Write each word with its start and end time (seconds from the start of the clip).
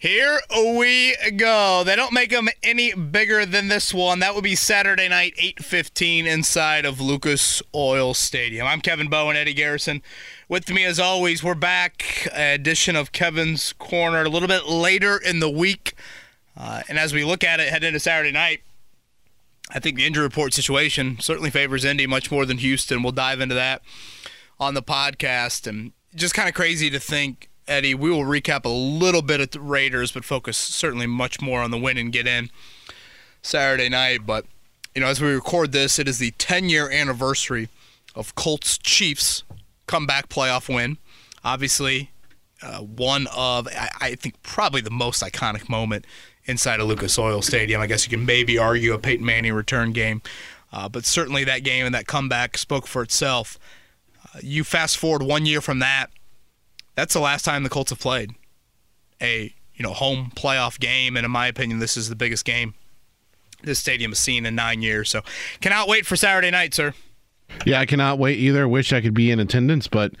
Here 0.00 0.38
we 0.56 1.16
go. 1.34 1.82
They 1.84 1.96
don't 1.96 2.12
make 2.12 2.30
them 2.30 2.48
any 2.62 2.94
bigger 2.94 3.44
than 3.44 3.66
this 3.66 3.92
one. 3.92 4.20
That 4.20 4.32
would 4.36 4.44
be 4.44 4.54
Saturday 4.54 5.08
night, 5.08 5.34
8:15 5.36 6.24
inside 6.24 6.84
of 6.84 7.00
Lucas 7.00 7.64
Oil 7.74 8.14
Stadium. 8.14 8.64
I'm 8.64 8.80
Kevin 8.80 9.08
Bowen, 9.08 9.30
and 9.30 9.38
Eddie 9.38 9.54
Garrison. 9.54 10.00
With 10.48 10.68
me 10.70 10.84
as 10.84 11.00
always, 11.00 11.42
we're 11.42 11.56
back. 11.56 12.28
Edition 12.32 12.94
of 12.94 13.10
Kevin's 13.10 13.72
Corner 13.72 14.22
a 14.22 14.28
little 14.28 14.46
bit 14.46 14.66
later 14.66 15.18
in 15.18 15.40
the 15.40 15.50
week. 15.50 15.94
Uh, 16.56 16.82
and 16.88 16.96
as 16.96 17.12
we 17.12 17.24
look 17.24 17.42
at 17.42 17.58
it 17.58 17.68
head 17.68 17.82
into 17.82 17.98
Saturday 17.98 18.30
night, 18.30 18.60
I 19.70 19.80
think 19.80 19.96
the 19.96 20.06
injury 20.06 20.22
report 20.22 20.54
situation 20.54 21.18
certainly 21.18 21.50
favors 21.50 21.84
Indy 21.84 22.06
much 22.06 22.30
more 22.30 22.46
than 22.46 22.58
Houston. 22.58 23.02
We'll 23.02 23.10
dive 23.10 23.40
into 23.40 23.56
that 23.56 23.82
on 24.60 24.74
the 24.74 24.82
podcast. 24.82 25.66
And 25.66 25.90
just 26.14 26.34
kind 26.34 26.48
of 26.48 26.54
crazy 26.54 26.88
to 26.88 27.00
think 27.00 27.48
Eddie, 27.68 27.94
we 27.94 28.10
will 28.10 28.24
recap 28.24 28.64
a 28.64 28.68
little 28.68 29.22
bit 29.22 29.40
of 29.40 29.50
the 29.50 29.60
Raiders, 29.60 30.12
but 30.12 30.24
focus 30.24 30.56
certainly 30.56 31.06
much 31.06 31.40
more 31.40 31.60
on 31.60 31.70
the 31.70 31.78
win 31.78 31.98
and 31.98 32.12
get 32.12 32.26
in 32.26 32.50
Saturday 33.42 33.88
night. 33.88 34.26
But, 34.26 34.46
you 34.94 35.02
know, 35.02 35.08
as 35.08 35.20
we 35.20 35.32
record 35.32 35.72
this, 35.72 35.98
it 35.98 36.08
is 36.08 36.18
the 36.18 36.32
10 36.32 36.68
year 36.68 36.90
anniversary 36.90 37.68
of 38.14 38.34
Colts 38.34 38.78
Chiefs 38.78 39.44
comeback 39.86 40.28
playoff 40.28 40.72
win. 40.74 40.98
Obviously, 41.44 42.10
uh, 42.62 42.78
one 42.78 43.26
of, 43.36 43.68
I, 43.68 43.90
I 44.00 44.14
think, 44.14 44.42
probably 44.42 44.80
the 44.80 44.90
most 44.90 45.22
iconic 45.22 45.68
moment 45.68 46.06
inside 46.46 46.80
of 46.80 46.88
Lucas 46.88 47.18
Oil 47.18 47.42
Stadium. 47.42 47.80
I 47.80 47.86
guess 47.86 48.04
you 48.04 48.10
can 48.10 48.26
maybe 48.26 48.58
argue 48.58 48.94
a 48.94 48.98
Peyton 48.98 49.24
Manning 49.24 49.52
return 49.52 49.92
game, 49.92 50.22
uh, 50.72 50.88
but 50.88 51.04
certainly 51.04 51.44
that 51.44 51.62
game 51.62 51.86
and 51.86 51.94
that 51.94 52.06
comeback 52.06 52.56
spoke 52.58 52.86
for 52.86 53.02
itself. 53.02 53.58
Uh, 54.24 54.40
you 54.42 54.64
fast 54.64 54.96
forward 54.96 55.22
one 55.22 55.46
year 55.46 55.60
from 55.60 55.78
that, 55.78 56.10
that's 56.98 57.14
the 57.14 57.20
last 57.20 57.44
time 57.44 57.62
the 57.62 57.68
Colts 57.68 57.90
have 57.90 58.00
played 58.00 58.32
a 59.22 59.54
you 59.74 59.82
know 59.84 59.92
home 59.92 60.32
playoff 60.34 60.80
game, 60.80 61.16
and 61.16 61.24
in 61.24 61.30
my 61.30 61.46
opinion, 61.46 61.78
this 61.78 61.96
is 61.96 62.08
the 62.08 62.16
biggest 62.16 62.44
game 62.44 62.74
this 63.62 63.78
stadium 63.78 64.10
has 64.10 64.18
seen 64.18 64.44
in 64.44 64.56
nine 64.56 64.82
years. 64.82 65.08
So, 65.08 65.22
cannot 65.60 65.86
wait 65.86 66.06
for 66.06 66.16
Saturday 66.16 66.50
night, 66.50 66.74
sir. 66.74 66.94
Yeah, 67.64 67.78
I 67.78 67.86
cannot 67.86 68.18
wait 68.18 68.38
either. 68.38 68.66
Wish 68.66 68.92
I 68.92 69.00
could 69.00 69.14
be 69.14 69.30
in 69.30 69.38
attendance, 69.38 69.86
but 69.86 70.12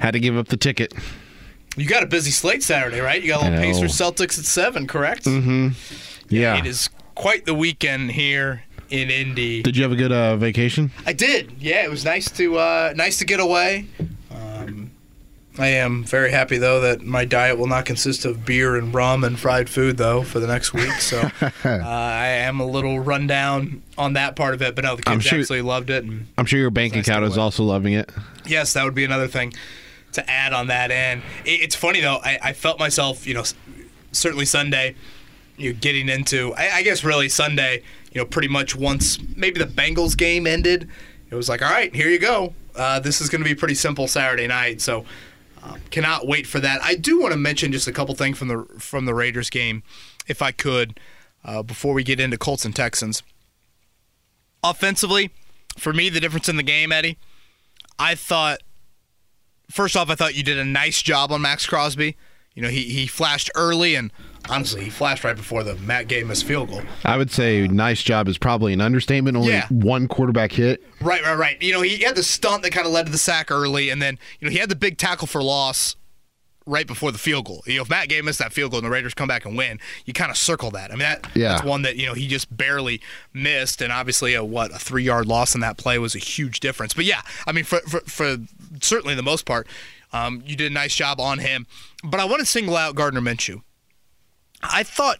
had 0.00 0.12
to 0.12 0.20
give 0.20 0.36
up 0.36 0.48
the 0.48 0.56
ticket. 0.58 0.92
You 1.76 1.88
got 1.88 2.02
a 2.02 2.06
busy 2.06 2.30
slate 2.30 2.62
Saturday, 2.62 3.00
right? 3.00 3.22
You 3.22 3.28
got 3.28 3.40
a 3.40 3.44
little 3.44 3.58
Pacers 3.58 3.92
Celtics 3.92 4.38
at 4.38 4.44
seven, 4.44 4.86
correct? 4.86 5.24
Mm-hmm. 5.24 5.68
Yeah. 6.28 6.58
It 6.58 6.66
is 6.66 6.90
quite 7.14 7.46
the 7.46 7.54
weekend 7.54 8.10
here 8.10 8.64
in 8.90 9.10
Indy. 9.10 9.62
Did 9.62 9.78
you 9.78 9.82
have 9.82 9.92
a 9.92 9.96
good 9.96 10.12
uh, 10.12 10.36
vacation? 10.36 10.90
I 11.06 11.14
did. 11.14 11.52
Yeah, 11.58 11.84
it 11.84 11.90
was 11.90 12.04
nice 12.04 12.30
to 12.32 12.58
uh, 12.58 12.92
nice 12.94 13.18
to 13.18 13.24
get 13.24 13.40
away. 13.40 13.86
I 15.58 15.66
am 15.68 16.04
very 16.04 16.30
happy 16.30 16.56
though 16.56 16.80
that 16.80 17.02
my 17.02 17.24
diet 17.24 17.58
will 17.58 17.66
not 17.66 17.84
consist 17.84 18.24
of 18.24 18.46
beer 18.46 18.76
and 18.76 18.92
rum 18.94 19.22
and 19.22 19.38
fried 19.38 19.68
food 19.68 19.98
though 19.98 20.22
for 20.22 20.40
the 20.40 20.46
next 20.46 20.72
week. 20.72 20.92
So 20.92 21.20
uh, 21.42 21.50
I 21.64 22.28
am 22.28 22.60
a 22.60 22.66
little 22.66 23.00
rundown 23.00 23.82
on 23.98 24.14
that 24.14 24.34
part 24.34 24.54
of 24.54 24.62
it, 24.62 24.74
but 24.74 24.84
no, 24.84 24.96
the 24.96 25.02
kids 25.02 25.24
sure, 25.24 25.40
absolutely 25.40 25.68
loved 25.68 25.90
it. 25.90 26.04
And 26.04 26.26
I'm 26.38 26.46
sure 26.46 26.58
your 26.58 26.70
bank 26.70 26.94
nice 26.94 27.06
account 27.06 27.26
is 27.26 27.36
also 27.36 27.64
loving 27.64 27.92
it. 27.92 28.10
Yes, 28.46 28.72
that 28.72 28.84
would 28.84 28.94
be 28.94 29.04
another 29.04 29.28
thing 29.28 29.52
to 30.12 30.28
add 30.30 30.54
on 30.54 30.68
that 30.68 30.90
end. 30.90 31.22
It's 31.44 31.76
funny 31.76 32.00
though. 32.00 32.18
I, 32.22 32.38
I 32.42 32.52
felt 32.54 32.78
myself, 32.78 33.26
you 33.26 33.34
know, 33.34 33.44
certainly 34.12 34.46
Sunday, 34.46 34.94
you 35.58 35.72
know, 35.72 35.78
getting 35.80 36.08
into. 36.08 36.54
I, 36.54 36.76
I 36.76 36.82
guess 36.82 37.04
really 37.04 37.28
Sunday, 37.28 37.82
you 38.12 38.20
know, 38.20 38.24
pretty 38.24 38.48
much 38.48 38.74
once 38.74 39.18
maybe 39.36 39.58
the 39.58 39.66
Bengals 39.66 40.16
game 40.16 40.46
ended, 40.46 40.88
it 41.30 41.34
was 41.34 41.50
like, 41.50 41.60
all 41.60 41.70
right, 41.70 41.94
here 41.94 42.08
you 42.08 42.18
go. 42.18 42.54
Uh, 42.74 43.00
this 43.00 43.20
is 43.20 43.28
going 43.28 43.42
to 43.42 43.48
be 43.48 43.54
pretty 43.54 43.74
simple 43.74 44.08
Saturday 44.08 44.46
night. 44.46 44.80
So 44.80 45.04
cannot 45.90 46.26
wait 46.26 46.46
for 46.46 46.60
that. 46.60 46.82
I 46.82 46.94
do 46.94 47.20
want 47.20 47.32
to 47.32 47.38
mention 47.38 47.72
just 47.72 47.86
a 47.86 47.92
couple 47.92 48.14
things 48.14 48.38
from 48.38 48.48
the 48.48 48.66
from 48.78 49.04
the 49.04 49.14
Raiders 49.14 49.50
game, 49.50 49.82
if 50.26 50.42
I 50.42 50.52
could, 50.52 50.98
uh, 51.44 51.62
before 51.62 51.94
we 51.94 52.02
get 52.04 52.20
into 52.20 52.38
Colts 52.38 52.64
and 52.64 52.74
Texans. 52.74 53.22
Offensively, 54.64 55.30
for 55.78 55.92
me, 55.92 56.08
the 56.08 56.20
difference 56.20 56.48
in 56.48 56.56
the 56.56 56.62
game, 56.62 56.92
Eddie, 56.92 57.18
I 57.98 58.14
thought. 58.14 58.62
First 59.70 59.96
off, 59.96 60.10
I 60.10 60.14
thought 60.14 60.34
you 60.34 60.42
did 60.42 60.58
a 60.58 60.64
nice 60.64 61.00
job 61.00 61.32
on 61.32 61.40
Maxx 61.40 61.66
Crosby. 61.66 62.16
You 62.54 62.62
know, 62.62 62.68
he 62.68 62.84
he 62.84 63.06
flashed 63.06 63.50
early 63.54 63.94
and 63.94 64.12
honestly, 64.48 64.84
he 64.84 64.90
flashed 64.90 65.24
right 65.24 65.36
before 65.36 65.62
the 65.62 65.74
Matt 65.76 66.08
Gay 66.08 66.22
missed 66.24 66.44
field 66.44 66.70
goal. 66.70 66.82
I 67.04 67.16
would 67.16 67.30
say 67.30 67.66
nice 67.68 68.02
job 68.02 68.28
is 68.28 68.38
probably 68.38 68.72
an 68.72 68.80
understatement. 68.80 69.36
Only 69.36 69.52
yeah. 69.52 69.66
one 69.68 70.08
quarterback 70.08 70.52
hit. 70.52 70.82
Right, 71.00 71.22
right, 71.22 71.36
right. 71.36 71.62
You 71.62 71.72
know, 71.72 71.82
he 71.82 72.02
had 72.02 72.16
the 72.16 72.22
stunt 72.22 72.62
that 72.62 72.72
kind 72.72 72.86
of 72.86 72.92
led 72.92 73.06
to 73.06 73.12
the 73.12 73.18
sack 73.18 73.50
early, 73.50 73.90
and 73.90 74.00
then 74.00 74.18
you 74.40 74.46
know 74.46 74.52
he 74.52 74.58
had 74.58 74.68
the 74.68 74.76
big 74.76 74.98
tackle 74.98 75.26
for 75.26 75.42
loss 75.42 75.96
right 76.66 76.86
before 76.86 77.10
the 77.10 77.18
field 77.18 77.46
goal. 77.46 77.62
You 77.66 77.76
know, 77.76 77.82
if 77.82 77.90
Matt 77.90 78.08
Gay 78.08 78.20
missed 78.20 78.38
that 78.38 78.52
field 78.52 78.70
goal 78.70 78.78
and 78.78 78.86
the 78.86 78.90
Raiders 78.90 79.14
come 79.14 79.28
back 79.28 79.44
and 79.44 79.56
win, 79.56 79.80
you 80.04 80.12
kind 80.12 80.30
of 80.30 80.36
circle 80.36 80.70
that. 80.72 80.90
I 80.90 80.94
mean, 80.94 81.00
that, 81.00 81.26
yeah. 81.34 81.48
that's 81.48 81.64
one 81.64 81.82
that 81.82 81.96
you 81.96 82.06
know 82.06 82.14
he 82.14 82.28
just 82.28 82.54
barely 82.56 83.00
missed, 83.32 83.82
and 83.82 83.92
obviously 83.92 84.34
a 84.34 84.44
what 84.44 84.74
a 84.74 84.78
three 84.78 85.04
yard 85.04 85.26
loss 85.26 85.54
in 85.54 85.60
that 85.60 85.76
play 85.76 85.98
was 85.98 86.14
a 86.14 86.18
huge 86.18 86.60
difference. 86.60 86.94
But 86.94 87.04
yeah, 87.04 87.22
I 87.46 87.52
mean, 87.52 87.64
for 87.64 87.80
for, 87.80 88.00
for 88.00 88.36
certainly 88.80 89.14
the 89.14 89.22
most 89.22 89.44
part, 89.44 89.66
um, 90.12 90.42
you 90.46 90.56
did 90.56 90.70
a 90.70 90.74
nice 90.74 90.94
job 90.94 91.20
on 91.20 91.38
him. 91.38 91.66
But 92.04 92.20
I 92.20 92.24
want 92.24 92.40
to 92.40 92.46
single 92.46 92.76
out 92.76 92.94
Gardner 92.94 93.20
Minshew. 93.20 93.62
I 94.62 94.82
thought 94.82 95.18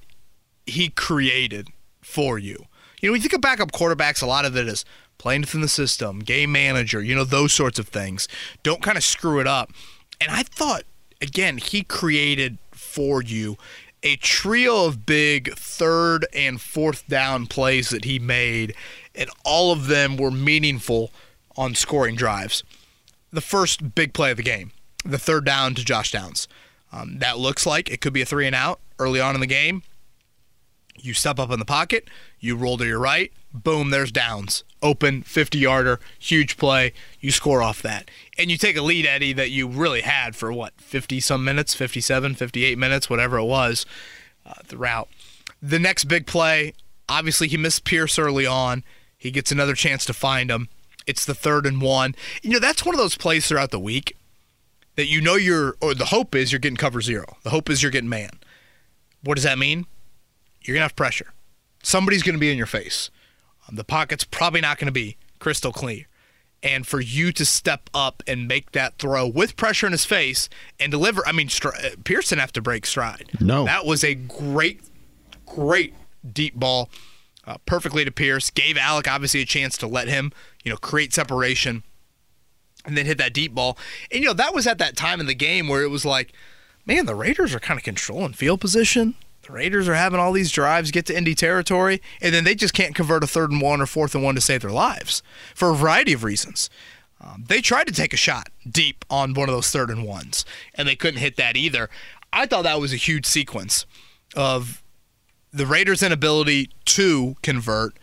he 0.66 0.88
created 0.88 1.68
for 2.00 2.38
you. 2.38 2.66
You 3.00 3.08
know, 3.08 3.12
when 3.12 3.20
you 3.20 3.22
think 3.22 3.34
of 3.34 3.40
backup 3.40 3.72
quarterbacks, 3.72 4.22
a 4.22 4.26
lot 4.26 4.44
of 4.44 4.56
it 4.56 4.68
is 4.68 4.84
playing 5.18 5.42
within 5.42 5.60
the 5.60 5.68
system, 5.68 6.20
game 6.20 6.52
manager, 6.52 7.02
you 7.02 7.14
know, 7.14 7.24
those 7.24 7.52
sorts 7.52 7.78
of 7.78 7.88
things. 7.88 8.28
Don't 8.62 8.82
kind 8.82 8.96
of 8.96 9.04
screw 9.04 9.40
it 9.40 9.46
up. 9.46 9.72
And 10.20 10.30
I 10.30 10.42
thought, 10.42 10.82
again, 11.20 11.58
he 11.58 11.82
created 11.82 12.58
for 12.72 13.22
you 13.22 13.56
a 14.02 14.16
trio 14.16 14.86
of 14.86 15.06
big 15.06 15.54
third 15.54 16.26
and 16.34 16.60
fourth 16.60 17.06
down 17.06 17.46
plays 17.46 17.90
that 17.90 18.04
he 18.04 18.18
made, 18.18 18.74
and 19.14 19.30
all 19.44 19.72
of 19.72 19.86
them 19.86 20.16
were 20.16 20.30
meaningful 20.30 21.12
on 21.56 21.74
scoring 21.74 22.16
drives. 22.16 22.64
The 23.32 23.40
first 23.40 23.94
big 23.94 24.12
play 24.12 24.30
of 24.30 24.36
the 24.38 24.42
game, 24.42 24.72
the 25.04 25.18
third 25.18 25.44
down 25.44 25.74
to 25.76 25.84
Josh 25.84 26.10
Downs. 26.10 26.48
Um, 26.92 27.18
that 27.18 27.38
looks 27.38 27.66
like 27.66 27.90
it 27.90 28.00
could 28.00 28.12
be 28.12 28.22
a 28.22 28.26
three 28.26 28.46
and 28.46 28.54
out 28.54 28.80
early 28.98 29.20
on 29.20 29.34
in 29.34 29.40
the 29.40 29.46
game. 29.46 29.82
You 31.00 31.14
step 31.14 31.38
up 31.38 31.50
in 31.50 31.58
the 31.58 31.64
pocket, 31.64 32.08
you 32.38 32.54
roll 32.54 32.76
to 32.76 32.86
your 32.86 32.98
right, 32.98 33.32
boom, 33.52 33.90
there's 33.90 34.12
downs. 34.12 34.62
Open 34.82 35.22
50 35.22 35.58
yarder, 35.58 36.00
huge 36.18 36.56
play. 36.56 36.92
You 37.20 37.30
score 37.30 37.62
off 37.62 37.82
that. 37.82 38.10
And 38.36 38.50
you 38.50 38.58
take 38.58 38.76
a 38.76 38.82
lead, 38.82 39.06
Eddie, 39.06 39.32
that 39.32 39.50
you 39.50 39.68
really 39.68 40.02
had 40.02 40.36
for 40.36 40.52
what, 40.52 40.74
50 40.78 41.20
some 41.20 41.44
minutes, 41.44 41.74
57, 41.74 42.34
58 42.34 42.78
minutes, 42.78 43.08
whatever 43.08 43.38
it 43.38 43.44
was 43.44 43.86
uh, 44.44 44.54
throughout. 44.64 45.08
The 45.62 45.78
next 45.78 46.04
big 46.04 46.26
play, 46.26 46.74
obviously, 47.08 47.48
he 47.48 47.56
missed 47.56 47.84
Pierce 47.84 48.18
early 48.18 48.46
on. 48.46 48.84
He 49.16 49.30
gets 49.30 49.52
another 49.52 49.74
chance 49.74 50.04
to 50.06 50.12
find 50.12 50.50
him. 50.50 50.68
It's 51.06 51.24
the 51.24 51.34
third 51.34 51.64
and 51.64 51.80
one. 51.80 52.14
You 52.42 52.50
know, 52.50 52.58
that's 52.58 52.84
one 52.84 52.94
of 52.94 53.00
those 53.00 53.16
plays 53.16 53.46
throughout 53.46 53.70
the 53.70 53.78
week 53.78 54.16
that 54.96 55.06
you 55.06 55.20
know 55.20 55.36
you're, 55.36 55.76
or 55.80 55.94
the 55.94 56.06
hope 56.06 56.34
is 56.34 56.52
you're 56.52 56.58
getting 56.58 56.76
cover 56.76 57.00
zero. 57.00 57.36
The 57.42 57.50
hope 57.50 57.70
is 57.70 57.82
you're 57.82 57.92
getting 57.92 58.10
man. 58.10 58.30
What 59.22 59.34
does 59.34 59.44
that 59.44 59.58
mean? 59.58 59.86
You're 60.62 60.74
going 60.74 60.80
to 60.80 60.84
have 60.84 60.96
pressure. 60.96 61.32
Somebody's 61.82 62.22
going 62.22 62.34
to 62.34 62.40
be 62.40 62.50
in 62.50 62.58
your 62.58 62.66
face. 62.66 63.10
Um, 63.68 63.76
the 63.76 63.84
pocket's 63.84 64.24
probably 64.24 64.60
not 64.60 64.78
going 64.78 64.86
to 64.86 64.92
be 64.92 65.16
crystal 65.38 65.72
clear. 65.72 66.06
And 66.62 66.86
for 66.86 67.00
you 67.00 67.32
to 67.32 67.44
step 67.44 67.90
up 67.92 68.22
and 68.26 68.46
make 68.46 68.70
that 68.72 68.98
throw 68.98 69.26
with 69.26 69.56
pressure 69.56 69.86
in 69.86 69.92
his 69.92 70.04
face 70.04 70.48
and 70.78 70.92
deliver, 70.92 71.26
I 71.26 71.32
mean, 71.32 71.48
Str- 71.48 71.70
Pearson 72.04 72.38
have 72.38 72.52
to 72.52 72.62
break 72.62 72.86
stride. 72.86 73.32
No. 73.40 73.64
That 73.64 73.84
was 73.84 74.04
a 74.04 74.14
great, 74.14 74.80
great 75.44 75.94
deep 76.32 76.54
ball, 76.54 76.88
uh, 77.44 77.56
perfectly 77.66 78.04
to 78.04 78.12
Pierce. 78.12 78.50
Gave 78.50 78.76
Alec 78.76 79.08
obviously 79.08 79.40
a 79.40 79.44
chance 79.44 79.76
to 79.78 79.88
let 79.88 80.06
him, 80.06 80.30
you 80.62 80.70
know, 80.70 80.76
create 80.76 81.12
separation 81.12 81.82
and 82.84 82.96
then 82.96 83.06
hit 83.06 83.18
that 83.18 83.32
deep 83.32 83.54
ball. 83.54 83.78
And, 84.10 84.22
you 84.22 84.28
know, 84.28 84.34
that 84.34 84.54
was 84.54 84.66
at 84.66 84.78
that 84.78 84.96
time 84.96 85.20
in 85.20 85.26
the 85.26 85.34
game 85.34 85.68
where 85.68 85.82
it 85.82 85.90
was 85.90 86.04
like, 86.04 86.32
man, 86.86 87.06
the 87.06 87.14
Raiders 87.14 87.54
are 87.54 87.60
kind 87.60 87.78
of 87.78 87.84
controlling 87.84 88.32
field 88.32 88.60
position. 88.60 89.14
The 89.42 89.52
Raiders 89.52 89.88
are 89.88 89.94
having 89.94 90.20
all 90.20 90.32
these 90.32 90.52
drives 90.52 90.92
get 90.92 91.06
to 91.06 91.16
Indy 91.16 91.34
territory, 91.34 92.00
and 92.20 92.32
then 92.32 92.44
they 92.44 92.54
just 92.54 92.74
can't 92.74 92.94
convert 92.94 93.24
a 93.24 93.26
third 93.26 93.50
and 93.50 93.60
one 93.60 93.80
or 93.80 93.86
fourth 93.86 94.14
and 94.14 94.22
one 94.22 94.36
to 94.36 94.40
save 94.40 94.62
their 94.62 94.70
lives 94.70 95.22
for 95.54 95.70
a 95.70 95.74
variety 95.74 96.12
of 96.12 96.22
reasons. 96.22 96.70
Um, 97.20 97.44
they 97.48 97.60
tried 97.60 97.86
to 97.86 97.92
take 97.92 98.12
a 98.12 98.16
shot 98.16 98.50
deep 98.68 99.04
on 99.10 99.34
one 99.34 99.48
of 99.48 99.54
those 99.54 99.70
third 99.70 99.90
and 99.90 100.04
ones, 100.04 100.44
and 100.74 100.86
they 100.86 100.96
couldn't 100.96 101.20
hit 101.20 101.36
that 101.36 101.56
either. 101.56 101.88
I 102.32 102.46
thought 102.46 102.62
that 102.62 102.80
was 102.80 102.92
a 102.92 102.96
huge 102.96 103.26
sequence 103.26 103.84
of 104.34 104.82
the 105.52 105.66
Raiders' 105.66 106.02
inability 106.02 106.70
to 106.86 107.36
convert 107.42 107.98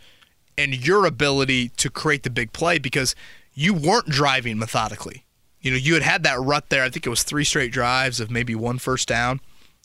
and 0.56 0.86
your 0.86 1.06
ability 1.06 1.70
to 1.70 1.90
create 1.90 2.22
the 2.22 2.30
big 2.30 2.52
play 2.52 2.78
because 2.78 3.14
you 3.54 3.74
weren't 3.74 4.06
driving 4.06 4.58
methodically. 4.58 5.24
You 5.60 5.72
know, 5.72 5.76
you 5.76 5.94
had 5.94 6.02
had 6.02 6.22
that 6.22 6.40
rut 6.40 6.70
there. 6.70 6.82
I 6.82 6.90
think 6.90 7.06
it 7.06 7.10
was 7.10 7.22
three 7.22 7.44
straight 7.44 7.72
drives 7.72 8.20
of 8.20 8.30
maybe 8.30 8.54
one 8.54 8.78
first 8.78 9.08
down 9.08 9.40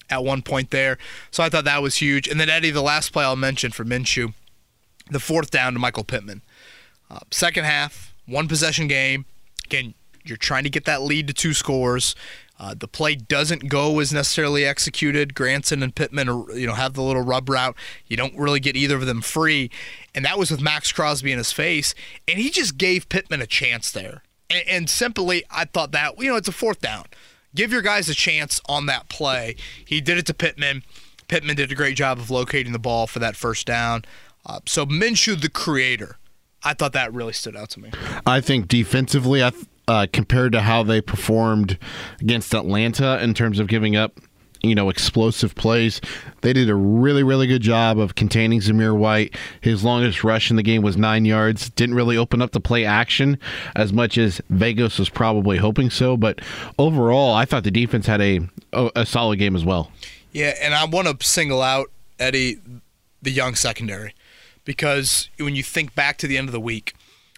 at 0.09 0.23
one 0.23 0.41
point 0.41 0.71
there. 0.71 0.97
So 1.31 1.44
I 1.44 1.50
thought 1.50 1.65
that 1.65 1.81
was 1.81 1.97
huge. 1.97 2.27
And 2.27 2.39
then 2.39 2.50
Eddie, 2.50 2.71
the 2.71 2.81
last 2.81 3.12
play 3.12 3.25
I'll 3.25 3.35
mention 3.35 3.71
for 3.71 3.83
Minshew, 3.83 4.33
the 5.09 5.19
fourth 5.19 5.51
down 5.51 5.73
to 5.73 5.79
Michael 5.79 6.03
Pittman. 6.03 6.41
Uh, 7.09 7.19
second 7.31 7.65
half, 7.65 8.13
one 8.25 8.47
possession 8.47 8.88
game. 8.88 9.25
Again, 9.65 9.94
you're 10.23 10.38
trying 10.38 10.63
to 10.63 10.69
get 10.69 10.85
that 10.85 11.01
lead 11.01 11.27
to 11.27 11.33
two 11.33 11.53
scores. 11.53 12.15
Uh, 12.57 12.74
the 12.78 12.88
play 12.88 13.16
doesn't 13.16 13.68
go 13.68 14.00
as 14.00 14.13
necessarily 14.13 14.66
executed. 14.66 15.36
Granson 15.36 15.84
and 15.84 15.94
Pittman, 15.94 16.28
you 16.54 16.66
know, 16.66 16.74
have 16.74 16.94
the 16.94 17.02
little 17.02 17.22
rub 17.22 17.50
route. 17.50 17.75
You 18.07 18.16
don't 18.16 18.38
really 18.38 18.60
get 18.62 18.78
either 18.78 18.96
of 18.96 19.06
them 19.06 19.22
free, 19.22 19.69
and 20.13 20.24
that 20.24 20.38
was 20.38 20.52
with 20.52 20.62
Maxx 20.62 20.92
Crosby 20.92 21.31
in 21.31 21.38
his 21.38 21.52
face, 21.52 21.94
and 22.28 22.40
he 22.40 22.50
just 22.50 22.78
gave 22.78 23.10
Pittman 23.10 23.42
a 23.42 23.48
chance 23.48 23.92
there. 23.92 24.24
And, 24.50 24.63
and 24.68 24.90
simply, 24.90 25.44
I 25.52 25.66
thought 25.66 25.92
that 25.92 26.18
you 26.19 26.30
know, 26.30 26.38
it's 26.38 26.48
a 26.48 26.54
fourth 26.54 26.80
down. 26.80 27.06
Give 27.54 27.72
your 27.72 27.81
guys 27.81 28.10
a 28.10 28.13
chance 28.13 28.62
on 28.68 28.86
that 28.86 29.10
play. 29.10 29.56
He 29.86 30.01
did 30.01 30.18
it 30.18 30.25
to 30.28 30.34
Pittman. 30.34 30.84
Pittman 31.28 31.56
did 31.56 31.72
a 31.72 31.75
great 31.75 31.98
job 31.98 32.19
of 32.19 32.30
locating 32.30 32.72
the 32.72 32.80
ball 32.80 33.08
for 33.08 33.19
that 33.19 33.36
first 33.36 33.66
down. 33.66 34.06
Uh, 34.46 34.60
so 34.66 34.86
Minshew, 34.86 35.40
the 35.40 35.50
creator, 35.50 36.18
I 36.63 36.74
thought 36.74 36.94
that 36.94 37.13
really 37.13 37.34
stood 37.34 37.56
out 37.56 37.69
to 37.72 37.80
me. 37.80 37.92
I 38.25 38.42
think 38.42 38.68
defensively, 38.68 39.44
I. 39.44 39.50
Th- 39.50 39.66
uh, 39.88 40.08
compared 40.12 40.52
to 40.54 40.62
how 40.62 40.84
they 40.84 41.02
performed 41.02 41.78
against 42.20 42.54
Atlanta 42.54 43.22
in 43.24 43.34
terms 43.34 43.60
of 43.60 43.68
giving 43.68 43.96
up, 43.96 44.20
you 44.62 44.74
know, 44.74 44.90
explosive 44.90 45.54
plays. 45.56 46.02
They 46.42 46.54
did 46.54 46.70
a 46.70 46.76
really, 46.76 47.24
really 47.24 47.46
good 47.46 47.62
job 47.62 48.00
of 48.00 48.16
containing 48.16 48.62
Zamir 48.62 48.98
White. 48.98 49.36
His 49.62 49.84
longest 49.84 50.24
rush 50.24 50.50
in 50.50 50.56
the 50.56 50.64
game 50.64 50.82
was 50.82 50.98
nine 50.98 51.26
yards. 51.26 51.70
Didn't 51.70 51.96
really 51.96 52.18
open 52.18 52.42
up 52.42 52.52
the 52.52 52.60
play 52.60 52.84
action 52.86 53.38
as 53.76 53.94
much 53.94 54.18
as 54.18 54.42
Vegas 54.50 54.98
was 54.98 55.10
probably 55.10 55.58
hoping 55.58 55.90
so. 55.90 56.18
But 56.18 56.40
overall, 56.80 57.34
I 57.34 57.46
thought 57.46 57.64
the 57.64 57.72
defense 57.72 58.08
had 58.08 58.22
a 58.22 58.42
a 58.74 59.06
solid 59.06 59.40
game 59.40 59.56
as 59.56 59.64
well. 59.64 59.92
Yeah, 60.32 60.54
and 60.62 60.74
I 60.74 60.84
want 60.86 61.08
to 61.08 61.26
single 61.26 61.62
out 61.62 61.92
Eddie, 62.20 62.60
the 63.22 63.32
young 63.32 63.56
secondary, 63.56 64.14
because 64.66 65.30
when 65.38 65.56
you 65.56 65.64
think 65.64 65.96
back 65.96 66.18
to 66.18 66.28
the 66.28 66.38
end 66.38 66.50
of 66.50 66.54
the 66.54 66.60
week, 66.60 66.94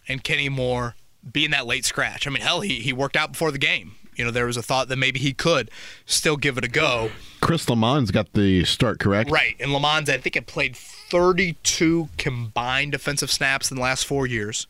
and 0.08 0.24
Kenny 0.24 0.50
Moore 0.50 0.96
being 1.32 1.52
that 1.52 1.66
late 1.66 1.86
scratch. 1.86 2.28
I 2.28 2.30
mean, 2.30 2.42
hell, 2.42 2.62
he, 2.62 2.80
he 2.80 2.94
worked 2.94 3.16
out 3.16 3.34
before 3.34 3.52
the 3.52 3.58
game. 3.58 3.94
You 4.16 4.26
know, 4.26 4.32
there 4.32 4.48
was 4.48 4.58
a 4.58 4.64
thought 4.64 4.88
that 4.90 4.98
maybe 4.98 5.20
he 5.20 5.34
could 5.34 5.70
still 6.06 6.38
give 6.38 6.58
it 6.58 6.66
a 6.66 6.68
go. 6.68 7.12
Chris 7.40 7.68
Lammons 7.68 8.12
got 8.12 8.34
the 8.34 8.66
start, 8.66 9.00
correct? 9.00 9.30
Right. 9.30 9.56
And 9.60 9.72
Lammons, 9.72 10.10
I 10.10 10.18
think, 10.18 10.36
had 10.36 10.48
played 10.48 10.76
32 10.76 12.10
combined 12.18 12.94
defensive 12.94 13.32
snaps 13.32 13.70
in 13.70 13.78
the 13.78 13.84
last 13.84 14.06
four 14.06 14.26
years. 14.26 14.66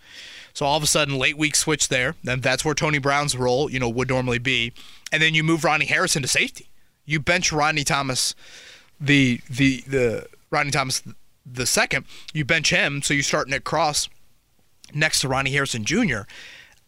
So 0.54 0.66
all 0.66 0.76
of 0.76 0.84
a 0.84 0.88
sudden, 0.88 1.18
late 1.18 1.38
week 1.38 1.56
switch 1.56 1.88
there. 1.88 2.16
Then 2.24 2.42
that's 2.42 2.66
where 2.66 2.74
Tony 2.74 2.98
Brown's 2.98 3.38
role, 3.38 3.72
you 3.72 3.80
know, 3.80 3.88
would 3.88 4.10
normally 4.10 4.40
be. 4.40 4.74
And 5.12 5.24
then 5.24 5.34
you 5.34 5.44
move 5.44 5.64
Ronnie 5.64 5.86
Harrison 5.86 6.22
to 6.24 6.28
safety. 6.28 6.68
You 7.06 7.22
bench 7.22 7.54
Rodney 7.54 7.86
Thomas, 7.86 8.36
the 9.00 9.40
the 9.50 9.82
the 9.88 10.28
Rodney 10.50 10.72
Thomas 10.72 11.04
the 11.46 11.66
second. 11.66 12.06
You 12.34 12.44
bench 12.44 12.70
him, 12.70 13.02
so 13.02 13.14
you 13.14 13.22
start 13.22 13.48
Nick 13.48 13.64
Cross 13.64 14.10
next 14.94 15.22
to 15.22 15.28
Ronnie 15.28 15.52
Harrison 15.52 15.84
Jr. 15.84 16.22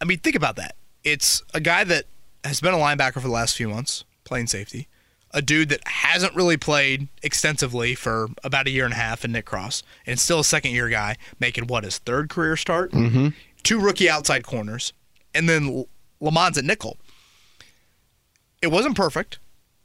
I 0.02 0.06
mean, 0.06 0.20
think 0.20 0.36
about 0.36 0.56
that. 0.56 0.76
It's 1.04 1.42
a 1.54 1.60
guy 1.60 1.84
that 1.86 2.06
has 2.44 2.62
been 2.62 2.74
a 2.74 2.78
linebacker 2.78 3.14
for 3.14 3.20
the 3.22 3.30
last 3.30 3.56
few 3.56 3.70
months, 3.70 4.04
playing 4.24 4.48
safety. 4.48 4.88
A 5.32 5.42
dude 5.42 5.70
that 5.70 5.88
hasn't 5.88 6.36
really 6.36 6.58
played 6.58 7.08
extensively 7.22 7.94
for 7.94 8.30
about 8.44 8.66
a 8.68 8.72
year 8.72 8.86
and 8.86 8.94
a 8.94 8.98
half 8.98 9.24
in 9.24 9.32
Nick 9.32 9.46
Cross, 9.46 9.84
and 10.06 10.20
still 10.20 10.40
a 10.40 10.44
second 10.44 10.72
year 10.72 10.90
guy, 10.90 11.18
making 11.40 11.68
what 11.68 11.84
his 11.84 12.00
third 12.00 12.30
career 12.30 12.58
start. 12.58 12.92
Mm-hmm. 12.92 13.30
Two 13.62 13.80
rookie 13.80 14.10
outside 14.10 14.44
corners, 14.44 14.92
and 15.36 15.48
then 15.48 15.86
Lammons 16.22 16.58
at 16.58 16.66
nickel. 16.66 16.98
It 18.62 18.68
wasn't 18.68 18.98
perfect 18.98 19.38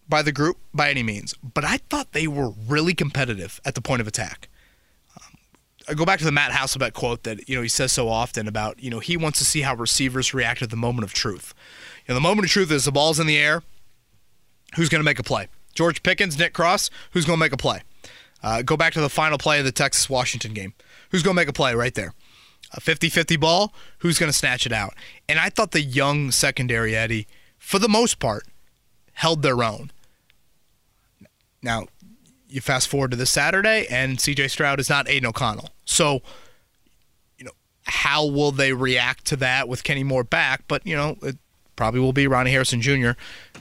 by 0.08 0.22
the 0.22 0.32
group 0.32 0.56
by 0.72 0.90
any 0.90 1.02
means, 1.02 1.34
but 1.43 1.64
I 1.64 1.78
thought 1.90 2.12
they 2.12 2.26
were 2.26 2.52
really 2.67 2.94
competitive 2.94 3.60
at 3.64 3.75
the 3.75 3.81
point 3.81 4.00
of 4.00 4.06
attack. 4.06 4.49
I 5.88 5.94
go 5.94 6.04
back 6.04 6.19
to 6.20 6.25
the 6.25 6.32
Matt 6.32 6.52
Hasselbeck 6.52 6.94
quote 6.94 7.25
that 7.25 7.48
you 7.48 7.56
know 7.56 7.62
he 7.62 7.69
says 7.69 7.92
so 7.92 8.08
often 8.08 8.48
about 8.48 8.82
you 8.82 8.90
know 8.90 9.00
he 9.00 9.16
wants 9.16 9.38
to 9.38 9.44
see 9.44 9.62
how 9.62 9.75
receivers 9.75 10.32
react 10.32 10.62
at 10.62 10.70
the 10.70 10.76
moment 10.76 11.04
of 11.04 11.12
truth. 11.12 11.54
You 12.06 12.12
know, 12.12 12.14
the 12.14 12.22
moment 12.22 12.46
of 12.46 12.50
truth 12.50 12.70
is 12.70 12.84
the 12.84 12.92
ball's 12.92 13.20
in 13.20 13.26
the 13.26 13.38
air. 13.38 13.62
Who's 14.76 14.88
going 14.88 15.00
to 15.00 15.04
make 15.04 15.19
a 15.19 15.22
play? 15.22 15.48
George 15.75 16.02
Pickens, 16.02 16.38
Nick 16.38 16.52
Cross. 16.52 16.90
Who's 17.12 17.25
going 17.25 17.38
to 17.38 17.40
make 17.40 17.52
a 17.52 17.56
play? 17.56 17.82
Uh, 18.42 18.62
go 18.62 18.76
back 18.76 18.92
to 18.92 19.00
the 19.00 19.08
final 19.08 19.38
play 19.38 19.58
of 19.58 19.64
the 19.64 19.72
Texas 19.72 20.08
Washington 20.08 20.52
game. 20.52 20.75
Who's 21.10 21.22
going 21.22 21.34
to 21.34 21.40
make 21.40 21.48
a 21.48 21.52
play 21.52 21.75
right 21.75 21.94
there? 21.94 22.12
A 22.72 22.81
50 22.81 23.08
50 23.08 23.36
ball. 23.36 23.72
Who's 23.98 24.19
going 24.19 24.31
to 24.31 24.36
snatch 24.36 24.66
it 24.66 24.72
out? 24.72 24.94
And 25.28 25.38
I 25.38 25.48
thought 25.48 25.70
the 25.70 25.81
young 25.81 26.31
secondary, 26.31 26.96
Eddie, 26.96 27.26
for 27.58 27.78
the 27.78 27.88
most 27.88 28.19
part, 28.19 28.44
held 29.14 29.42
their 29.42 29.62
own. 29.62 29.92
Now, 31.62 31.86
you 32.48 32.60
fast 32.60 32.88
forward 32.88 33.12
to 33.12 33.16
this 33.16 33.31
Saturday, 33.31 33.86
and 33.88 34.19
CJ 34.19 34.50
Stroud 34.50 34.78
is 34.78 34.90
not 34.90 35.08
Aidan 35.08 35.28
O'Connell. 35.28 35.70
So, 35.84 36.22
you 37.38 37.44
know, 37.44 37.52
how 37.84 38.26
will 38.26 38.52
they 38.52 38.72
react 38.72 39.25
to 39.26 39.36
that 39.36 39.69
with 39.69 39.84
Kenny 39.84 40.04
Moore 40.04 40.25
back? 40.25 40.64
But, 40.69 40.86
you 40.86 40.96
know, 40.96 41.16
it 41.22 41.36
probably 41.76 42.00
will 42.00 42.12
be 42.12 42.26
Ronnie 42.26 42.50
Harrison 42.50 42.81
Jr., 42.81 43.12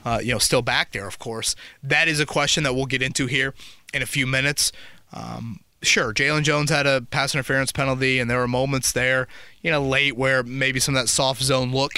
uh, 0.04 0.20
you 0.22 0.32
know, 0.32 0.38
still 0.38 0.62
back 0.62 0.92
there, 0.92 1.06
of 1.06 1.18
course. 1.18 1.56
That 1.82 2.08
is 2.08 2.20
a 2.20 2.26
question 2.26 2.62
that 2.64 2.74
we'll 2.74 2.86
get 2.86 3.02
into 3.02 3.26
here 3.26 3.54
in 3.92 4.02
a 4.02 4.06
few 4.06 4.26
minutes. 4.26 4.70
Um, 5.12 5.60
sure, 5.82 6.12
Jaylon 6.12 6.42
Jones 6.42 6.70
had 6.70 6.86
a 6.86 7.02
pass 7.02 7.34
interference 7.34 7.72
penalty, 7.72 8.18
and 8.18 8.30
there 8.30 8.38
were 8.38 8.48
moments 8.48 8.92
there, 8.92 9.28
you 9.62 9.70
know, 9.70 9.82
late 9.82 10.16
where 10.16 10.42
maybe 10.42 10.80
some 10.80 10.94
of 10.94 11.02
that 11.02 11.08
soft 11.08 11.42
zone 11.42 11.72
look, 11.72 11.94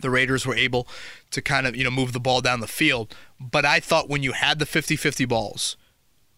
the 0.00 0.10
Raiders 0.10 0.44
were 0.44 0.56
able 0.56 0.88
to 1.30 1.40
kind 1.40 1.66
of, 1.66 1.76
you 1.76 1.84
know, 1.84 1.90
move 1.90 2.12
the 2.12 2.20
ball 2.20 2.40
down 2.40 2.60
the 2.60 2.66
field. 2.66 3.14
But 3.40 3.64
I 3.64 3.80
thought 3.80 4.08
when 4.08 4.22
you 4.22 4.32
had 4.32 4.58
the 4.58 4.66
50 4.66 4.96
50 4.96 5.24
balls, 5.24 5.76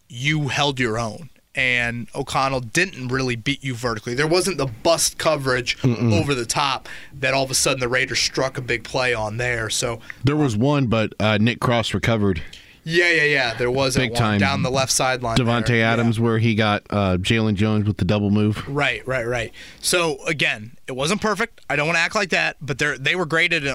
you 0.09 0.49
held 0.49 0.79
your 0.79 0.99
own 0.99 1.31
and 1.57 2.07
O'Connell 2.15 2.61
didn't 2.61 3.09
really 3.09 3.35
beat 3.35 3.65
you 3.65 3.75
vertically. 3.75 4.15
There 4.15 4.27
wasn't 4.27 4.59
the 4.59 4.67
bust 4.67 5.19
coverage 5.19 5.79
Mm-mm. 5.79 6.13
over 6.13 6.35
the 6.35 6.47
top 6.47 6.89
that 7.15 7.33
all 7.35 7.43
of 7.45 7.51
a 7.51 7.55
sudden 7.55 7.81
the 7.81 7.89
Raiders 7.89 8.19
struck 8.19 8.59
a 8.59 8.61
big 8.61 8.85
play 8.85 9.15
on 9.15 9.39
there. 9.39 9.71
So 9.71 10.01
there 10.23 10.37
was 10.37 10.57
one, 10.57 10.87
but 10.87 11.15
uh, 11.19 11.39
Nick 11.39 11.61
Cross 11.61 11.95
recovered. 11.95 12.43
Yeah, 12.85 13.11
yeah, 13.11 13.25
yeah. 13.25 13.55
There 13.55 13.71
was 13.71 13.97
big 13.97 14.15
time 14.15 14.39
down 14.39 14.63
the 14.63 14.71
left 14.71 14.93
sideline. 14.93 15.37
There. 15.37 15.85
Adams, 15.85 16.19
yeah. 16.19 16.23
where 16.23 16.39
he 16.39 16.55
got 16.55 16.85
uh, 16.91 17.17
Jaylon 17.17 17.55
Jones 17.55 17.85
with 17.85 17.97
the 17.97 18.05
double 18.05 18.31
move. 18.31 18.67
Right, 18.69 19.05
right, 19.09 19.27
right. 19.27 19.53
So 19.81 20.25
again, 20.27 20.77
it 20.87 20.93
wasn't 20.93 21.21
perfect. 21.21 21.63
I 21.69 21.75
don't 21.75 21.89
want 21.89 21.97
to 21.97 22.01
act 22.01 22.15
like 22.15 22.31
that, 22.31 22.59
but 22.61 22.79
they 22.79 22.97
they 22.97 23.17
were 23.17 23.27
graded, 23.27 23.67
in 23.67 23.75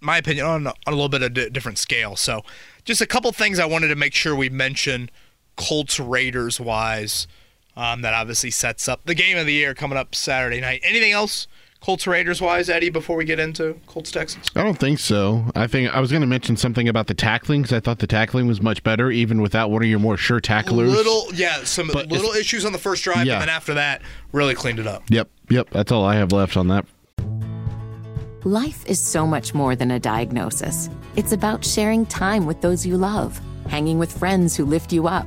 my 0.00 0.18
opinion, 0.18 0.46
on, 0.46 0.66
on 0.66 0.74
a 0.88 0.90
little 0.90 1.08
bit 1.08 1.22
of 1.22 1.36
a 1.36 1.50
different 1.50 1.78
scale. 1.78 2.16
So 2.16 2.42
just 2.84 3.00
a 3.00 3.06
couple 3.06 3.30
things 3.30 3.60
I 3.60 3.66
wanted 3.66 3.88
to 3.88 3.96
make 3.96 4.14
sure 4.14 4.34
we 4.34 4.48
mention 4.48 5.08
Colts 5.58 6.00
Raiders 6.00 6.58
wise. 6.58 7.28
Um, 7.76 8.02
that 8.02 8.12
obviously 8.12 8.50
sets 8.50 8.88
up 8.88 9.04
the 9.04 9.14
game 9.14 9.38
of 9.38 9.46
the 9.46 9.52
year 9.52 9.72
coming 9.72 9.96
up 9.96 10.12
Saturday 10.12 10.60
night. 10.60 10.80
Anything 10.82 11.12
else 11.12 11.46
Colts 11.80 12.08
Raiders 12.08 12.40
wise, 12.40 12.68
Eddie, 12.68 12.90
before 12.90 13.16
we 13.16 13.24
get 13.24 13.38
into 13.38 13.78
Colts 13.86 14.10
Texans? 14.10 14.50
I 14.56 14.64
don't 14.64 14.78
think 14.78 14.98
so. 14.98 15.44
I 15.54 15.68
think 15.68 15.94
I 15.94 16.00
was 16.00 16.10
going 16.10 16.22
to 16.22 16.26
mention 16.26 16.56
something 16.56 16.88
about 16.88 17.06
the 17.06 17.14
tackling 17.14 17.62
because 17.62 17.76
I 17.76 17.80
thought 17.80 18.00
the 18.00 18.06
tackling 18.06 18.48
was 18.48 18.60
much 18.60 18.82
better, 18.82 19.10
even 19.12 19.40
without 19.40 19.70
one 19.70 19.82
of 19.82 19.88
your 19.88 20.00
more 20.00 20.16
sure 20.16 20.40
tacklers. 20.40 20.92
Little, 20.92 21.26
yeah, 21.34 21.62
some 21.62 21.88
but 21.92 22.08
little 22.08 22.32
issues 22.32 22.64
on 22.64 22.72
the 22.72 22.78
first 22.78 23.04
drive, 23.04 23.26
yeah. 23.26 23.34
and 23.34 23.42
then 23.42 23.48
after 23.48 23.74
that, 23.74 24.02
really 24.32 24.54
cleaned 24.56 24.80
it 24.80 24.88
up. 24.88 25.04
Yep, 25.08 25.30
yep. 25.50 25.70
That's 25.70 25.92
all 25.92 26.04
I 26.04 26.16
have 26.16 26.32
left 26.32 26.56
on 26.56 26.66
that. 26.68 26.84
Life 28.44 28.84
is 28.86 28.98
so 28.98 29.24
much 29.24 29.54
more 29.54 29.76
than 29.76 29.92
a 29.92 30.00
diagnosis. 30.00 30.90
It's 31.14 31.32
about 31.32 31.64
sharing 31.64 32.06
time 32.06 32.44
with 32.44 32.60
those 32.60 32.84
you 32.84 32.96
love, 32.96 33.40
hanging 33.68 34.00
with 34.00 34.16
friends 34.16 34.56
who 34.56 34.64
lift 34.64 34.92
you 34.92 35.06
up 35.06 35.26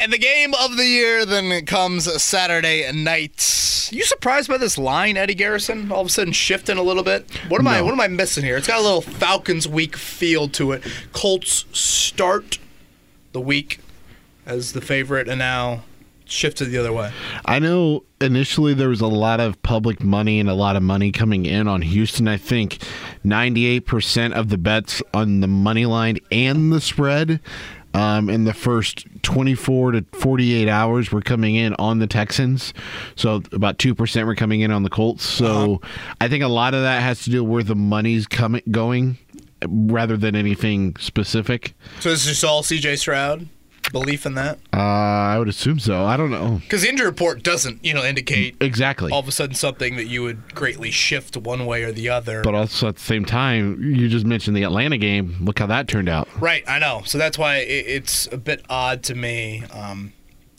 And 0.00 0.12
the 0.12 0.18
game 0.18 0.54
of 0.54 0.76
the 0.76 0.86
year 0.86 1.24
then 1.24 1.64
comes 1.66 2.10
Saturday 2.20 2.90
night. 2.92 3.88
You 3.92 4.02
surprised 4.02 4.48
by 4.48 4.58
this 4.58 4.76
line, 4.76 5.16
Eddie 5.16 5.36
Garrison? 5.36 5.92
All 5.92 6.00
of 6.00 6.08
a 6.08 6.10
sudden 6.10 6.32
shifting 6.32 6.78
a 6.78 6.82
little 6.82 7.04
bit. 7.04 7.30
What 7.48 7.58
am 7.58 7.66
no. 7.66 7.70
I? 7.70 7.80
What 7.80 7.92
am 7.92 8.00
I 8.00 8.08
missing 8.08 8.42
here? 8.42 8.56
It's 8.56 8.66
got 8.66 8.80
a 8.80 8.82
little 8.82 9.00
Falcons 9.00 9.68
week 9.68 9.96
feel 9.96 10.48
to 10.48 10.72
it. 10.72 10.82
Colts 11.12 11.64
start 11.70 12.58
the 13.32 13.40
week 13.40 13.78
as 14.44 14.72
the 14.72 14.80
favorite, 14.80 15.28
and 15.28 15.38
now 15.38 15.84
shifted 16.24 16.70
the 16.70 16.78
other 16.78 16.92
way. 16.92 17.12
I 17.44 17.60
know 17.60 18.02
initially 18.20 18.74
there 18.74 18.88
was 18.88 19.00
a 19.00 19.06
lot 19.06 19.38
of 19.38 19.62
public 19.62 20.02
money 20.02 20.40
and 20.40 20.48
a 20.48 20.54
lot 20.54 20.74
of 20.74 20.82
money 20.82 21.12
coming 21.12 21.46
in 21.46 21.68
on 21.68 21.82
Houston. 21.82 22.26
I 22.26 22.36
think 22.36 22.78
98% 23.24 24.32
of 24.32 24.48
the 24.48 24.58
bets 24.58 25.02
on 25.12 25.40
the 25.40 25.46
money 25.46 25.86
line 25.86 26.18
and 26.32 26.72
the 26.72 26.80
spread 26.80 27.40
um, 27.94 28.28
in 28.28 28.44
the 28.44 28.52
first 28.52 29.06
24 29.22 29.92
to 29.92 30.04
48 30.12 30.68
hours 30.68 31.12
were 31.12 31.22
coming 31.22 31.54
in 31.54 31.74
on 31.78 32.00
the 32.00 32.06
Texans. 32.06 32.74
So 33.16 33.42
about 33.52 33.78
2% 33.78 34.26
were 34.26 34.34
coming 34.34 34.60
in 34.60 34.70
on 34.70 34.82
the 34.82 34.90
Colts. 34.90 35.24
So 35.24 35.74
uh-huh. 35.82 36.14
I 36.20 36.28
think 36.28 36.42
a 36.42 36.48
lot 36.48 36.74
of 36.74 36.82
that 36.82 37.02
has 37.02 37.22
to 37.24 37.30
do 37.30 37.42
with 37.42 37.52
where 37.52 37.62
the 37.62 37.76
money's 37.76 38.26
coming 38.26 38.62
going 38.70 39.16
rather 39.66 40.16
than 40.16 40.34
anything 40.34 40.96
specific. 40.96 41.74
So 42.00 42.10
this 42.10 42.20
is 42.20 42.26
this 42.26 42.44
all 42.44 42.62
CJ 42.62 42.98
Stroud? 42.98 43.48
Belief 43.92 44.26
in 44.26 44.34
that? 44.34 44.58
Uh, 44.72 44.76
I 44.78 45.38
would 45.38 45.48
assume 45.48 45.78
so. 45.78 46.04
I 46.04 46.16
don't 46.16 46.30
know. 46.30 46.60
Because 46.62 46.82
the 46.82 46.88
injury 46.88 47.06
report 47.06 47.42
doesn't, 47.42 47.84
you 47.84 47.94
know, 47.94 48.04
indicate 48.04 48.56
exactly 48.60 49.10
all 49.12 49.20
of 49.20 49.28
a 49.28 49.32
sudden 49.32 49.54
something 49.54 49.96
that 49.96 50.06
you 50.06 50.22
would 50.22 50.54
greatly 50.54 50.90
shift 50.90 51.36
one 51.36 51.66
way 51.66 51.82
or 51.82 51.92
the 51.92 52.08
other. 52.08 52.42
But 52.42 52.54
also 52.54 52.88
at 52.88 52.96
the 52.96 53.02
same 53.02 53.24
time, 53.24 53.82
you 53.82 54.08
just 54.08 54.26
mentioned 54.26 54.56
the 54.56 54.62
Atlanta 54.64 54.98
game. 54.98 55.36
Look 55.40 55.58
how 55.58 55.66
that 55.66 55.88
turned 55.88 56.08
out. 56.08 56.28
Right, 56.40 56.64
I 56.68 56.78
know. 56.78 57.02
So 57.04 57.18
that's 57.18 57.38
why 57.38 57.58
it's 57.58 58.26
a 58.32 58.38
bit 58.38 58.64
odd 58.68 59.02
to 59.04 59.14
me. 59.14 59.64
Um, 59.72 60.12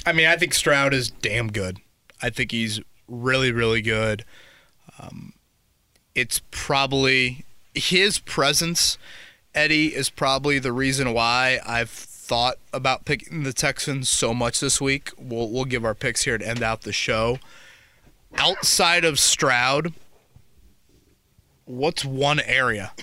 I 0.05 0.13
mean, 0.13 0.27
I 0.27 0.35
think 0.37 0.53
Stroud 0.53 0.93
is 0.93 1.09
damn 1.09 1.51
good. 1.51 1.79
I 2.21 2.29
think 2.29 2.51
he's 2.51 2.79
really, 3.07 3.51
really 3.51 3.81
good. 3.81 4.23
Um, 4.99 5.33
it's 6.13 6.41
probably 6.51 7.45
his 7.73 8.19
presence, 8.19 8.97
Eddie, 9.53 9.93
is 9.95 10.09
probably 10.09 10.59
the 10.59 10.71
reason 10.71 11.13
why 11.13 11.59
I've 11.65 11.89
thought 12.25 12.57
about 12.73 13.05
picking 13.05 13.43
the 13.43 13.53
Texans 13.53 14.09
so 14.09 14.33
much 14.33 14.59
this 14.59 14.81
week. 14.81 15.11
We'll 15.17 15.49
we'll 15.49 15.65
give 15.65 15.85
our 15.85 15.93
picks 15.93 16.23
here 16.23 16.37
to 16.37 16.47
end 16.47 16.63
out 16.63 16.81
the 16.81 16.91
show. 16.91 17.39
Outside 18.37 19.05
of 19.05 19.19
Stroud, 19.19 19.93
what's 21.65 22.03
one 22.03 22.39
area 22.39 22.93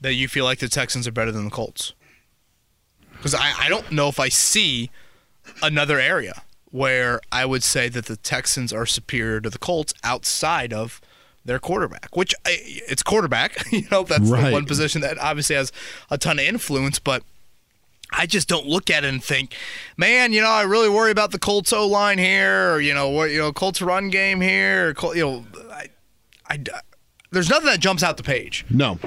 that 0.00 0.14
you 0.14 0.28
feel 0.28 0.44
like 0.44 0.58
the 0.58 0.68
Texans 0.68 1.08
are 1.08 1.12
better 1.12 1.32
than 1.32 1.46
the 1.46 1.50
Colts? 1.50 1.94
Because 3.12 3.34
I, 3.34 3.52
I 3.58 3.68
don't 3.68 3.90
know 3.90 4.08
if 4.08 4.20
I 4.20 4.28
see 4.28 4.90
another 5.62 5.98
area 5.98 6.42
where 6.70 7.20
I 7.30 7.46
would 7.46 7.62
say 7.62 7.88
that 7.88 8.06
the 8.06 8.16
Texans 8.16 8.72
are 8.72 8.86
superior 8.86 9.40
to 9.40 9.50
the 9.50 9.58
Colts 9.58 9.94
outside 10.04 10.72
of 10.72 11.00
their 11.44 11.58
quarterback, 11.58 12.14
which 12.14 12.34
it's 12.44 13.02
quarterback. 13.02 13.64
you 13.72 13.84
know, 13.90 14.02
that's 14.04 14.28
right. 14.28 14.46
the 14.46 14.52
one 14.52 14.66
position 14.66 15.00
that 15.00 15.18
obviously 15.18 15.56
has 15.56 15.72
a 16.10 16.18
ton 16.18 16.38
of 16.38 16.44
influence, 16.44 16.98
but 16.98 17.22
I 18.12 18.26
just 18.26 18.48
don't 18.48 18.66
look 18.66 18.90
at 18.90 19.04
it 19.04 19.08
and 19.08 19.22
think, 19.22 19.54
man, 19.96 20.32
you 20.32 20.40
know, 20.40 20.50
I 20.50 20.62
really 20.62 20.88
worry 20.88 21.10
about 21.10 21.30
the 21.30 21.38
Colts 21.38 21.72
O 21.72 21.86
line 21.86 22.18
here, 22.18 22.72
or 22.74 22.80
you 22.80 22.94
know, 22.94 23.08
what 23.08 23.30
you 23.30 23.38
know, 23.38 23.52
Colts 23.52 23.80
run 23.82 24.10
game 24.10 24.40
here, 24.40 24.94
or, 25.02 25.16
you 25.16 25.24
know, 25.24 25.44
I, 25.70 25.88
I, 26.48 26.58
there's 27.30 27.48
nothing 27.48 27.66
that 27.66 27.80
jumps 27.80 28.02
out 28.02 28.16
the 28.16 28.22
page. 28.22 28.64
No. 28.70 28.98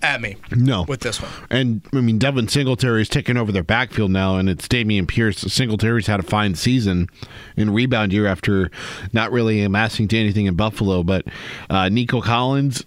At 0.00 0.20
me, 0.20 0.36
no, 0.52 0.84
with 0.84 1.00
this 1.00 1.20
one, 1.20 1.32
and 1.50 1.82
I 1.92 2.00
mean 2.00 2.18
Devin 2.18 2.46
Singletary 2.46 3.02
is 3.02 3.08
taking 3.08 3.36
over 3.36 3.50
their 3.50 3.64
backfield 3.64 4.12
now, 4.12 4.36
and 4.36 4.48
it's 4.48 4.68
Dameon 4.68 5.08
Pierce. 5.08 5.38
Singletary's 5.40 6.06
had 6.06 6.20
a 6.20 6.22
fine 6.22 6.54
season 6.54 7.08
in 7.56 7.70
rebound 7.70 8.12
year 8.12 8.28
after 8.28 8.70
not 9.12 9.32
really 9.32 9.60
amassing 9.60 10.06
to 10.06 10.16
anything 10.16 10.46
in 10.46 10.54
Buffalo, 10.54 11.02
but 11.02 11.24
uh, 11.68 11.88
Nico 11.88 12.20
Collins, 12.20 12.84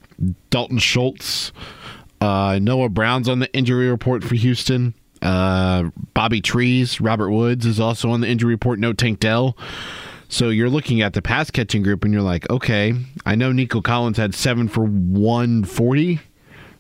Dalton 0.52 0.78
Schultz, 0.78 1.52
uh, 2.22 2.60
Noah 2.62 2.88
Brown's 2.88 3.28
on 3.28 3.40
the 3.40 3.54
injury 3.54 3.90
report 3.90 4.24
for 4.24 4.36
Houston. 4.36 4.94
Uh, 5.22 5.90
Bobby 6.14 6.42
Trees, 6.42 7.00
Robert 7.00 7.32
Woods 7.32 7.66
is 7.66 7.80
also 7.80 8.10
on 8.10 8.22
the 8.22 8.28
injury 8.28 8.54
report. 8.54 8.80
No 8.80 8.94
Tank 8.94 9.20
Dell. 9.20 9.58
So 10.30 10.50
you're 10.50 10.70
looking 10.70 11.02
at 11.02 11.14
the 11.14 11.22
pass 11.22 11.52
catching 11.52 11.84
group 11.84 12.06
and 12.06 12.14
you're 12.14 12.24
like, 12.24 12.50
okay, 12.50 12.94
I 13.26 13.36
know 13.36 13.52
Nico 13.52 13.82
Collins 13.82 14.18
had 14.18 14.34
seven 14.34 14.70
for 14.70 14.86
140 14.86 16.20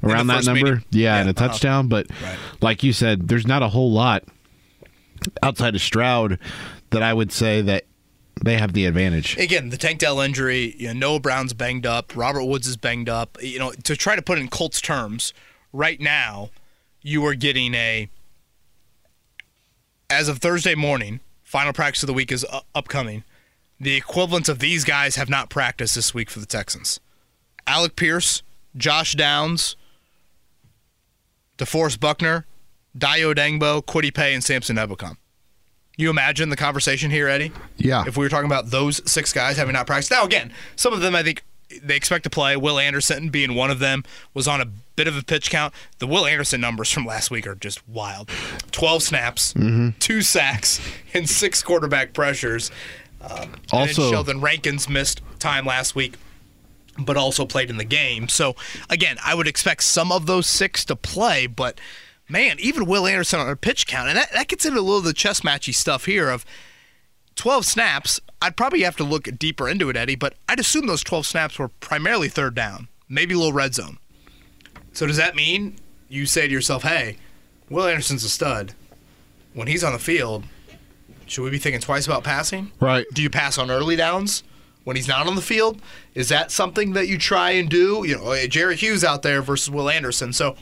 around 0.03 0.27
that 0.27 0.45
number. 0.45 0.75
Meeting. 0.75 0.85
Yeah, 0.91 1.15
yeah, 1.15 1.21
and 1.21 1.29
a 1.29 1.33
touchdown. 1.33 1.87
But 1.87 2.07
right. 2.23 2.37
like 2.61 2.81
you 2.81 2.93
said, 2.93 3.27
there's 3.27 3.45
not 3.45 3.61
a 3.61 3.67
whole 3.67 3.91
lot 3.91 4.23
outside 5.43 5.75
of 5.75 5.81
Stroud 5.81 6.39
that 6.91 7.03
I 7.03 7.13
would 7.13 7.31
say 7.31 7.61
that 7.61 7.85
they 8.43 8.57
have 8.57 8.73
the 8.73 8.85
advantage. 8.85 9.37
Again, 9.37 9.69
the 9.69 9.77
Tank 9.77 9.99
Dell 9.99 10.19
injury, 10.19 10.75
you 10.77 10.87
know, 10.87 10.93
Noah 10.93 11.19
Brown's 11.19 11.53
banged 11.53 11.85
up, 11.85 12.15
Robert 12.15 12.45
Woods 12.45 12.67
is 12.67 12.77
banged 12.77 13.09
up. 13.09 13.37
You 13.41 13.59
know, 13.59 13.71
to 13.71 13.95
try 13.95 14.15
to 14.15 14.21
put 14.21 14.39
in 14.39 14.47
Colts 14.47 14.81
terms, 14.81 15.33
right 15.73 15.99
now, 15.99 16.49
you 17.01 17.25
are 17.25 17.35
getting 17.35 17.73
a 17.73 18.09
as 20.11 20.27
of 20.27 20.39
Thursday 20.39 20.75
morning, 20.75 21.21
final 21.41 21.71
practice 21.73 22.03
of 22.03 22.07
the 22.07 22.13
week 22.13 22.31
is 22.31 22.45
uh, 22.51 22.59
upcoming. 22.75 23.23
The 23.79 23.95
equivalents 23.95 24.49
of 24.49 24.59
these 24.59 24.83
guys 24.83 25.15
have 25.15 25.29
not 25.29 25.49
practiced 25.49 25.95
this 25.95 26.13
week 26.13 26.29
for 26.29 26.39
the 26.39 26.45
Texans. 26.45 26.99
Alec 27.65 27.95
Pierce, 27.95 28.43
Josh 28.75 29.15
Downs, 29.15 29.75
DeForest 31.57 31.99
Buckner, 31.99 32.45
Dayo 32.95 33.33
Odeyingbo, 33.33 33.83
Kwity 33.83 34.13
Paye, 34.13 34.33
and 34.33 34.43
Samson 34.43 34.75
Ebukam. 34.75 35.15
You 35.97 36.09
imagine 36.09 36.49
the 36.49 36.57
conversation 36.57 37.09
here, 37.09 37.27
Eddie? 37.27 37.51
Yeah. 37.77 38.03
If 38.05 38.17
we 38.17 38.25
were 38.25 38.29
talking 38.29 38.47
about 38.47 38.69
those 38.69 39.01
six 39.09 39.31
guys 39.31 39.57
having 39.57 39.73
not 39.73 39.87
practiced. 39.87 40.11
Now, 40.11 40.25
again, 40.25 40.51
some 40.75 40.93
of 40.93 40.99
them 41.01 41.15
I 41.15 41.23
think 41.23 41.43
they 41.83 41.95
expect 41.95 42.23
to 42.23 42.29
play. 42.29 42.55
Will 42.55 42.79
Anderson 42.79 43.29
being 43.29 43.55
one 43.55 43.71
of 43.71 43.79
them 43.79 44.03
was 44.33 44.47
on 44.47 44.61
a 44.61 44.65
bit 44.95 45.07
of 45.07 45.17
a 45.17 45.23
pitch 45.23 45.49
count. 45.49 45.73
The 45.99 46.07
Will 46.07 46.25
Anderson 46.25 46.61
numbers 46.61 46.91
from 46.91 47.05
last 47.05 47.31
week 47.31 47.47
are 47.47 47.55
just 47.55 47.87
wild 47.87 48.29
12 48.71 49.03
snaps, 49.03 49.53
mm-hmm. 49.53 49.89
two 49.99 50.21
sacks, 50.21 50.79
and 51.13 51.29
six 51.29 51.63
quarterback 51.63 52.13
pressures. 52.13 52.71
Um, 53.21 53.55
also, 53.71 54.09
Sheldon 54.09 54.41
Rankins 54.41 54.89
missed 54.89 55.21
time 55.39 55.65
last 55.65 55.95
week, 55.95 56.15
but 56.97 57.17
also 57.17 57.45
played 57.45 57.69
in 57.69 57.77
the 57.77 57.83
game. 57.83 58.27
So, 58.27 58.55
again, 58.89 59.17
I 59.23 59.35
would 59.35 59.47
expect 59.47 59.83
some 59.83 60.11
of 60.11 60.25
those 60.25 60.47
six 60.47 60.83
to 60.85 60.95
play, 60.95 61.45
but 61.45 61.79
man, 62.27 62.57
even 62.59 62.85
Will 62.85 63.05
Anderson 63.05 63.39
on 63.39 63.49
a 63.49 63.55
pitch 63.55 63.85
count, 63.85 64.09
and 64.09 64.17
that, 64.17 64.31
that 64.33 64.47
gets 64.47 64.65
into 64.65 64.79
a 64.79 64.81
little 64.81 64.97
of 64.97 65.03
the 65.03 65.13
chess 65.13 65.41
matchy 65.41 65.73
stuff 65.73 66.05
here 66.05 66.29
of 66.29 66.45
12 67.41 67.65
snaps. 67.65 68.19
I'd 68.39 68.55
probably 68.55 68.81
have 68.81 68.95
to 68.97 69.03
look 69.03 69.27
deeper 69.39 69.67
into 69.67 69.89
it, 69.89 69.97
Eddie, 69.97 70.13
but 70.13 70.35
I'd 70.47 70.59
assume 70.59 70.85
those 70.85 71.03
12 71.03 71.25
snaps 71.25 71.57
were 71.57 71.69
primarily 71.69 72.29
third 72.29 72.53
down, 72.53 72.87
maybe 73.09 73.33
a 73.33 73.37
little 73.39 73.51
red 73.51 73.73
zone. 73.73 73.97
So 74.93 75.07
does 75.07 75.17
that 75.17 75.35
mean 75.35 75.77
you 76.07 76.27
say 76.27 76.47
to 76.47 76.53
yourself, 76.53 76.83
hey, 76.83 77.17
Will 77.67 77.87
Anderson's 77.87 78.23
a 78.23 78.29
stud. 78.29 78.75
When 79.55 79.67
he's 79.67 79.83
on 79.83 79.91
the 79.91 79.97
field, 79.97 80.43
should 81.25 81.41
we 81.41 81.49
be 81.49 81.57
thinking 81.57 81.81
twice 81.81 82.05
about 82.05 82.23
passing? 82.23 82.73
Right. 82.79 83.07
Do 83.11 83.23
you 83.23 83.29
pass 83.31 83.57
on 83.57 83.71
early 83.71 83.95
downs 83.95 84.43
when 84.83 84.95
he's 84.95 85.07
not 85.07 85.25
on 85.25 85.35
the 85.35 85.41
field? 85.41 85.81
Is 86.13 86.29
that 86.29 86.51
something 86.51 86.93
that 86.93 87.07
you 87.07 87.17
try 87.17 87.51
and 87.51 87.67
do? 87.67 88.05
You 88.05 88.17
know, 88.17 88.45
Jerry 88.45 88.75
Hughes 88.75 89.03
out 89.03 89.23
there 89.23 89.41
versus 89.41 89.71
Will 89.71 89.89
Anderson. 89.89 90.31
So 90.31 90.57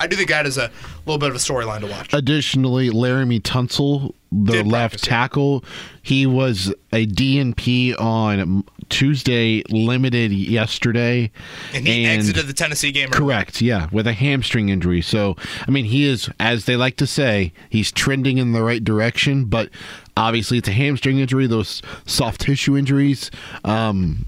I 0.00 0.08
do 0.08 0.16
think 0.16 0.30
that 0.30 0.46
is 0.46 0.58
a 0.58 0.68
little 1.06 1.18
bit 1.18 1.28
of 1.28 1.36
a 1.36 1.38
storyline 1.38 1.80
to 1.80 1.86
watch. 1.86 2.12
Additionally, 2.12 2.90
Laremy 2.90 3.40
Tunsil, 3.40 4.14
the 4.30 4.62
left 4.62 5.02
tackle, 5.02 5.64
he 6.02 6.26
was 6.26 6.74
a 6.92 7.06
DNP 7.06 7.98
on 8.00 8.64
Tuesday, 8.88 9.62
limited 9.70 10.32
yesterday, 10.32 11.30
and 11.74 11.86
he 11.86 12.04
and 12.04 12.18
exited 12.18 12.46
the 12.46 12.52
Tennessee 12.52 12.92
game. 12.92 13.10
Correct, 13.10 13.60
yeah, 13.60 13.88
with 13.92 14.06
a 14.06 14.12
hamstring 14.12 14.68
injury. 14.68 15.00
So, 15.00 15.36
I 15.66 15.70
mean, 15.70 15.86
he 15.86 16.06
is, 16.06 16.28
as 16.40 16.66
they 16.66 16.76
like 16.76 16.96
to 16.96 17.06
say, 17.06 17.52
he's 17.70 17.92
trending 17.92 18.38
in 18.38 18.52
the 18.52 18.62
right 18.62 18.82
direction. 18.82 19.46
But 19.46 19.70
obviously, 20.16 20.58
it's 20.58 20.68
a 20.68 20.72
hamstring 20.72 21.18
injury. 21.18 21.46
Those 21.46 21.82
soft 22.06 22.42
tissue 22.42 22.76
injuries. 22.76 23.30
Um, 23.64 24.26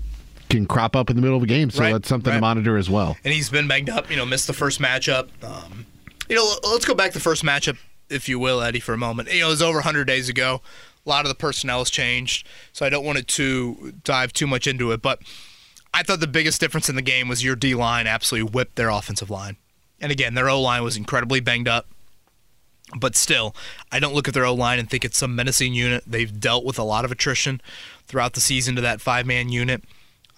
can 0.48 0.66
crop 0.66 0.96
up 0.96 1.08
in 1.08 1.14
the 1.14 1.22
middle 1.22 1.36
of 1.36 1.44
a 1.44 1.46
game. 1.46 1.70
So 1.70 1.80
right, 1.80 1.92
that's 1.92 2.08
something 2.08 2.32
right. 2.32 2.36
to 2.36 2.40
monitor 2.40 2.76
as 2.76 2.90
well. 2.90 3.16
And 3.24 3.32
he's 3.32 3.48
been 3.48 3.68
banged 3.68 3.88
up, 3.88 4.10
you 4.10 4.16
know, 4.16 4.26
missed 4.26 4.48
the 4.48 4.52
first 4.52 4.80
matchup. 4.80 5.28
Um, 5.44 5.86
you 6.28 6.34
know, 6.34 6.54
let's 6.70 6.84
go 6.84 6.94
back 6.94 7.12
to 7.12 7.18
the 7.18 7.22
first 7.22 7.44
matchup, 7.44 7.76
if 8.10 8.28
you 8.28 8.38
will, 8.38 8.60
Eddie, 8.60 8.80
for 8.80 8.92
a 8.92 8.98
moment. 8.98 9.32
You 9.32 9.40
know, 9.40 9.46
it 9.46 9.50
was 9.50 9.62
over 9.62 9.78
100 9.78 10.04
days 10.04 10.28
ago. 10.28 10.60
A 11.06 11.08
lot 11.08 11.24
of 11.24 11.28
the 11.28 11.34
personnel 11.34 11.78
has 11.78 11.90
changed, 11.90 12.46
so 12.72 12.84
I 12.84 12.90
don't 12.90 13.04
want 13.04 13.26
to 13.26 13.94
dive 14.04 14.32
too 14.32 14.46
much 14.46 14.66
into 14.66 14.92
it. 14.92 15.00
But 15.00 15.20
I 15.94 16.02
thought 16.02 16.20
the 16.20 16.26
biggest 16.26 16.60
difference 16.60 16.88
in 16.88 16.96
the 16.96 17.02
game 17.02 17.28
was 17.28 17.42
your 17.42 17.56
D 17.56 17.74
line 17.74 18.06
absolutely 18.06 18.50
whipped 18.50 18.76
their 18.76 18.90
offensive 18.90 19.30
line. 19.30 19.56
And 20.00 20.12
again, 20.12 20.34
their 20.34 20.48
O 20.48 20.60
line 20.60 20.82
was 20.82 20.96
incredibly 20.96 21.40
banged 21.40 21.68
up. 21.68 21.86
But 22.98 23.14
still, 23.14 23.54
I 23.92 24.00
don't 24.00 24.14
look 24.14 24.26
at 24.26 24.34
their 24.34 24.44
O 24.44 24.52
line 24.52 24.78
and 24.78 24.90
think 24.90 25.04
it's 25.04 25.18
some 25.18 25.36
menacing 25.36 25.74
unit. 25.74 26.02
They've 26.06 26.40
dealt 26.40 26.64
with 26.64 26.78
a 26.78 26.82
lot 26.82 27.04
of 27.04 27.12
attrition 27.12 27.60
throughout 28.06 28.34
the 28.34 28.40
season 28.40 28.74
to 28.74 28.80
that 28.82 29.00
five 29.00 29.26
man 29.26 29.48
unit. 29.48 29.84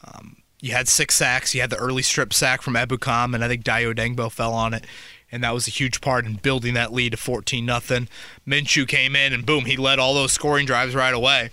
Um, 0.05 0.37
you 0.61 0.73
had 0.73 0.87
six 0.87 1.15
sacks. 1.15 1.55
You 1.55 1.61
had 1.61 1.71
the 1.71 1.77
early 1.77 2.03
strip 2.03 2.33
sack 2.33 2.63
from 2.63 2.75
Ebukam, 2.75 3.35
and 3.35 3.43
I 3.43 3.49
think 3.49 3.65
Dayo 3.65 3.95
Odeyingbo 3.95 4.31
fell 4.31 4.53
on 4.53 4.75
it. 4.75 4.87
And 5.33 5.43
that 5.43 5.55
was 5.55 5.67
a 5.67 5.71
huge 5.71 6.03
part 6.03 6.27
in 6.27 6.35
building 6.35 6.75
that 6.75 6.93
lead 6.93 7.13
to 7.13 7.17
14 7.17 7.65
nothing. 7.65 8.09
Minshew 8.47 8.87
came 8.87 9.17
in, 9.17 9.33
and 9.33 9.47
boom, 9.47 9.65
he 9.65 9.77
led 9.77 9.99
all 9.99 10.13
those 10.13 10.33
scoring 10.33 10.67
drives 10.67 10.95
right 10.95 11.15
away 11.15 11.51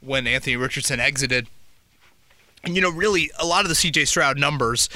when 0.00 0.26
Anthony 0.26 0.56
Richardson 0.56 1.00
exited. 1.00 1.46
And, 2.62 2.76
you 2.76 2.82
know, 2.82 2.90
really, 2.90 3.30
a 3.38 3.46
lot 3.46 3.64
of 3.64 3.70
the 3.70 3.74
CJ 3.74 4.06
Stroud 4.06 4.38
numbers, 4.38 4.88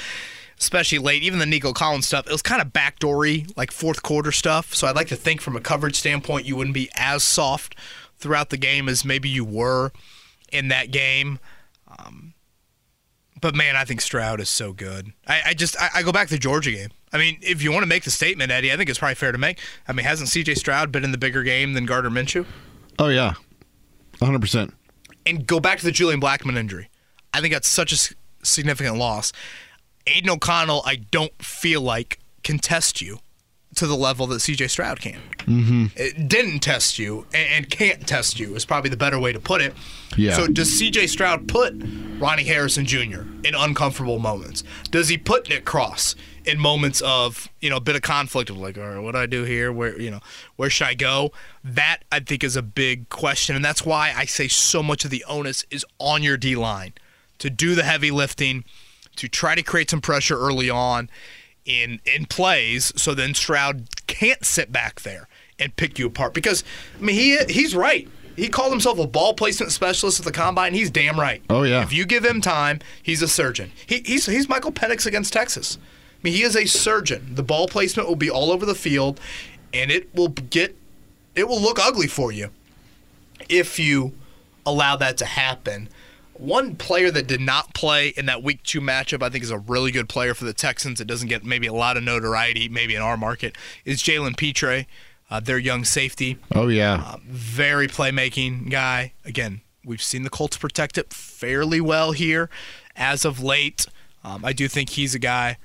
especially 0.59 0.99
late, 0.99 1.23
even 1.23 1.39
the 1.39 1.45
Nico 1.45 1.73
Collins 1.73 2.05
stuff, 2.05 2.27
it 2.27 2.31
was 2.31 2.43
kind 2.43 2.61
of 2.61 2.69
backdoory, 2.69 3.51
like 3.57 3.71
fourth 3.71 4.03
quarter 4.03 4.31
stuff. 4.31 4.73
So 4.75 4.87
I'd 4.87 4.95
like 4.95 5.07
to 5.07 5.15
think 5.15 5.41
from 5.41 5.55
a 5.55 5.61
coverage 5.61 5.95
standpoint, 5.95 6.45
you 6.45 6.55
wouldn't 6.55 6.75
be 6.75 6.89
as 6.95 7.23
soft 7.23 7.75
throughout 8.19 8.49
the 8.49 8.57
game 8.57 8.87
as 8.87 9.03
maybe 9.03 9.29
you 9.29 9.43
were 9.43 9.91
in 10.51 10.67
that 10.69 10.91
game. 10.91 11.39
Um, 11.99 12.33
but 13.39 13.55
man, 13.55 13.75
I 13.75 13.85
think 13.85 14.01
Stroud 14.01 14.39
is 14.39 14.49
so 14.49 14.73
good. 14.73 15.13
I, 15.27 15.41
I 15.47 15.53
just 15.53 15.79
I, 15.79 15.89
I, 15.95 16.03
go 16.03 16.11
back 16.11 16.27
to 16.27 16.33
the 16.33 16.39
Georgia 16.39 16.71
game. 16.71 16.89
I 17.13 17.17
mean, 17.17 17.37
if 17.41 17.63
you 17.63 17.71
want 17.71 17.83
to 17.83 17.87
make 17.87 18.03
the 18.03 18.11
statement, 18.11 18.51
Eddie, 18.51 18.71
I 18.71 18.77
think 18.77 18.89
it's 18.89 18.99
probably 18.99 19.15
fair 19.15 19.31
to 19.31 19.37
make. 19.37 19.59
I 19.87 19.93
mean, 19.93 20.05
hasn't 20.05 20.29
C.J. 20.29 20.55
Stroud 20.55 20.91
been 20.91 21.03
in 21.03 21.11
the 21.11 21.17
bigger 21.17 21.43
game 21.43 21.73
than 21.73 21.85
Gardner 21.85 22.09
Minshew? 22.09 22.45
Oh 22.99 23.07
yeah, 23.07 23.33
100. 24.19 24.39
percent 24.41 24.73
And 25.25 25.47
go 25.47 25.59
back 25.59 25.79
to 25.79 25.85
the 25.85 25.91
Julian 25.91 26.19
Blackmon 26.19 26.57
injury. 26.57 26.89
I 27.33 27.41
think 27.41 27.53
that's 27.53 27.67
such 27.67 27.93
a 27.93 28.15
significant 28.45 28.97
loss. 28.97 29.31
Aidan 30.05 30.29
O'Connell, 30.29 30.81
I 30.85 30.95
don't 30.95 31.33
feel 31.41 31.81
like 31.81 32.19
can 32.43 32.59
test 32.59 33.01
you 33.01 33.19
to 33.77 33.87
the 33.87 33.95
level 33.95 34.27
that 34.27 34.37
CJ 34.37 34.69
Stroud 34.69 34.99
can. 34.99 35.19
Mm-hmm. 35.39 35.85
It 35.95 36.27
didn't 36.27 36.59
test 36.59 36.99
you 36.99 37.25
and 37.33 37.69
can't 37.69 38.05
test 38.05 38.39
you 38.39 38.55
is 38.55 38.65
probably 38.65 38.89
the 38.89 38.97
better 38.97 39.19
way 39.19 39.31
to 39.31 39.39
put 39.39 39.61
it. 39.61 39.73
Yeah. 40.17 40.35
So 40.35 40.47
does 40.47 40.69
CJ 40.69 41.07
Stroud 41.09 41.47
put 41.47 41.73
Ronnie 42.19 42.43
Harrison 42.43 42.85
Jr. 42.85 43.21
in 43.43 43.55
uncomfortable 43.55 44.19
moments? 44.19 44.63
Does 44.91 45.09
he 45.09 45.17
put 45.17 45.47
Nick 45.47 45.63
Cross 45.63 46.15
in 46.45 46.59
moments 46.59 47.01
of 47.01 47.49
you 47.61 47.69
know 47.69 47.77
a 47.77 47.81
bit 47.81 47.95
of 47.95 48.01
conflict 48.01 48.49
of 48.49 48.57
like, 48.57 48.77
all 48.77 48.83
right, 48.83 48.99
what 48.99 49.13
do 49.13 49.19
I 49.19 49.25
do 49.25 49.43
here? 49.43 49.71
Where 49.71 49.99
you 49.99 50.11
know 50.11 50.19
where 50.55 50.69
should 50.69 50.87
I 50.87 50.93
go? 50.95 51.31
That 51.63 51.99
I 52.11 52.19
think 52.19 52.43
is 52.43 52.55
a 52.55 52.61
big 52.61 53.09
question, 53.09 53.55
and 53.55 53.63
that's 53.63 53.85
why 53.85 54.13
I 54.15 54.25
say 54.25 54.47
so 54.47 54.81
much 54.81 55.05
of 55.05 55.11
the 55.11 55.23
onus 55.27 55.65
is 55.69 55.85
on 55.99 56.23
your 56.23 56.37
D 56.37 56.55
line 56.55 56.93
to 57.37 57.49
do 57.49 57.75
the 57.75 57.83
heavy 57.83 58.11
lifting, 58.11 58.63
to 59.17 59.27
try 59.27 59.55
to 59.55 59.61
create 59.61 59.89
some 59.91 60.01
pressure 60.01 60.37
early 60.37 60.69
on 60.69 61.09
in 61.67 61.99
in 62.05 62.25
plays, 62.25 62.91
so 62.95 63.13
then 63.13 63.35
Stroud 63.35 63.83
can't 64.07 64.43
sit 64.43 64.71
back 64.71 65.01
there 65.01 65.27
and 65.59 65.75
pick 65.75 65.99
you 65.99 66.07
apart. 66.07 66.33
Because 66.33 66.63
I 66.97 67.03
mean, 67.03 67.15
he 67.15 67.37
he's 67.49 67.75
right. 67.75 68.07
He 68.35 68.49
called 68.49 68.71
himself 68.71 68.99
a 68.99 69.07
ball 69.07 69.33
placement 69.33 69.71
specialist 69.71 70.19
at 70.19 70.25
the 70.25 70.31
combine. 70.31 70.73
He's 70.73 70.91
damn 70.91 71.19
right. 71.19 71.43
Oh 71.49 71.63
yeah. 71.63 71.83
If 71.83 71.91
you 71.91 72.05
give 72.05 72.23
him 72.23 72.39
time, 72.39 72.79
he's 73.01 73.21
a 73.21 73.27
surgeon. 73.27 73.71
He, 73.85 74.01
he's 74.05 74.25
he's 74.25 74.47
Michael 74.47 74.71
Penix 74.71 75.05
against 75.05 75.33
Texas. 75.33 75.77
I 75.81 76.19
mean, 76.23 76.33
he 76.33 76.43
is 76.43 76.55
a 76.55 76.65
surgeon. 76.65 77.35
The 77.35 77.43
ball 77.43 77.67
placement 77.67 78.07
will 78.07 78.15
be 78.15 78.29
all 78.29 78.51
over 78.51 78.65
the 78.65 78.75
field, 78.75 79.19
and 79.73 79.91
it 79.91 80.13
will 80.15 80.29
get 80.29 80.75
it 81.35 81.47
will 81.47 81.61
look 81.61 81.79
ugly 81.79 82.07
for 82.07 82.31
you 82.31 82.49
if 83.49 83.79
you 83.79 84.13
allow 84.65 84.95
that 84.95 85.17
to 85.17 85.25
happen. 85.25 85.89
One 86.39 86.75
player 86.75 87.09
that 87.11 87.27
did 87.27 87.41
not 87.41 87.73
play 87.73 88.09
in 88.09 88.27
that 88.27 88.43
week 88.43 88.63
two 88.63 88.81
matchup, 88.81 89.23
I 89.23 89.29
think, 89.29 89.43
is 89.43 89.51
a 89.51 89.57
really 89.57 89.91
good 89.91 90.07
player 90.07 90.33
for 90.33 90.45
the 90.45 90.53
Texans. 90.53 91.01
It 91.01 91.07
doesn't 91.07 91.27
get 91.27 91.43
maybe 91.43 91.67
a 91.67 91.73
lot 91.73 91.97
of 91.97 92.03
notoriety, 92.03 92.69
maybe 92.69 92.95
in 92.95 93.01
our 93.01 93.17
market, 93.17 93.55
is 93.85 94.01
Jalen 94.03 94.37
Pitre, 94.37 94.85
uh, 95.29 95.39
their 95.39 95.57
young 95.57 95.83
safety. 95.83 96.37
Oh 96.53 96.67
yeah. 96.67 97.03
Uh, 97.05 97.17
very 97.27 97.87
playmaking 97.87 98.69
guy. 98.69 99.13
Again, 99.25 99.61
we've 99.83 100.01
seen 100.01 100.23
the 100.23 100.29
Colts 100.29 100.57
protect 100.57 100.97
it 100.97 101.13
fairly 101.13 101.81
well 101.81 102.11
here 102.11 102.49
as 102.95 103.25
of 103.25 103.41
late. 103.41 103.87
Um, 104.23 104.45
I 104.45 104.53
do 104.53 104.67
think 104.67 104.91
he's 104.91 105.15
a 105.15 105.19
guy 105.19 105.57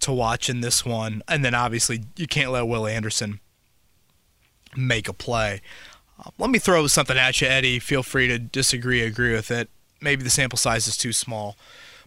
to 0.00 0.12
watch 0.12 0.48
in 0.48 0.60
this 0.60 0.84
one. 0.84 1.22
And 1.28 1.44
then 1.44 1.54
obviously, 1.54 2.04
you 2.16 2.26
can't 2.26 2.50
let 2.50 2.66
Will 2.66 2.86
Anderson 2.86 3.40
make 4.76 5.08
a 5.08 5.12
play. 5.12 5.60
Uh, 6.18 6.30
let 6.38 6.50
me 6.50 6.58
throw 6.58 6.86
something 6.86 7.16
at 7.16 7.40
you, 7.40 7.48
Eddie. 7.48 7.78
Feel 7.78 8.02
free 8.02 8.28
to 8.28 8.38
disagree, 8.38 9.02
agree 9.02 9.32
with 9.32 9.50
it. 9.50 9.68
Maybe 10.06 10.22
the 10.22 10.30
sample 10.30 10.56
size 10.56 10.86
is 10.86 10.96
too 10.96 11.12
small. 11.12 11.56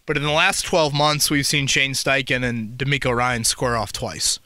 But 0.06 0.16
in 0.16 0.24
the 0.24 0.32
last 0.32 0.62
12 0.62 0.94
months, 0.94 1.30
we've 1.30 1.46
seen 1.46 1.68
Shane 1.68 1.92
Steichen 1.92 2.46
and 2.46 2.78
DeMeco 2.78 3.14
Ryan 3.14 3.44
square 3.44 3.76
off 3.76 3.92
twice. 3.92 4.40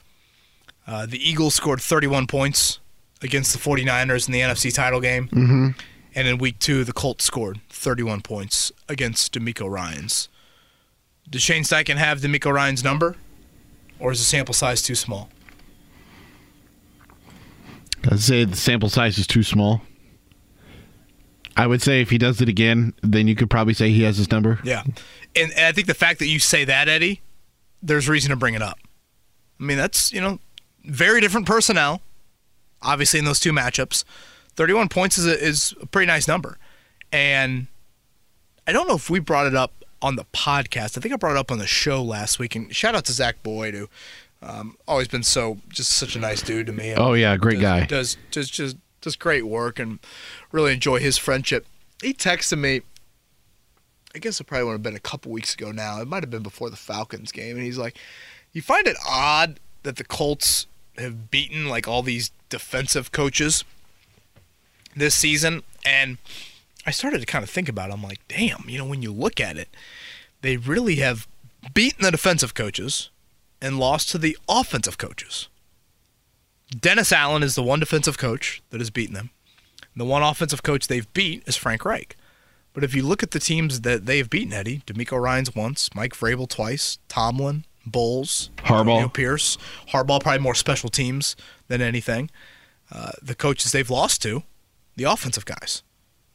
Uh, 0.87 1.05
the 1.05 1.19
Eagles 1.19 1.53
scored 1.53 1.79
31 1.79 2.25
points 2.25 2.79
against 3.21 3.53
the 3.53 3.59
49ers 3.59 4.27
in 4.27 4.33
the 4.33 4.39
NFC 4.39 4.73
title 4.73 4.99
game. 4.99 5.27
Mm-hmm. 5.27 5.67
And 6.15 6.27
in 6.27 6.39
week 6.39 6.57
two, 6.57 6.83
the 6.83 6.93
Colts 6.93 7.25
scored 7.25 7.59
31 7.69 8.21
points 8.21 8.71
against 8.89 9.35
DeMeco 9.35 9.69
Ryans. 9.69 10.29
Does 11.29 11.43
Shane 11.43 11.61
Steichen 11.61 11.97
have 11.97 12.21
DeMeco 12.21 12.51
Ryan's 12.51 12.83
number? 12.83 13.17
Or 13.99 14.11
is 14.11 14.17
the 14.17 14.25
sample 14.25 14.55
size 14.55 14.81
too 14.81 14.95
small? 14.95 15.29
I'd 18.09 18.19
say 18.19 18.45
the 18.45 18.55
sample 18.55 18.89
size 18.89 19.19
is 19.19 19.27
too 19.27 19.43
small. 19.43 19.83
I 21.55 21.67
would 21.67 21.81
say 21.81 22.01
if 22.01 22.09
he 22.09 22.17
does 22.17 22.41
it 22.41 22.49
again, 22.49 22.93
then 23.01 23.27
you 23.27 23.35
could 23.35 23.49
probably 23.49 23.73
say 23.73 23.89
he 23.91 24.03
has 24.03 24.17
his 24.17 24.31
number. 24.31 24.59
Yeah. 24.63 24.83
And, 25.35 25.51
and 25.53 25.65
I 25.65 25.71
think 25.71 25.87
the 25.87 25.93
fact 25.93 26.19
that 26.19 26.27
you 26.27 26.39
say 26.39 26.65
that, 26.65 26.87
Eddie, 26.87 27.21
there's 27.81 28.09
reason 28.09 28.31
to 28.31 28.35
bring 28.35 28.53
it 28.53 28.61
up. 28.61 28.79
I 29.59 29.63
mean, 29.63 29.77
that's, 29.77 30.11
you 30.11 30.21
know, 30.21 30.39
very 30.83 31.21
different 31.21 31.47
personnel, 31.47 32.01
obviously, 32.81 33.19
in 33.19 33.25
those 33.25 33.39
two 33.39 33.51
matchups. 33.51 34.03
31 34.55 34.89
points 34.89 35.17
is 35.17 35.25
a, 35.25 35.39
is 35.39 35.73
a 35.81 35.85
pretty 35.85 36.07
nice 36.07 36.27
number. 36.27 36.57
And 37.11 37.67
I 38.67 38.71
don't 38.71 38.87
know 38.87 38.95
if 38.95 39.09
we 39.09 39.19
brought 39.19 39.47
it 39.47 39.55
up 39.55 39.73
on 40.01 40.15
the 40.15 40.25
podcast. 40.25 40.97
I 40.97 41.01
think 41.01 41.13
I 41.13 41.17
brought 41.17 41.31
it 41.33 41.37
up 41.37 41.51
on 41.51 41.59
the 41.59 41.67
show 41.67 42.03
last 42.03 42.39
week. 42.39 42.55
And 42.55 42.75
shout 42.75 42.95
out 42.95 43.05
to 43.05 43.13
Zach 43.13 43.41
Boyd, 43.43 43.73
who 43.73 43.89
um, 44.41 44.77
always 44.87 45.07
been 45.07 45.23
so 45.23 45.57
just 45.69 45.91
such 45.91 46.15
a 46.15 46.19
nice 46.19 46.41
dude 46.41 46.67
to 46.67 46.73
me. 46.73 46.93
Oh 46.93 47.13
yeah, 47.13 47.37
great 47.37 47.55
does, 47.55 47.61
guy. 47.61 47.85
Does 47.85 48.17
does 48.31 48.49
just 48.49 48.77
does 49.03 49.15
great 49.15 49.45
work 49.45 49.79
and 49.79 49.99
really 50.51 50.73
enjoy 50.73 50.99
his 50.99 51.17
friendship. 51.17 51.65
He 52.01 52.13
texted 52.13 52.57
me. 52.57 52.81
I 54.15 54.19
guess 54.19 54.39
it 54.39 54.45
probably 54.45 54.65
would 54.65 54.73
have 54.73 54.83
been 54.83 54.95
a 54.95 54.99
couple 54.99 55.31
weeks 55.31 55.53
ago 55.53 55.71
now. 55.71 55.99
It 56.01 56.07
might 56.07 56.23
have 56.23 56.29
been 56.29 56.43
before 56.43 56.69
the 56.69 56.75
Falcons 56.75 57.31
game, 57.31 57.55
and 57.55 57.65
he's 57.65 57.77
like, 57.77 57.97
"You 58.51 58.61
find 58.61 58.87
it 58.87 58.97
odd 59.07 59.59
that 59.83 59.95
the 59.95 60.03
Colts 60.03 60.67
have 60.97 61.31
beaten 61.31 61.67
like 61.67 61.87
all 61.87 62.03
these 62.03 62.31
defensive 62.49 63.11
coaches 63.11 63.63
this 64.95 65.15
season?" 65.15 65.63
And 65.85 66.17
I 66.85 66.91
started 66.91 67.19
to 67.19 67.25
kind 67.25 67.43
of 67.43 67.49
think 67.49 67.69
about 67.69 67.89
it. 67.89 67.93
I'm 67.93 68.03
like, 68.03 68.19
damn, 68.27 68.65
you 68.67 68.77
know, 68.77 68.85
when 68.85 69.01
you 69.01 69.11
look 69.11 69.39
at 69.39 69.57
it, 69.57 69.69
they 70.41 70.57
really 70.57 70.95
have 70.97 71.27
beaten 71.73 72.03
the 72.03 72.11
defensive 72.11 72.53
coaches 72.53 73.09
and 73.61 73.79
lost 73.79 74.09
to 74.09 74.17
the 74.17 74.37
offensive 74.49 74.97
coaches. 74.97 75.47
Dennis 76.79 77.11
Allen 77.11 77.43
is 77.43 77.55
the 77.55 77.63
one 77.63 77.79
defensive 77.79 78.17
coach 78.17 78.61
that 78.69 78.79
has 78.81 78.89
beaten 78.89 79.13
them. 79.13 79.29
The 79.95 80.05
one 80.05 80.23
offensive 80.23 80.63
coach 80.63 80.87
they've 80.87 81.11
beat 81.13 81.43
is 81.45 81.55
Frank 81.55 81.85
Reich. 81.85 82.15
But 82.73 82.83
if 82.83 82.95
you 82.95 83.03
look 83.03 83.21
at 83.21 83.31
the 83.31 83.39
teams 83.39 83.81
that 83.81 84.07
they've 84.07 84.27
beaten, 84.27 84.53
Eddie, 84.53 84.81
DeMeco 84.87 85.21
Ryans 85.21 85.53
once, 85.55 85.93
Mike 85.93 86.13
Vrabel 86.13 86.49
twice, 86.49 86.97
Tomlin, 87.07 87.65
Bowles, 87.85 88.49
Harbaugh. 88.57 89.13
Pierce, 89.13 89.57
Harbaugh 89.89 90.19
probably 90.19 90.39
more 90.39 90.55
special 90.55 90.89
teams 90.89 91.35
than 91.67 91.81
anything. 91.81 92.31
Uh, 92.91 93.11
the 93.21 93.35
coaches 93.35 93.71
they've 93.71 93.89
lost 93.89 94.21
to, 94.23 94.43
the 94.95 95.03
offensive 95.03 95.45
guys. 95.45 95.83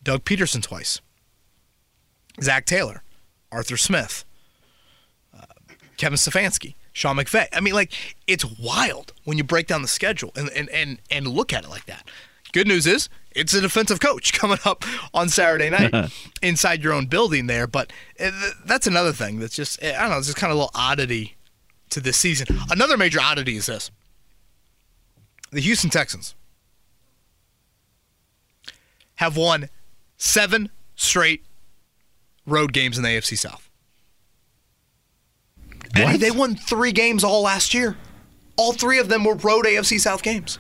Doug 0.03 0.25
Pederson 0.25 0.63
twice, 0.63 1.01
Zac 2.41 2.65
Taylor, 2.67 3.03
Arthur 3.51 3.77
Smith, 3.77 4.25
uh, 5.37 5.47
Kevin 5.97 6.17
Stefanski, 6.17 6.75
Sean 6.99 7.17
McVay. 7.17 7.47
I 7.53 7.61
mean, 7.61 7.75
like, 7.75 7.93
it's 8.27 8.45
wild 8.45 9.13
when 9.25 9.39
you 9.39 9.45
break 9.45 9.69
down 9.69 9.83
the 9.83 9.89
schedule 9.89 10.33
and, 10.35 10.51
and, 10.51 10.69
and, 10.71 10.99
and 11.11 11.29
look 11.29 11.53
at 11.53 11.65
it 11.65 11.71
like 11.71 11.87
that. 11.87 12.07
Good 12.53 12.67
news 12.67 12.87
is 12.87 13.09
it's 13.31 13.55
a 13.55 13.61
defensive 13.61 14.01
coach 14.01 14.33
coming 14.39 14.59
up 14.65 14.85
on 15.15 15.29
Saturday 15.29 15.71
night 15.71 16.13
inside 16.43 16.83
your 16.83 16.93
own 16.93 17.07
building 17.07 17.47
there. 17.47 17.67
But 17.67 17.93
uh, 18.19 18.31
that's 18.65 18.87
another 18.87 19.13
thing 19.13 19.39
that's 19.39 19.55
just, 19.55 19.83
I 19.83 19.93
don't 19.93 20.11
know, 20.11 20.19
it's 20.19 20.27
just 20.27 20.39
kind 20.39 20.51
of 20.51 20.57
a 20.57 20.61
little 20.61 20.75
oddity 20.75 21.37
to 21.91 22.01
this 22.01 22.17
season. 22.17 22.49
Another 22.71 22.97
major 22.97 23.21
oddity 23.21 23.57
is 23.57 23.67
this 23.67 23.91
the 25.51 25.61
Houston 25.61 25.89
Texans 25.89 26.35
have 29.17 29.37
won 29.37 29.69
seven 30.17 30.71
straight 30.97 31.45
road 32.45 32.73
games 32.73 32.99
in 32.99 33.05
the 33.05 33.11
AFC 33.11 33.39
South. 33.39 33.68
Eddie, 35.95 36.19
they 36.19 36.31
won 36.31 36.55
three 36.55 36.93
games 36.93 37.25
all 37.25 37.43
last 37.43 37.75
year. 37.75 37.97
All 38.57 38.73
three 38.73 38.99
of 38.99 39.09
them 39.09 39.25
were 39.25 39.35
road 39.35 39.65
AFC 39.65 40.01
South 40.01 40.23
games. 40.23 40.59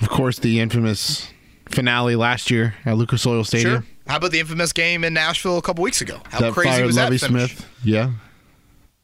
Of 0.00 0.08
course, 0.08 0.38
the 0.38 0.60
infamous 0.60 1.28
finale 1.68 2.16
last 2.16 2.50
year 2.50 2.74
at 2.84 2.96
Lucas 2.96 3.26
Oil 3.26 3.44
Stadium. 3.44 3.82
Sure. 3.82 3.86
How 4.06 4.16
about 4.16 4.32
the 4.32 4.40
infamous 4.40 4.72
game 4.72 5.04
in 5.04 5.14
Nashville 5.14 5.58
a 5.58 5.62
couple 5.62 5.84
weeks 5.84 6.00
ago? 6.00 6.20
How 6.30 6.40
that 6.40 6.52
crazy 6.52 6.82
was 6.82 6.96
Lovie 6.96 7.18
that 7.18 7.26
finish? 7.26 7.56
Smith. 7.56 7.68
Yeah. 7.84 8.10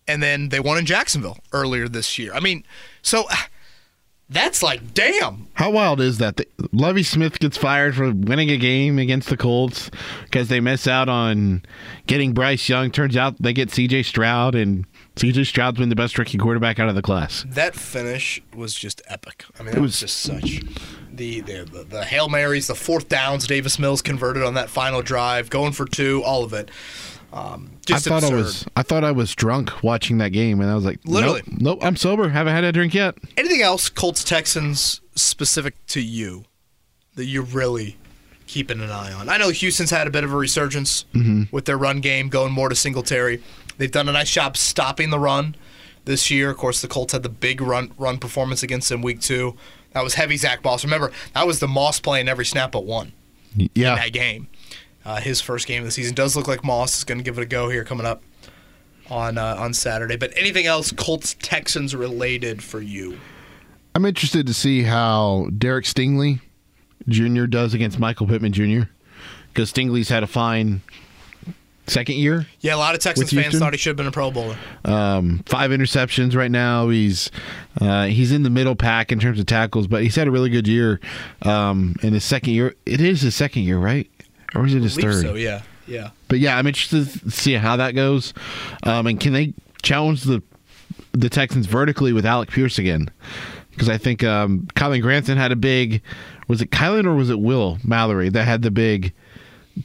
And 0.08 0.22
then 0.22 0.48
they 0.48 0.60
won 0.60 0.78
in 0.78 0.86
Jacksonville 0.86 1.38
earlier 1.52 1.88
this 1.88 2.18
year. 2.18 2.32
I 2.34 2.40
mean, 2.40 2.64
so 3.02 3.24
that's 4.30 4.62
like 4.62 4.94
damn. 4.94 5.46
How 5.54 5.70
wild 5.70 6.00
is 6.00 6.18
that? 6.18 6.36
The- 6.36 6.46
Lovie 6.72 7.02
Smith 7.02 7.38
gets 7.38 7.56
fired 7.56 7.94
for 7.96 8.12
winning 8.12 8.50
a 8.50 8.56
game 8.56 8.98
against 8.98 9.28
the 9.28 9.36
Colts 9.36 9.90
because 10.24 10.48
they 10.48 10.60
miss 10.60 10.86
out 10.86 11.08
on 11.08 11.62
getting 12.06 12.32
Bryce 12.34 12.68
Young. 12.68 12.90
Turns 12.90 13.16
out 13.16 13.40
they 13.40 13.52
get 13.52 13.70
C.J. 13.70 14.02
Stroud, 14.04 14.54
and 14.54 14.84
C.J. 15.16 15.44
Stroud's 15.44 15.78
been 15.78 15.88
the 15.88 15.96
best 15.96 16.18
rookie 16.18 16.36
quarterback 16.38 16.78
out 16.78 16.88
of 16.88 16.94
the 16.94 17.02
class. 17.02 17.44
That 17.48 17.74
finish 17.74 18.40
was 18.54 18.74
just 18.74 19.00
epic. 19.08 19.44
I 19.58 19.62
mean, 19.62 19.74
it 19.74 19.80
was, 19.80 19.92
was- 19.92 20.00
just 20.00 20.16
such 20.18 20.60
the, 21.12 21.40
the 21.40 21.64
the 21.64 21.84
the 21.88 22.04
hail 22.04 22.28
marys, 22.28 22.66
the 22.68 22.74
fourth 22.74 23.08
downs 23.08 23.46
Davis 23.46 23.78
Mills 23.78 24.02
converted 24.02 24.42
on 24.42 24.54
that 24.54 24.68
final 24.70 25.02
drive, 25.02 25.50
going 25.50 25.72
for 25.72 25.86
two, 25.86 26.22
all 26.22 26.44
of 26.44 26.52
it. 26.52 26.70
Um, 27.32 27.70
just 27.84 28.06
I 28.06 28.10
thought 28.10 28.22
absurd. 28.22 28.34
I 28.34 28.36
was 28.38 28.66
I 28.76 28.82
thought 28.82 29.04
I 29.04 29.12
was 29.12 29.34
drunk 29.34 29.82
watching 29.82 30.18
that 30.18 30.30
game, 30.30 30.60
and 30.60 30.70
I 30.70 30.74
was 30.74 30.84
like, 30.84 30.98
Literally. 31.04 31.42
nope, 31.46 31.60
nope, 31.60 31.78
I'm 31.82 31.96
sober. 31.96 32.28
Haven't 32.30 32.54
had 32.54 32.64
a 32.64 32.72
drink 32.72 32.94
yet. 32.94 33.16
Anything 33.36 33.60
else 33.62 33.88
Colts 33.88 34.24
Texans 34.24 35.00
specific 35.14 35.74
to 35.88 36.00
you 36.00 36.44
that 37.16 37.26
you're 37.26 37.42
really 37.42 37.96
keeping 38.46 38.80
an 38.80 38.90
eye 38.90 39.12
on? 39.12 39.28
I 39.28 39.36
know 39.36 39.50
Houston's 39.50 39.90
had 39.90 40.06
a 40.06 40.10
bit 40.10 40.24
of 40.24 40.32
a 40.32 40.36
resurgence 40.36 41.04
with 41.52 41.66
their 41.66 41.76
run 41.76 42.00
game, 42.00 42.28
going 42.30 42.52
more 42.52 42.70
to 42.70 42.74
Singletary. 42.74 43.42
They've 43.76 43.90
done 43.92 44.08
a 44.08 44.12
nice 44.12 44.30
job 44.30 44.56
stopping 44.56 45.10
the 45.10 45.18
run. 45.18 45.54
this 46.06 46.30
year. 46.30 46.48
Of 46.50 46.56
course, 46.56 46.80
the 46.80 46.88
Colts 46.88 47.12
had 47.12 47.22
the 47.22 47.28
big 47.28 47.60
run 47.60 47.92
run 47.98 48.16
performance 48.18 48.62
against 48.62 48.88
them 48.88 49.02
week 49.02 49.20
two. 49.20 49.54
That 49.92 50.02
was 50.02 50.14
heavy 50.14 50.36
Zack 50.38 50.64
Moss. 50.64 50.82
Remember, 50.82 51.12
that 51.34 51.46
was 51.46 51.60
the 51.60 51.68
Moss 51.68 52.00
playing 52.00 52.28
every 52.28 52.46
snap 52.46 52.72
but 52.72 52.86
one. 52.86 53.12
Yeah. 53.54 53.90
In 53.90 53.96
that 53.96 54.12
game. 54.12 54.48
Uh, 55.08 55.16
his 55.16 55.40
first 55.40 55.66
game 55.66 55.80
of 55.80 55.86
the 55.86 55.90
season 55.90 56.14
does 56.14 56.36
look 56.36 56.46
like 56.46 56.62
Moss 56.62 56.98
is 56.98 57.04
going 57.04 57.16
to 57.16 57.24
give 57.24 57.38
it 57.38 57.40
a 57.40 57.46
go 57.46 57.70
here 57.70 57.82
coming 57.82 58.04
up 58.04 58.22
on 59.08 59.38
uh, 59.38 59.56
on 59.58 59.72
Saturday. 59.72 60.18
But 60.18 60.34
anything 60.36 60.66
else 60.66 60.92
Colts 60.92 61.34
Texans 61.40 61.96
related 61.96 62.62
for 62.62 62.82
you? 62.82 63.18
I'm 63.94 64.04
interested 64.04 64.46
to 64.46 64.52
see 64.52 64.82
how 64.82 65.48
Derek 65.56 65.86
Stingley 65.86 66.40
Jr. 67.08 67.46
does 67.46 67.72
against 67.72 67.98
Michael 67.98 68.26
Pittman 68.26 68.52
Jr. 68.52 68.90
because 69.54 69.72
Stingley's 69.72 70.10
had 70.10 70.22
a 70.22 70.26
fine 70.26 70.82
second 71.86 72.16
year. 72.16 72.46
Yeah, 72.60 72.74
a 72.74 72.76
lot 72.76 72.94
of 72.94 73.00
Texans 73.00 73.32
fans 73.32 73.58
thought 73.58 73.72
he 73.72 73.78
should 73.78 73.92
have 73.92 73.96
been 73.96 74.08
a 74.08 74.12
Pro 74.12 74.30
Bowler. 74.30 74.58
Um, 74.84 75.42
five 75.46 75.70
interceptions 75.70 76.36
right 76.36 76.50
now. 76.50 76.90
He's 76.90 77.30
uh, 77.80 78.08
he's 78.08 78.30
in 78.30 78.42
the 78.42 78.50
middle 78.50 78.76
pack 78.76 79.10
in 79.10 79.18
terms 79.20 79.40
of 79.40 79.46
tackles, 79.46 79.86
but 79.86 80.02
he's 80.02 80.16
had 80.16 80.28
a 80.28 80.30
really 80.30 80.50
good 80.50 80.68
year 80.68 81.00
um, 81.40 81.96
in 82.02 82.12
his 82.12 82.24
second 82.24 82.52
year. 82.52 82.74
It 82.84 83.00
is 83.00 83.22
his 83.22 83.34
second 83.34 83.62
year, 83.62 83.78
right? 83.78 84.06
Or 84.54 84.66
is 84.66 84.74
it 84.74 84.82
his 84.82 84.96
third? 84.96 85.22
So 85.22 85.34
yeah, 85.34 85.62
yeah. 85.86 86.10
But 86.28 86.38
yeah, 86.38 86.56
I'm 86.56 86.66
interested 86.66 87.06
to 87.22 87.30
see 87.30 87.54
how 87.54 87.76
that 87.76 87.94
goes. 87.94 88.32
Um, 88.82 89.06
and 89.06 89.20
can 89.20 89.32
they 89.32 89.52
challenge 89.82 90.22
the 90.22 90.42
the 91.12 91.28
Texans 91.28 91.66
vertically 91.66 92.12
with 92.12 92.24
Alec 92.26 92.50
Pierce 92.50 92.78
again? 92.78 93.10
Because 93.70 93.88
I 93.88 93.98
think 93.98 94.24
um, 94.24 94.66
Kylen 94.74 95.02
Granson 95.02 95.36
had 95.38 95.52
a 95.52 95.56
big. 95.56 96.02
Was 96.48 96.62
it 96.62 96.70
Kylen 96.70 97.04
or 97.04 97.14
was 97.14 97.30
it 97.30 97.38
Will 97.38 97.78
Mallory 97.84 98.28
that 98.30 98.44
had 98.44 98.62
the 98.62 98.70
big 98.70 99.12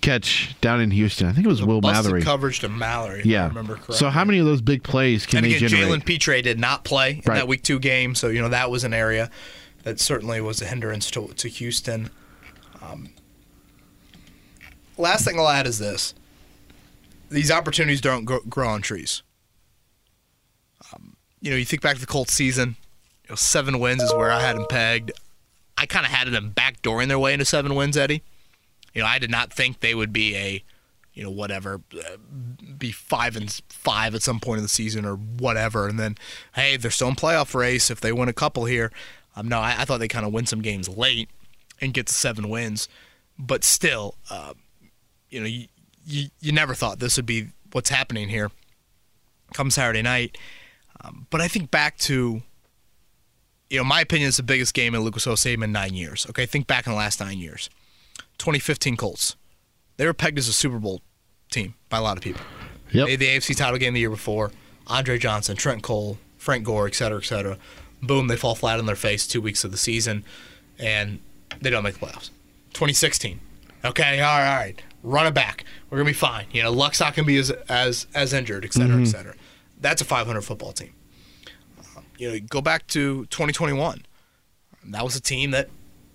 catch 0.01 0.55
down 0.61 0.79
in 0.81 0.91
Houston? 0.91 1.27
I 1.27 1.33
think 1.33 1.45
it 1.45 1.49
was 1.49 1.61
Will 1.61 1.81
Mallory. 1.81 2.21
coverage 2.23 2.61
to 2.61 2.69
Mallory. 2.69 3.21
Yeah. 3.25 3.49
remember 3.49 3.75
correctly. 3.75 3.97
So 3.97 4.09
how 4.09 4.23
many 4.25 4.39
of 4.39 4.45
those 4.45 4.61
big 4.61 4.81
plays 4.81 5.25
can 5.25 5.39
and 5.39 5.45
they 5.47 5.55
again, 5.57 5.69
generate? 5.69 6.01
Jalen 6.01 6.05
Pitre 6.05 6.41
did 6.41 6.57
not 6.57 6.83
play 6.85 7.11
in 7.11 7.21
Right. 7.25 7.35
that 7.35 7.47
Week 7.47 7.61
Two 7.63 7.79
game, 7.79 8.15
so 8.15 8.29
you 8.29 8.41
know 8.41 8.49
that 8.49 8.71
was 8.71 8.83
an 8.85 8.93
area 8.93 9.29
that 9.83 9.99
certainly 9.99 10.39
was 10.41 10.61
a 10.61 10.65
hindrance 10.65 11.11
to, 11.11 11.27
to 11.27 11.47
Houston. 11.49 12.09
Um, 12.81 13.09
last 14.97 15.25
thing 15.25 15.39
I'll 15.39 15.49
add 15.49 15.67
is 15.67 15.79
this: 15.79 16.13
these 17.29 17.51
opportunities 17.51 18.01
don't 18.01 18.25
grow, 18.25 18.67
on 18.67 18.81
trees. 18.81 19.23
Um, 20.93 21.15
you 21.41 21.51
know, 21.51 21.57
you 21.57 21.65
think 21.65 21.81
back 21.81 21.95
to 21.95 22.01
the 22.01 22.07
Colts 22.07 22.33
season. 22.33 22.75
You 23.23 23.29
know, 23.31 23.35
seven 23.35 23.79
wins 23.79 24.03
is 24.03 24.13
where 24.13 24.31
I 24.31 24.41
had 24.41 24.55
them 24.55 24.65
pegged. 24.69 25.11
I 25.77 25.85
kind 25.85 26.05
of 26.05 26.11
had 26.11 26.27
them 26.29 26.51
backdooring 26.55 27.07
their 27.07 27.19
way 27.19 27.33
into 27.33 27.45
seven 27.45 27.75
wins, 27.75 27.97
Eddie. 27.97 28.21
You 28.93 29.01
know, 29.01 29.07
I 29.07 29.17
did 29.17 29.31
not 29.31 29.51
think 29.51 29.79
they 29.79 29.95
would 29.95 30.13
be 30.13 30.35
a, 30.35 30.63
you 31.13 31.23
know, 31.23 31.31
whatever, 31.31 31.81
uh, 31.93 32.17
be 32.77 32.91
five 32.91 33.35
and 33.35 33.51
five 33.69 34.13
at 34.13 34.21
some 34.21 34.39
point 34.39 34.57
in 34.59 34.63
the 34.63 34.69
season 34.69 35.03
or 35.05 35.15
whatever. 35.15 35.87
And 35.87 35.99
then, 35.99 36.15
hey, 36.55 36.77
they're 36.77 36.91
still 36.91 37.07
in 37.07 37.15
playoff 37.15 37.55
race 37.55 37.89
if 37.89 37.99
they 37.99 38.11
win 38.11 38.29
a 38.29 38.33
couple 38.33 38.65
here. 38.65 38.91
Um, 39.35 39.47
no, 39.47 39.59
I, 39.59 39.75
I 39.79 39.85
thought 39.85 39.99
they 39.99 40.07
kind 40.07 40.25
of 40.25 40.33
win 40.33 40.45
some 40.45 40.61
games 40.61 40.87
late 40.87 41.29
and 41.81 41.93
get 41.93 42.07
to 42.07 42.13
seven 42.13 42.49
wins, 42.49 42.87
but 43.39 43.63
still, 43.63 44.15
uh, 44.29 44.53
you 45.33 45.39
know, 45.39 45.47
you, 45.47 45.67
you 46.05 46.27
you 46.39 46.51
never 46.51 46.73
thought 46.73 46.99
this 46.99 47.17
would 47.17 47.25
be 47.25 47.47
what's 47.71 47.89
happening 47.89 48.29
here 48.29 48.51
come 49.53 49.71
Saturday 49.71 50.01
night. 50.01 50.37
Um, 51.01 51.27
but 51.29 51.41
I 51.41 51.47
think 51.47 51.71
back 51.71 51.97
to, 51.99 52.41
you 53.69 53.77
know, 53.77 53.83
my 53.83 54.01
opinion 54.01 54.29
is 54.29 54.37
the 54.37 54.43
biggest 54.43 54.73
game 54.73 54.93
in 54.95 55.01
Lucas 55.01 55.25
Oil 55.27 55.35
Stadium 55.35 55.63
in 55.63 55.71
nine 55.71 55.93
years. 55.93 56.25
Okay, 56.29 56.45
think 56.45 56.67
back 56.67 56.85
in 56.85 56.91
the 56.91 56.97
last 56.97 57.19
nine 57.19 57.37
years. 57.37 57.69
2015 58.39 58.97
Colts. 58.97 59.35
They 59.97 60.05
were 60.05 60.13
pegged 60.13 60.37
as 60.37 60.47
a 60.47 60.53
Super 60.53 60.79
Bowl 60.79 61.01
team 61.51 61.75
by 61.89 61.99
a 61.99 62.01
lot 62.01 62.17
of 62.17 62.23
people. 62.23 62.41
Yep. 62.91 63.05
They 63.05 63.11
had 63.11 63.19
the 63.19 63.27
AFC 63.27 63.55
title 63.55 63.77
game 63.77 63.93
the 63.93 63.99
year 63.99 64.09
before. 64.09 64.51
Andre 64.87 65.17
Johnson, 65.17 65.55
Trent 65.55 65.81
Cole, 65.81 66.17
Frank 66.37 66.65
Gore, 66.65 66.87
et 66.87 66.95
cetera, 66.95 67.19
et 67.19 67.25
cetera. 67.25 67.57
Boom, 68.01 68.27
they 68.27 68.35
fall 68.35 68.55
flat 68.55 68.79
on 68.79 68.85
their 68.85 68.95
face 68.95 69.25
two 69.25 69.41
weeks 69.41 69.63
of 69.63 69.71
the 69.71 69.77
season, 69.77 70.25
and 70.77 71.19
they 71.61 71.69
don't 71.69 71.83
make 71.83 71.97
the 71.97 72.05
playoffs. 72.05 72.31
2016. 72.73 73.39
Okay, 73.85 74.19
all 74.19 74.39
right, 74.39 74.49
all 74.49 74.59
right. 74.59 74.83
Run 75.03 75.27
it 75.27 75.33
back. 75.33 75.65
We're 75.89 75.97
gonna 75.97 76.09
be 76.09 76.13
fine. 76.13 76.45
You 76.51 76.63
know, 76.63 76.71
Luck's 76.71 76.99
not 76.99 77.13
gonna 77.15 77.25
be 77.27 77.37
as 77.37 77.51
as 77.69 78.07
as 78.15 78.33
injured, 78.33 78.63
et 78.65 78.73
cetera, 78.73 79.01
et 79.01 79.05
cetera. 79.05 79.35
That's 79.79 80.01
a 80.01 80.05
500 80.05 80.41
football 80.41 80.71
team. 80.71 80.93
Um, 81.95 82.05
you 82.17 82.31
know, 82.31 82.39
go 82.39 82.61
back 82.61 82.87
to 82.87 83.25
2021. 83.25 84.05
That 84.85 85.03
was 85.03 85.15
a 85.15 85.21
team 85.21 85.51
that, 85.51 85.69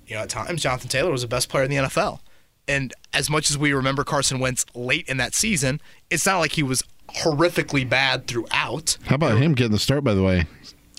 you 0.07 0.15
know, 0.17 0.23
at 0.23 0.31
times 0.31 0.63
Jonathan 0.63 0.89
Taylor 0.89 1.11
was 1.11 1.21
the 1.23 1.29
best 1.29 1.49
player 1.51 1.65
in 1.65 1.71
the 1.71 1.77
NFL. 1.77 2.21
And 2.67 2.93
as 3.13 3.29
much 3.31 3.51
as 3.51 3.57
we 3.59 3.73
remember 3.73 4.05
Carson 4.05 4.39
Wentz 4.41 4.65
late 4.75 5.07
in 5.09 5.17
that 5.19 5.35
season, 5.35 5.81
it's 6.11 6.25
not 6.27 6.39
like 6.39 6.53
he 6.53 6.63
was 6.63 6.83
horrifically 7.09 7.89
bad 7.89 8.27
throughout. 8.27 8.97
How 9.05 9.15
about 9.17 9.39
him 9.39 9.55
getting 9.55 9.73
the 9.73 9.79
start? 9.79 10.05
By 10.05 10.15
the 10.15 10.23
way, 10.23 10.47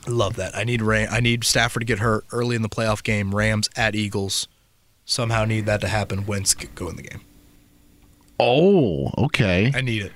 I 0.08 0.10
love 0.10 0.36
that. 0.38 0.56
I 0.56 0.64
need 0.64 0.82
Ram- 0.82 1.10
I 1.12 1.20
need 1.20 1.44
Stafford 1.44 1.82
to 1.82 1.86
get 1.86 2.00
hurt 2.00 2.26
early 2.32 2.56
in 2.56 2.62
the 2.62 2.70
playoff 2.70 3.04
game. 3.04 3.34
Rams 3.36 3.70
at 3.76 3.96
Eagles. 3.96 4.48
Somehow 5.06 5.46
need 5.46 5.66
that 5.66 5.82
to 5.82 5.88
happen. 5.88 6.26
Wentz 6.28 6.54
could 6.54 6.76
go 6.76 6.88
in 6.88 6.96
the 6.96 7.02
game. 7.04 7.22
Oh, 8.40 9.12
okay. 9.18 9.72
I 9.74 9.82
need 9.82 10.04
it. 10.04 10.12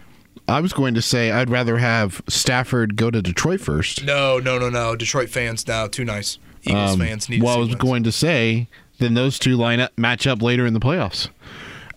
I 0.48 0.60
was 0.60 0.74
going 0.74 0.94
to 0.96 1.02
say 1.02 1.32
I'd 1.32 1.50
rather 1.50 1.78
have 1.78 2.22
Stafford 2.28 2.96
go 2.98 3.10
to 3.10 3.22
Detroit 3.22 3.62
first. 3.62 4.04
No, 4.04 4.40
no, 4.40 4.58
no, 4.60 4.70
no. 4.70 4.96
Detroit 4.96 5.30
fans 5.30 5.66
now 5.68 5.88
too 5.88 6.04
nice. 6.04 6.38
Eagles 6.64 6.94
Um, 6.94 7.00
fans 7.00 7.30
need. 7.30 7.42
well, 7.44 7.56
I 7.56 7.60
was 7.60 7.70
Wentz. 7.70 7.82
going 7.82 8.04
to 8.04 8.12
say 8.12 8.68
then 9.00 9.14
those 9.14 9.40
two 9.40 9.56
line 9.56 9.80
up 9.80 9.92
match 9.98 10.28
up 10.28 10.42
later 10.42 10.66
in 10.66 10.74
the 10.74 10.80
playoffs. 10.80 11.30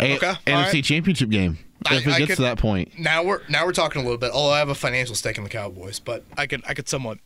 A- 0.00 0.16
Okay, 0.16 0.34
NFC 0.46 0.72
right. 0.74 0.84
Championship 0.84 1.28
game 1.30 1.58
I- 1.86 1.96
if 1.96 2.06
it 2.06 2.12
I 2.12 2.18
gets 2.18 2.30
could- 2.30 2.36
to 2.36 2.42
that 2.42 2.58
point. 2.58 2.98
Now 2.98 3.22
we're 3.24 3.40
now 3.48 3.64
we're 3.64 3.72
talking 3.72 4.00
a 4.00 4.04
little 4.04 4.18
bit. 4.18 4.30
Although 4.32 4.52
I 4.52 4.58
have 4.58 4.68
a 4.68 4.74
financial 4.74 5.14
stake 5.14 5.38
in 5.38 5.44
the 5.44 5.50
Cowboys, 5.50 5.98
but 6.00 6.24
I 6.36 6.46
could 6.46 6.62
I 6.68 6.74
could 6.74 6.88
somewhat 6.88 7.18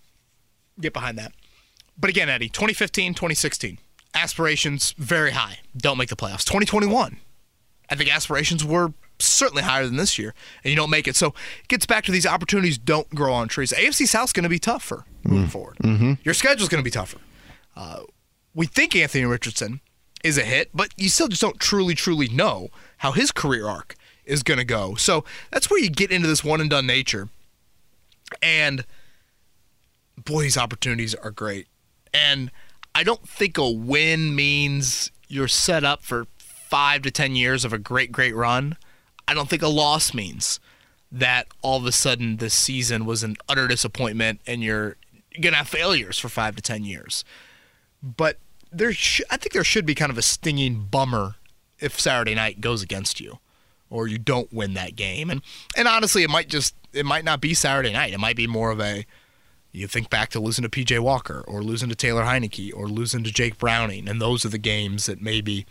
get 0.81 0.93
behind 0.93 1.19
that. 1.19 1.33
But 1.99 2.09
again, 2.11 2.29
Eddie, 2.31 2.49
2015, 2.49 3.13
2016, 3.15 3.79
aspirations 4.15 4.95
very 4.99 5.33
high. 5.33 5.59
Don't 5.77 5.99
make 5.99 6.09
the 6.09 6.17
playoffs. 6.17 6.45
2021, 6.45 7.19
I 7.91 7.97
think 7.97 8.15
aspirations 8.15 8.65
were 8.65 8.93
certainly 9.19 9.63
higher 9.63 9.85
than 9.85 9.97
this 9.97 10.19
year, 10.19 10.35
and 10.65 10.71
you 10.71 10.77
don't 10.77 10.91
make 10.91 11.09
it. 11.09 11.17
So 11.17 11.29
it 11.29 11.69
gets 11.69 11.87
back 11.87 12.05
to 12.05 12.13
these 12.13 12.27
opportunities 12.27 12.79
don't 12.79 13.09
grow 13.15 13.33
on 13.33 13.49
trees. 13.49 13.73
AFC 13.73 14.07
South's 14.07 14.33
going 14.33 14.45
to 14.45 14.49
be 14.49 14.59
tougher 14.59 15.05
moving 15.25 15.49
forward. 15.49 15.77
Your 16.25 16.35
schedule's 16.35 16.69
going 16.69 16.83
to 16.83 16.85
be 16.85 16.91
tougher. 16.91 17.19
Uh, 17.77 18.01
we 18.55 18.67
think 18.67 18.97
Anthony 18.97 19.25
Richardson 19.25 19.81
is 20.25 20.39
a 20.39 20.43
hit, 20.43 20.71
but 20.75 20.91
you 20.97 21.09
still 21.09 21.29
just 21.29 21.43
don't 21.43 21.59
truly, 21.59 21.95
truly 21.95 22.29
know 22.29 22.69
how 22.99 23.13
his 23.13 23.33
career 23.33 23.67
arc 23.67 23.95
is 24.25 24.43
going 24.43 24.59
to 24.59 24.65
go. 24.65 24.95
So 24.95 25.25
that's 25.51 25.71
where 25.71 25.81
you 25.81 25.91
get 25.91 26.11
into 26.11 26.29
this 26.29 26.45
one 26.45 26.61
and 26.61 26.71
done 26.71 26.87
nature. 26.87 27.29
And 28.43 28.85
boy, 30.17 30.43
these 30.43 30.57
opportunities 30.59 31.15
are 31.15 31.31
great. 31.31 31.67
And 32.13 32.51
I 32.95 33.03
don't 33.03 33.29
think 33.29 33.59
a 33.59 33.71
win 33.71 34.35
means 34.35 35.11
you're 35.29 35.49
set 35.49 35.85
up 35.85 36.03
for 36.03 36.27
five 36.71 37.03
to 37.03 37.11
10 37.11 37.37
years 37.37 37.65
of 37.65 37.73
a 37.73 37.79
great, 37.79 38.13
great 38.13 38.35
run. 38.35 38.77
I 39.29 39.35
don't 39.35 39.49
think 39.49 39.63
a 39.63 39.69
loss 39.69 40.15
means 40.15 40.61
that 41.13 41.49
all 41.63 41.79
of 41.79 41.87
a 41.87 41.93
sudden 41.93 42.37
this 42.37 42.55
season 42.55 43.05
was 43.05 43.23
an 43.23 43.37
utter 43.49 43.69
disappointment 43.69 44.41
and 44.47 44.63
you're 44.63 44.97
going 45.41 45.53
to 45.53 45.59
have 45.59 45.69
failures 45.69 46.19
for 46.19 46.29
five 46.29 46.57
to 46.57 46.63
10 46.63 46.85
years 46.85 47.25
but 48.03 48.39
there 48.73 48.93
sh- 48.93 49.23
I 49.31 49.37
think 49.37 49.53
there 49.53 49.65
should 49.65 49.87
be 49.87 49.95
kind 49.95 50.11
of 50.11 50.19
a 50.19 50.23
stinging 50.23 50.87
bummer 50.91 51.37
if 51.79 51.99
Saturday 51.99 52.35
night 52.35 52.61
goes 52.61 52.83
against 52.83 53.21
you 53.21 53.39
or 53.89 54.07
you 54.07 54.19
don't 54.19 54.53
win 54.53 54.75
that 54.75 54.97
game. 54.97 55.31
And 55.31 55.43
and 55.77 55.89
honestly, 55.89 56.23
it 56.23 56.31
might 56.31 56.49
just 56.49 56.75
it 56.93 57.07
might 57.07 57.25
not 57.25 57.41
be 57.41 57.55
Saturday 57.55 57.93
night. 57.93 58.13
It 58.13 58.21
might 58.21 58.37
be 58.37 58.47
more 58.47 58.71
of 58.71 58.81
a 58.81 59.05
you 59.73 59.87
think 59.87 60.11
back 60.11 60.31
to 60.31 60.41
losing 60.41 60.63
to 60.63 60.69
PJ 60.69 60.99
Walker 61.01 61.45
or 61.47 61.63
losing 61.63 61.89
to 61.89 61.95
Taylor 61.95 62.25
Heinicke 62.25 62.73
or 62.75 62.89
losing 62.89 63.23
to 63.25 63.33
Jake 63.33 63.59
Browning, 63.59 64.09
and 64.09 64.21
those 64.21 64.45
are 64.45 64.49
the 64.49 64.59
games 64.59 65.07
that 65.07 65.21
maybe 65.21 65.67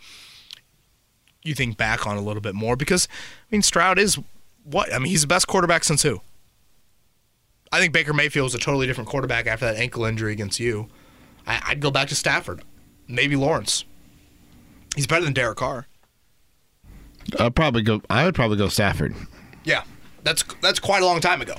you 1.42 1.54
think 1.54 1.76
back 1.76 2.06
on 2.06 2.16
a 2.16 2.20
little 2.20 2.42
bit 2.42 2.54
more 2.54 2.76
because 2.76 3.08
I 3.10 3.54
mean 3.54 3.62
Stroud 3.62 3.98
is 3.98 4.18
what 4.64 4.92
I 4.92 4.98
mean 4.98 5.08
he's 5.10 5.22
the 5.22 5.26
best 5.26 5.46
quarterback 5.46 5.84
since 5.84 6.02
who? 6.02 6.20
I 7.72 7.78
think 7.78 7.92
Baker 7.92 8.12
Mayfield 8.12 8.44
was 8.44 8.54
a 8.54 8.58
totally 8.58 8.86
different 8.86 9.08
quarterback 9.08 9.46
after 9.46 9.64
that 9.66 9.76
ankle 9.76 10.04
injury 10.04 10.32
against 10.32 10.58
you. 10.58 10.88
I, 11.46 11.62
I'd 11.68 11.80
go 11.80 11.90
back 11.90 12.08
to 12.08 12.14
Stafford, 12.14 12.62
maybe 13.06 13.36
Lawrence. 13.36 13.84
He's 14.96 15.06
better 15.06 15.24
than 15.24 15.32
Derek 15.32 15.58
Carr. 15.58 15.86
I'd 17.38 17.54
probably 17.54 17.82
go. 17.82 18.02
I 18.10 18.24
would 18.24 18.34
probably 18.34 18.56
go 18.56 18.68
Stafford. 18.68 19.14
Yeah, 19.64 19.84
that's 20.24 20.42
that's 20.60 20.80
quite 20.80 21.02
a 21.02 21.06
long 21.06 21.20
time 21.20 21.40
ago. 21.40 21.54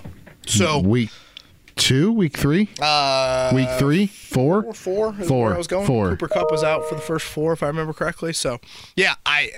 So 0.48 0.80
week 0.80 1.12
two, 1.76 2.12
week 2.12 2.36
three, 2.36 2.68
uh, 2.82 3.52
week 3.54 3.70
three, 3.78 4.08
four, 4.08 4.66
or 4.66 4.74
four, 4.74 5.16
is 5.20 5.28
Four. 5.28 5.46
where 5.46 5.56
I 5.56 5.58
was 5.58 5.68
going. 5.68 5.88
Four. 5.88 6.10
Cooper 6.10 6.28
Kupp 6.28 6.52
was 6.52 6.64
out 6.64 6.90
for 6.90 6.96
the 6.96 7.02
first 7.02 7.26
four, 7.26 7.54
if 7.54 7.64
I 7.64 7.68
remember 7.68 7.94
correctly. 7.94 8.34
So 8.34 8.60
yeah, 8.96 9.16
I. 9.26 9.52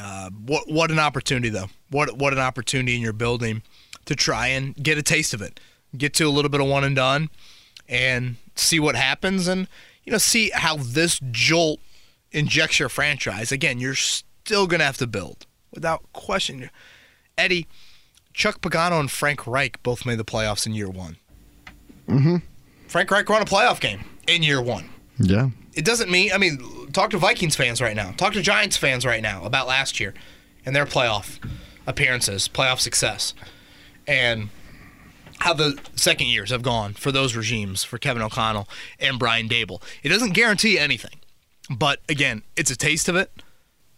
Uh, 0.00 0.30
what 0.30 0.68
what 0.70 0.90
an 0.90 0.98
opportunity 0.98 1.48
though! 1.48 1.68
What 1.90 2.16
what 2.16 2.32
an 2.32 2.38
opportunity 2.38 2.96
in 2.96 3.00
your 3.00 3.12
building 3.12 3.62
to 4.06 4.16
try 4.16 4.48
and 4.48 4.74
get 4.76 4.98
a 4.98 5.02
taste 5.02 5.34
of 5.34 5.40
it, 5.40 5.60
get 5.96 6.14
to 6.14 6.24
a 6.24 6.30
little 6.30 6.48
bit 6.48 6.60
of 6.60 6.66
one 6.66 6.84
and 6.84 6.96
done, 6.96 7.30
and 7.88 8.36
see 8.56 8.80
what 8.80 8.96
happens, 8.96 9.46
and 9.46 9.68
you 10.04 10.12
know 10.12 10.18
see 10.18 10.50
how 10.50 10.76
this 10.76 11.20
jolt 11.30 11.80
injects 12.32 12.80
your 12.80 12.88
franchise. 12.88 13.52
Again, 13.52 13.78
you're 13.78 13.94
still 13.94 14.66
gonna 14.66 14.84
have 14.84 14.98
to 14.98 15.06
build 15.06 15.46
without 15.72 16.12
question. 16.12 16.70
Eddie, 17.38 17.66
Chuck 18.32 18.60
Pagano 18.60 18.98
and 18.98 19.10
Frank 19.10 19.46
Reich 19.46 19.82
both 19.82 20.04
made 20.04 20.18
the 20.18 20.24
playoffs 20.24 20.66
in 20.66 20.74
year 20.74 20.90
one. 20.90 21.16
Mm-hmm. 22.08 22.36
Frank 22.88 23.10
Reich 23.10 23.28
won 23.28 23.42
a 23.42 23.44
playoff 23.44 23.80
game 23.80 24.04
in 24.26 24.42
year 24.42 24.60
one. 24.60 24.88
Yeah. 25.18 25.50
It 25.74 25.84
doesn't 25.84 26.10
mean, 26.10 26.32
I 26.32 26.38
mean, 26.38 26.58
talk 26.94 27.10
to 27.10 27.18
Vikings 27.18 27.56
fans 27.56 27.82
right 27.82 27.96
now. 27.96 28.12
Talk 28.12 28.32
to 28.32 28.40
Giants 28.40 28.76
fans 28.76 29.04
right 29.04 29.22
now 29.22 29.44
about 29.44 29.66
last 29.66 30.00
year 30.00 30.14
and 30.64 30.74
their 30.74 30.86
playoff 30.86 31.38
appearances, 31.86 32.48
playoff 32.48 32.80
success, 32.80 33.34
and 34.06 34.48
how 35.40 35.52
the 35.52 35.78
second 35.94 36.28
years 36.28 36.50
have 36.50 36.62
gone 36.62 36.94
for 36.94 37.12
those 37.12 37.36
regimes, 37.36 37.84
for 37.84 37.98
Kevin 37.98 38.22
O'Connell 38.22 38.68
and 38.98 39.18
Brian 39.18 39.48
Daboll. 39.48 39.82
It 40.02 40.08
doesn't 40.08 40.32
guarantee 40.32 40.78
anything, 40.78 41.20
but 41.68 42.00
again, 42.08 42.42
it's 42.56 42.70
a 42.70 42.76
taste 42.76 43.08
of 43.08 43.16
it, 43.16 43.30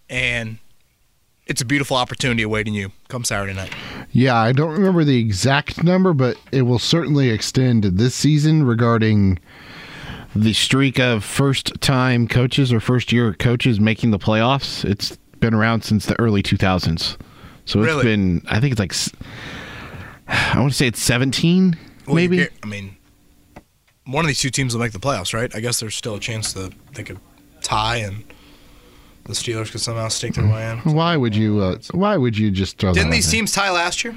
and 0.09 0.59
it's 1.46 1.61
a 1.61 1.64
beautiful 1.64 1.96
opportunity 1.96 2.42
awaiting 2.42 2.74
you 2.74 2.90
come 3.09 3.22
Saturday 3.22 3.52
night. 3.52 3.72
Yeah, 4.11 4.35
I 4.35 4.52
don't 4.52 4.72
remember 4.72 5.04
the 5.04 5.18
exact 5.18 5.85
number, 5.85 6.12
but 6.12 6.37
it 6.50 6.62
will 6.62 6.80
certainly 6.80 7.30
extend 7.30 7.85
this 7.85 8.14
season 8.14 8.64
regarding 8.64 9.38
the 10.42 10.53
streak 10.53 10.99
of 10.99 11.25
first 11.25 11.81
time 11.81 12.29
coaches 12.29 12.72
or 12.72 12.81
first 12.81 13.12
year 13.12 13.33
coaches 13.35 13.81
making 13.81 14.11
the 14.11 14.18
playoffs. 14.18 14.85
It's 14.85 15.16
been 15.40 15.55
around 15.55 15.83
since 15.83 16.07
the 16.07 16.18
early 16.20 16.42
2000s. 16.42 17.16
So 17.64 17.81
it's 17.81 17.87
Really? 17.87 18.05
been, 18.05 18.42
I 18.49 18.61
think 18.61 18.72
it's 18.72 18.81
like, 18.81 18.94
I 20.29 20.59
want 20.61 20.72
to 20.72 20.77
say 20.77 20.87
it's 20.87 21.01
17, 21.03 21.77
Well, 22.07 22.14
maybe. 22.16 22.46
I 22.62 22.66
mean, 22.66 22.96
one 24.05 24.25
of 24.25 24.29
these 24.29 24.38
two 24.40 24.51
teams 24.51 24.75
will 24.75 24.81
make 24.81 24.92
the 24.92 24.99
playoffs, 25.01 25.35
right? 25.35 25.55
I 25.55 25.61
guess 25.61 25.81
there's 25.81 25.94
still 25.96 26.14
a 26.14 26.20
chance 26.20 26.53
that 26.53 26.72
they 26.94 27.03
could 27.03 27.18
tie 27.62 27.96
and 27.96 28.22
the 29.25 29.33
Steelers 29.33 29.72
could 29.72 29.81
somehow 29.81 30.07
stake 30.09 30.35
their 30.35 30.46
way 30.46 30.70
in. 30.70 30.79
Why 30.94 31.16
would 31.16 31.35
you? 31.35 31.59
Uh, 31.61 31.79
why 31.90 32.16
would 32.16 32.38
you 32.38 32.53
just 32.53 32.79
throw? 32.79 32.92
Didn't 32.92 33.11
these 33.11 33.29
teams 33.29 33.51
tie 33.51 33.70
last 33.72 34.05
year? 34.05 34.14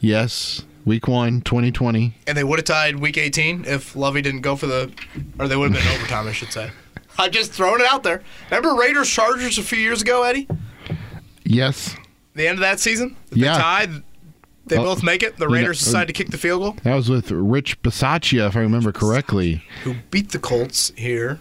Yes, 0.00 0.62
week 0.84 1.06
one, 1.08 1.40
2020. 1.42 2.14
And 2.26 2.36
they 2.36 2.44
would 2.44 2.58
have 2.58 2.64
tied 2.66 2.96
week 3.00 3.16
18 3.18 3.64
if 3.66 3.94
Lovie 3.96 4.22
didn't 4.22 4.40
go 4.42 4.56
for 4.56 4.66
the, 4.66 4.90
or 5.38 5.48
they 5.48 5.56
would 5.56 5.72
have 5.72 5.82
been 5.82 5.92
overtime, 5.96 6.26
I 6.28 6.32
should 6.32 6.52
say. 6.52 6.70
I'm 7.18 7.30
just 7.30 7.52
throwing 7.52 7.80
it 7.80 7.86
out 7.90 8.02
there. 8.02 8.22
Remember 8.50 8.74
Raiders 8.80 9.08
Chargers 9.10 9.58
a 9.58 9.62
few 9.62 9.78
years 9.78 10.02
ago, 10.02 10.22
Eddie? 10.22 10.48
Yes, 11.44 11.96
The 12.34 12.46
end 12.46 12.54
of 12.58 12.60
that 12.60 12.78
season? 12.80 13.16
They 13.30 13.40
Yeah. 13.40 13.58
tied. 13.58 13.90
They 14.66 14.76
Oh, 14.76 14.84
both 14.84 15.02
make 15.02 15.22
it. 15.24 15.36
The 15.36 15.48
Raiders 15.48 15.82
uh, 15.82 15.84
decide 15.86 16.06
to 16.06 16.12
kick 16.12 16.28
the 16.30 16.38
field 16.38 16.62
goal. 16.62 16.76
that 16.84 16.94
was 16.94 17.08
with 17.08 17.30
Rich 17.32 17.82
Bisaccia, 17.82 18.46
if 18.46 18.56
I 18.56 18.60
remember 18.60 18.92
correctly. 18.92 19.64
Who 19.82 19.96
beat 20.12 20.30
the 20.30 20.38
Colts 20.38 20.92
here 20.96 21.40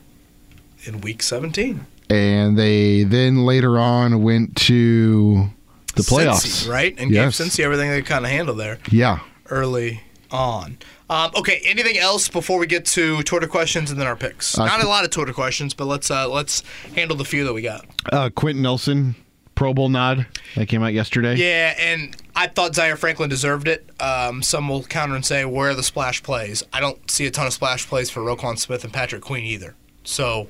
in 0.85 1.01
week 1.01 1.21
17? 1.23 1.85
and 2.11 2.57
they 2.57 3.03
then 3.03 3.45
later 3.45 3.77
on 3.77 4.23
went 4.23 4.55
to 4.55 5.47
the 5.95 6.01
playoffs, 6.01 6.65
Cincy, 6.65 6.67
right? 6.67 6.95
And 6.97 7.11
yes. 7.11 7.37
gave 7.37 7.47
Cincy 7.47 7.59
everything 7.63 7.91
they 7.91 8.01
kind 8.01 8.25
of 8.25 8.31
handled 8.31 8.57
there 8.57 8.79
Yeah. 8.89 9.19
Early 9.49 10.01
on. 10.31 10.77
Um, 11.09 11.31
okay, 11.35 11.61
anything 11.65 11.97
else 11.97 12.27
before 12.27 12.59
we 12.59 12.67
get 12.67 12.85
to 12.87 13.23
Twitter 13.23 13.47
questions 13.47 13.89
and 13.91 13.99
then 13.99 14.07
our 14.07 14.15
picks? 14.15 14.57
Uh, 14.57 14.65
Not 14.65 14.83
a 14.83 14.87
lot 14.87 15.03
of 15.03 15.09
Twitter 15.09 15.33
questions, 15.33 15.73
but 15.73 15.85
let's 15.85 16.11
uh, 16.11 16.29
let's 16.29 16.63
handle 16.95 17.17
the 17.17 17.25
few 17.25 17.43
that 17.45 17.53
we 17.53 17.61
got. 17.61 17.85
Uh, 18.11 18.29
Quenton 18.29 18.61
Nelson, 18.61 19.15
Pro 19.55 19.73
Bowl 19.73 19.89
nod 19.89 20.27
that 20.55 20.67
came 20.67 20.83
out 20.83 20.93
yesterday. 20.93 21.35
Yeah, 21.35 21.73
and 21.79 22.15
I 22.35 22.47
thought 22.47 22.75
Zaire 22.75 22.95
Franklin 22.95 23.29
deserved 23.29 23.67
it. 23.67 23.89
Um, 23.99 24.43
some 24.43 24.69
will 24.69 24.83
counter 24.83 25.15
and 25.15 25.25
say, 25.25 25.43
where 25.45 25.71
are 25.71 25.75
the 25.75 25.83
splash 25.83 26.21
plays? 26.21 26.63
I 26.71 26.79
don't 26.79 27.09
see 27.09 27.25
a 27.25 27.31
ton 27.31 27.47
of 27.47 27.53
splash 27.53 27.87
plays 27.87 28.09
for 28.09 28.21
Roquan 28.21 28.57
Smith 28.59 28.83
and 28.83 28.93
Patrick 28.93 29.21
Queen 29.23 29.45
either. 29.45 29.75
So 30.03 30.47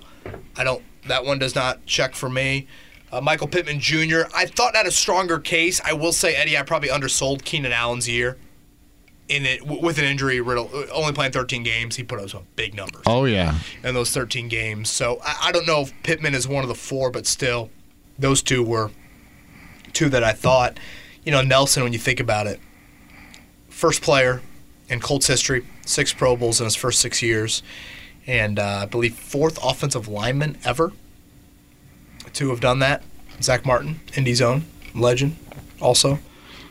I 0.58 0.64
don't. 0.64 0.84
That 1.08 1.26
one 1.26 1.40
does 1.40 1.56
not 1.56 1.86
check 1.86 2.14
for 2.16 2.30
me. 2.30 2.68
Uh, 3.12 3.22
Michael 3.22 3.48
Pittman 3.48 3.80
Jr. 3.80 4.24
I 4.36 4.46
thought 4.46 4.76
had 4.76 4.86
a 4.86 4.92
stronger 4.92 5.40
case. 5.40 5.82
I 5.84 5.94
will 5.94 6.14
say, 6.14 6.36
Eddie, 6.36 6.58
I 6.58 6.62
probably 6.64 6.90
undersold 6.90 7.44
Keenan 7.44 7.72
Allen's 7.72 8.08
year. 8.08 8.38
In 9.30 9.46
it 9.46 9.60
w- 9.60 9.82
with 9.82 9.98
an 10.00 10.06
injury 10.06 10.42
riddle, 10.42 10.70
only 10.92 11.14
playing 11.14 11.32
13 11.32 11.62
games, 11.64 11.96
he 11.96 12.04
put 12.04 12.20
up 12.20 12.30
some 12.32 12.44
big 12.56 12.74
numbers 12.74 13.04
Oh 13.06 13.26
yeah. 13.26 13.60
in 13.84 13.94
those 13.94 14.10
13 14.12 14.48
games. 14.48 14.90
So 14.90 15.20
I, 15.24 15.38
I 15.44 15.52
don't 15.52 15.68
know 15.68 15.82
if 15.82 15.94
Pittman 16.04 16.34
is 16.34 16.48
one 16.48 16.64
of 16.64 16.68
the 16.68 16.74
four, 16.76 17.12
but 17.12 17.28
still, 17.28 17.70
those 18.18 18.42
two 18.42 18.64
were 18.64 18.90
two 19.94 20.10
that 20.10 20.24
I 20.24 20.32
thought. 20.34 20.80
You 21.24 21.32
know, 21.32 21.42
Nelson, 21.44 21.84
when 21.84 21.94
you 21.94 22.00
think 22.00 22.20
about 22.20 22.48
it, 22.48 22.60
first 23.70 24.02
player 24.02 24.42
in 24.90 25.00
Colts 25.00 25.28
history, 25.28 25.66
six 25.86 26.12
Pro 26.12 26.36
Bowls 26.36 26.60
in 26.60 26.66
his 26.66 26.76
first 26.76 27.00
six 27.00 27.22
years, 27.22 27.62
and 28.26 28.58
uh, 28.58 28.80
I 28.82 28.86
believe 28.86 29.14
fourth 29.16 29.60
offensive 29.64 30.08
lineman 30.08 30.58
ever 30.66 30.92
to 32.34 32.50
have 32.50 32.60
done 32.62 32.80
that. 32.80 33.04
Zack 33.42 33.66
Martin, 33.66 34.00
Indy's 34.16 34.42
own 34.42 34.66
legend, 34.96 35.36
also 35.80 36.20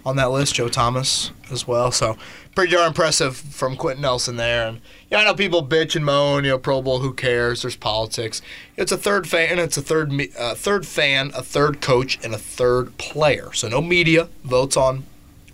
on 0.04 0.16
that 0.16 0.30
list. 0.30 0.54
Joe 0.54 0.68
Thomas 0.68 1.30
as 1.50 1.66
well. 1.66 1.90
So 1.90 2.16
pretty 2.54 2.72
darn 2.72 2.88
impressive 2.88 3.36
from 3.36 3.76
Quenton 3.76 4.02
Nelson 4.02 4.36
there. 4.36 4.68
And 4.68 4.80
yeah, 5.10 5.18
I 5.18 5.24
know 5.24 5.34
people 5.34 5.66
bitch 5.66 5.94
and 5.96 6.04
moan. 6.04 6.44
You 6.44 6.50
know, 6.50 6.58
Pro 6.58 6.82
Bowl, 6.82 7.00
who 7.00 7.12
cares? 7.12 7.62
There's 7.62 7.76
politics. 7.76 8.42
It's 8.76 8.92
a 8.92 8.96
third 8.96 9.28
fan. 9.28 9.58
It's 9.58 9.76
a 9.76 9.82
third 9.82 10.12
uh, 10.38 10.54
third 10.54 10.86
fan, 10.86 11.30
a 11.34 11.42
third 11.42 11.80
coach, 11.80 12.18
and 12.24 12.34
a 12.34 12.38
third 12.38 12.96
player. 12.98 13.52
So 13.52 13.68
no 13.68 13.80
media 13.80 14.28
votes 14.44 14.76
on 14.76 15.04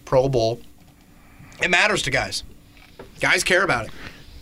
Pro 0.04 0.28
Bowl. 0.28 0.61
It 1.62 1.70
matters 1.70 2.02
to 2.02 2.11
guys. 2.11 2.42
Guys 3.20 3.44
care 3.44 3.64
about 3.64 3.87
it. 3.87 3.92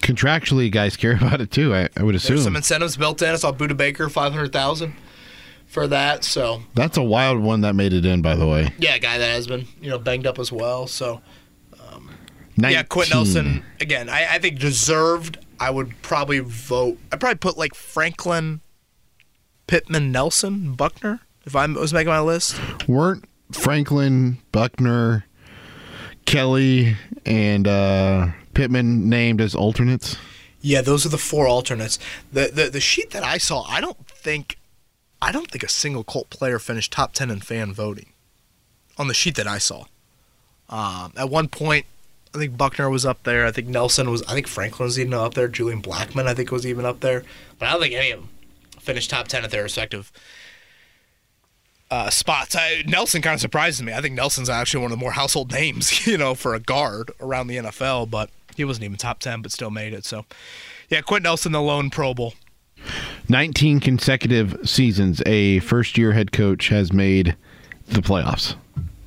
Contractually, 0.00 0.70
guys 0.70 0.96
care 0.96 1.16
about 1.16 1.40
it 1.40 1.50
too. 1.50 1.74
I, 1.74 1.88
I 1.96 2.02
would 2.02 2.14
assume 2.14 2.36
There's 2.36 2.44
some 2.44 2.56
incentives 2.56 2.96
built 2.96 3.22
in. 3.22 3.30
I 3.30 3.36
saw 3.36 3.52
Budda 3.52 3.76
Baker 3.76 4.08
five 4.08 4.32
hundred 4.32 4.52
thousand 4.52 4.94
for 5.72 5.88
that. 5.88 6.22
So 6.22 6.62
that's 6.74 6.96
a 6.96 7.02
wild 7.02 7.40
one 7.40 7.62
that 7.62 7.74
made 7.74 7.92
it 7.92 8.04
in. 8.04 8.22
By 8.22 8.36
the 8.36 8.46
way, 8.46 8.72
yeah, 8.78 8.94
a 8.94 8.98
guy 8.98 9.18
that 9.18 9.34
has 9.34 9.46
been 9.46 9.66
you 9.80 9.90
know 9.90 9.98
banged 9.98 10.26
up 10.26 10.38
as 10.38 10.52
well. 10.52 10.86
So 10.86 11.20
19. 12.56 12.74
yeah, 12.74 12.82
Quenton 12.82 13.16
Nelson 13.16 13.64
again. 13.80 14.08
I, 14.08 14.34
I 14.34 14.38
think 14.38 14.58
deserved. 14.58 15.38
I 15.58 15.70
would 15.70 16.00
probably 16.02 16.40
vote. 16.40 16.98
I'd 17.10 17.20
probably 17.20 17.38
put 17.38 17.56
like 17.56 17.74
Franklin, 17.74 18.60
Pittman, 19.66 20.12
Nelson, 20.12 20.74
Buckner 20.74 21.20
if 21.44 21.56
I 21.56 21.66
was 21.66 21.92
making 21.92 22.10
my 22.10 22.20
list. 22.20 22.60
weren't 22.86 23.24
Franklin, 23.52 24.38
Buckner, 24.50 25.24
Kelly, 26.26 26.96
and 27.24 27.66
uh, 27.66 28.28
Pittman 28.54 29.08
named 29.08 29.40
as 29.40 29.54
alternates. 29.54 30.16
Yeah, 30.60 30.82
those 30.82 31.06
are 31.06 31.10
the 31.10 31.18
four 31.18 31.48
alternates. 31.48 31.98
The, 32.32 32.50
the 32.52 32.70
the 32.70 32.80
sheet 32.80 33.10
that 33.12 33.24
I 33.24 33.38
saw, 33.38 33.62
I 33.62 33.80
don't 33.80 34.06
think 34.06 34.58
I 35.22 35.30
don't 35.30 35.48
think 35.48 35.62
a 35.62 35.68
single 35.68 36.02
Colt 36.02 36.30
player 36.30 36.58
finished 36.58 36.92
top 36.92 37.12
ten 37.12 37.30
in 37.30 37.40
fan 37.40 37.72
voting 37.72 38.06
on 38.98 39.06
the 39.06 39.14
sheet 39.14 39.36
that 39.36 39.46
I 39.46 39.58
saw. 39.58 39.84
Um, 40.68 41.12
at 41.16 41.30
one 41.30 41.46
point, 41.48 41.86
I 42.34 42.38
think 42.38 42.56
Buckner 42.56 42.90
was 42.90 43.06
up 43.06 43.22
there. 43.22 43.46
I 43.46 43.52
think 43.52 43.68
Nelson 43.68 44.10
was. 44.10 44.24
I 44.24 44.34
think 44.34 44.48
Franklin 44.48 44.86
was 44.86 44.98
even 44.98 45.14
up 45.14 45.34
there. 45.34 45.46
Julian 45.46 45.80
Blackmon, 45.80 46.26
I 46.26 46.34
think, 46.34 46.50
was 46.50 46.66
even 46.66 46.84
up 46.84 47.00
there. 47.00 47.22
But 47.58 47.68
I 47.68 47.72
don't 47.72 47.82
think 47.82 47.94
any 47.94 48.10
of 48.10 48.20
them 48.20 48.30
finished 48.80 49.10
top 49.10 49.28
ten 49.28 49.44
at 49.44 49.52
their 49.52 49.62
respective 49.62 50.10
uh, 51.88 52.10
spots. 52.10 52.56
I, 52.56 52.82
Nelson 52.88 53.22
kind 53.22 53.34
of 53.34 53.40
surprises 53.40 53.80
me. 53.80 53.92
I 53.92 54.00
think 54.00 54.16
Nelson's 54.16 54.48
actually 54.48 54.82
one 54.82 54.90
of 54.90 54.98
the 54.98 55.04
more 55.04 55.12
household 55.12 55.52
names, 55.52 56.04
you 56.06 56.18
know, 56.18 56.34
for 56.34 56.54
a 56.54 56.60
guard 56.60 57.12
around 57.20 57.46
the 57.46 57.58
NFL. 57.58 58.10
But 58.10 58.28
he 58.56 58.64
wasn't 58.64 58.84
even 58.86 58.96
top 58.96 59.20
ten, 59.20 59.40
but 59.40 59.52
still 59.52 59.70
made 59.70 59.92
it. 59.92 60.04
So, 60.04 60.24
yeah, 60.88 61.00
Quenton 61.00 61.24
Nelson, 61.24 61.52
the 61.52 61.62
lone 61.62 61.90
Pro 61.90 62.12
Bowl. 62.12 62.34
19 63.28 63.80
consecutive 63.80 64.56
seasons, 64.68 65.22
a 65.26 65.60
first 65.60 65.96
year 65.96 66.12
head 66.12 66.32
coach 66.32 66.68
has 66.68 66.92
made 66.92 67.36
the 67.88 68.00
playoffs. 68.00 68.56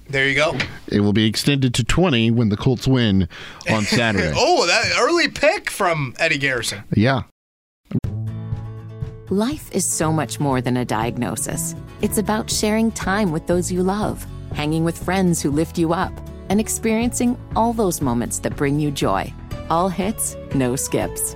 There 0.08 0.28
you 0.28 0.36
go. 0.36 0.58
It 0.88 0.99
will 0.99 1.13
be 1.13 1.25
extended 1.25 1.73
to 1.75 1.84
20 1.84 2.32
when 2.32 2.49
the 2.49 2.58
Colts 2.58 2.88
win 2.88 3.28
on 3.69 3.84
Saturday. 3.86 4.34
Oh, 4.36 4.65
that 4.67 4.86
early 4.99 5.28
pick 5.30 5.69
from 5.69 6.13
Eddie 6.19 6.38
Garrison. 6.38 6.84
Yeah. 6.95 7.23
Life 9.30 9.71
is 9.71 9.84
so 9.86 10.13
much 10.13 10.39
more 10.39 10.62
than 10.62 10.78
a 10.78 10.86
diagnosis. 10.86 11.73
It's 12.01 12.19
about 12.19 12.49
sharing 12.51 12.91
time 12.91 13.32
with 13.32 13.47
those 13.47 13.71
you 13.71 13.82
love, 13.82 14.23
hanging 14.54 14.84
with 14.84 15.04
friends 15.04 15.41
who 15.41 15.49
lift 15.49 15.80
you 15.80 15.93
up, 15.93 16.13
and 16.49 16.60
experiencing 16.60 17.36
all 17.56 17.73
those 17.73 18.01
moments 18.01 18.38
that 18.39 18.56
bring 18.56 18.80
you 18.80 18.91
joy. 18.91 19.34
All 19.71 19.89
hits, 19.89 20.38
no 20.54 20.75
skips. 20.75 21.36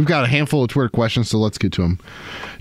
We've 0.00 0.08
got 0.08 0.24
a 0.24 0.28
handful 0.28 0.62
of 0.62 0.70
Twitter 0.70 0.88
questions, 0.88 1.28
so 1.28 1.36
let's 1.36 1.58
get 1.58 1.72
to 1.72 1.82
them. 1.82 1.98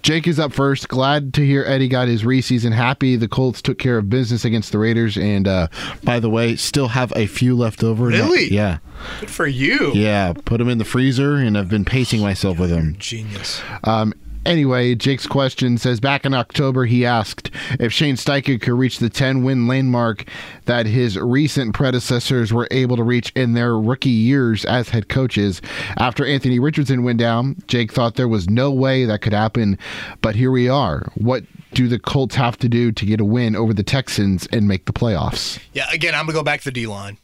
Jake 0.01 0.27
is 0.27 0.41
up 0.41 0.51
first. 0.51 0.89
Glad 0.89 1.33
to 1.35 1.45
hear 1.45 1.63
Eddie 1.63 1.87
got 1.87 2.09
his 2.09 2.23
reseason. 2.23 2.73
Happy 2.73 3.15
the 3.15 3.29
Colts 3.29 3.61
took 3.61 3.79
care 3.79 3.97
of 3.97 4.09
business 4.09 4.43
against 4.43 4.73
the 4.73 4.77
Raiders. 4.77 5.17
And 5.17 5.47
uh, 5.47 5.69
by 6.03 6.19
the 6.19 6.29
way, 6.29 6.57
still 6.57 6.89
have 6.89 7.13
a 7.15 7.27
few 7.27 7.55
left 7.55 7.81
over. 7.81 8.07
Really? 8.07 8.53
Yeah. 8.53 8.79
Good 9.21 9.29
for 9.29 9.47
you. 9.47 9.93
Yeah. 9.93 10.33
Put 10.33 10.57
them 10.57 10.67
in 10.67 10.79
the 10.79 10.85
freezer, 10.85 11.35
and 11.35 11.57
I've 11.57 11.69
been 11.69 11.85
pacing 11.85 12.19
myself 12.19 12.59
with 12.59 12.71
them. 12.71 12.97
Genius. 12.99 13.61
Um, 13.85 14.13
Anyway, 14.45 14.95
Jake's 14.95 15.27
question 15.27 15.77
says 15.77 15.99
back 15.99 16.25
in 16.25 16.33
October, 16.33 16.85
he 16.85 17.05
asked 17.05 17.51
if 17.79 17.91
Shane 17.91 18.15
Steichen 18.15 18.61
could 18.61 18.73
reach 18.73 18.99
the 18.99 19.09
10 19.09 19.43
win 19.43 19.67
landmark 19.67 20.25
that 20.65 20.85
his 20.85 21.17
recent 21.19 21.75
predecessors 21.75 22.53
were 22.53 22.67
able 22.71 22.95
to 22.95 23.03
reach 23.03 23.31
in 23.35 23.53
their 23.53 23.77
rookie 23.77 24.09
years 24.09 24.63
as 24.65 24.89
head 24.89 25.09
coaches. 25.09 25.61
After 25.97 26.25
Anthony 26.25 26.57
Richardson 26.57 27.03
went 27.03 27.19
down, 27.19 27.57
Jake 27.67 27.91
thought 27.91 28.15
there 28.15 28.27
was 28.27 28.49
no 28.49 28.71
way 28.71 29.05
that 29.05 29.21
could 29.21 29.33
happen, 29.33 29.77
but 30.21 30.35
here 30.35 30.51
we 30.51 30.69
are. 30.69 31.11
What 31.15 31.43
do 31.73 31.87
the 31.87 31.99
Colts 31.99 32.35
have 32.35 32.57
to 32.59 32.69
do 32.69 32.91
to 32.91 33.05
get 33.05 33.19
a 33.19 33.25
win 33.25 33.55
over 33.55 33.73
the 33.73 33.83
Texans 33.83 34.47
and 34.51 34.67
make 34.67 34.85
the 34.85 34.93
playoffs? 34.93 35.59
Yeah, 35.73 35.87
again, 35.91 36.15
I'm 36.15 36.25
going 36.25 36.33
to 36.33 36.39
go 36.39 36.43
back 36.43 36.61
to 36.61 36.65
the 36.65 36.71
D 36.71 36.87
line. 36.87 37.17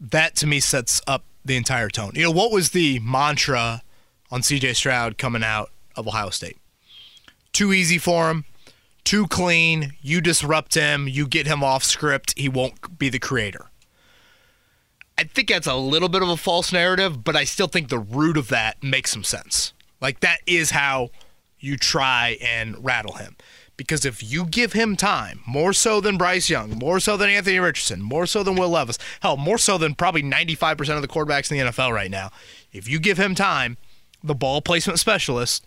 That 0.00 0.34
to 0.36 0.46
me 0.46 0.60
sets 0.60 1.00
up 1.06 1.24
the 1.44 1.56
entire 1.56 1.90
tone. 1.90 2.12
You 2.14 2.24
know, 2.24 2.30
what 2.30 2.50
was 2.50 2.70
the 2.70 2.98
mantra 3.00 3.82
on 4.30 4.40
CJ 4.40 4.74
Stroud 4.76 5.18
coming 5.18 5.44
out 5.44 5.70
of 5.96 6.08
Ohio 6.08 6.30
State? 6.30 6.58
Too 7.52 7.72
easy 7.72 7.98
for 7.98 8.30
him, 8.30 8.44
too 9.04 9.26
clean. 9.26 9.92
You 10.02 10.20
disrupt 10.20 10.74
him, 10.74 11.06
you 11.06 11.26
get 11.26 11.46
him 11.46 11.62
off 11.62 11.84
script, 11.84 12.34
he 12.36 12.48
won't 12.48 12.98
be 12.98 13.08
the 13.08 13.18
creator. 13.18 13.66
I 15.16 15.24
think 15.24 15.48
that's 15.48 15.66
a 15.66 15.76
little 15.76 16.08
bit 16.08 16.22
of 16.22 16.28
a 16.28 16.36
false 16.36 16.72
narrative, 16.72 17.22
but 17.22 17.36
I 17.36 17.44
still 17.44 17.68
think 17.68 17.88
the 17.88 17.98
root 17.98 18.36
of 18.36 18.48
that 18.48 18.82
makes 18.82 19.12
some 19.12 19.22
sense. 19.22 19.72
Like, 20.00 20.20
that 20.20 20.38
is 20.46 20.72
how 20.72 21.10
you 21.60 21.76
try 21.76 22.36
and 22.42 22.84
rattle 22.84 23.14
him. 23.14 23.36
Because 23.76 24.04
if 24.04 24.22
you 24.22 24.44
give 24.44 24.72
him 24.72 24.96
time, 24.96 25.40
more 25.46 25.72
so 25.72 26.00
than 26.00 26.16
Bryce 26.16 26.48
Young, 26.48 26.78
more 26.78 27.00
so 27.00 27.16
than 27.16 27.28
Anthony 27.28 27.58
Richardson, 27.58 28.02
more 28.02 28.26
so 28.26 28.42
than 28.42 28.54
Will 28.54 28.68
Levis, 28.68 28.98
hell, 29.20 29.36
more 29.36 29.58
so 29.58 29.78
than 29.78 29.94
probably 29.94 30.22
95% 30.22 30.96
of 30.96 31.02
the 31.02 31.08
quarterbacks 31.08 31.50
in 31.50 31.58
the 31.58 31.72
NFL 31.72 31.92
right 31.92 32.10
now, 32.10 32.30
if 32.72 32.88
you 32.88 33.00
give 33.00 33.18
him 33.18 33.34
time, 33.34 33.76
the 34.22 34.34
ball 34.34 34.60
placement 34.60 35.00
specialist, 35.00 35.64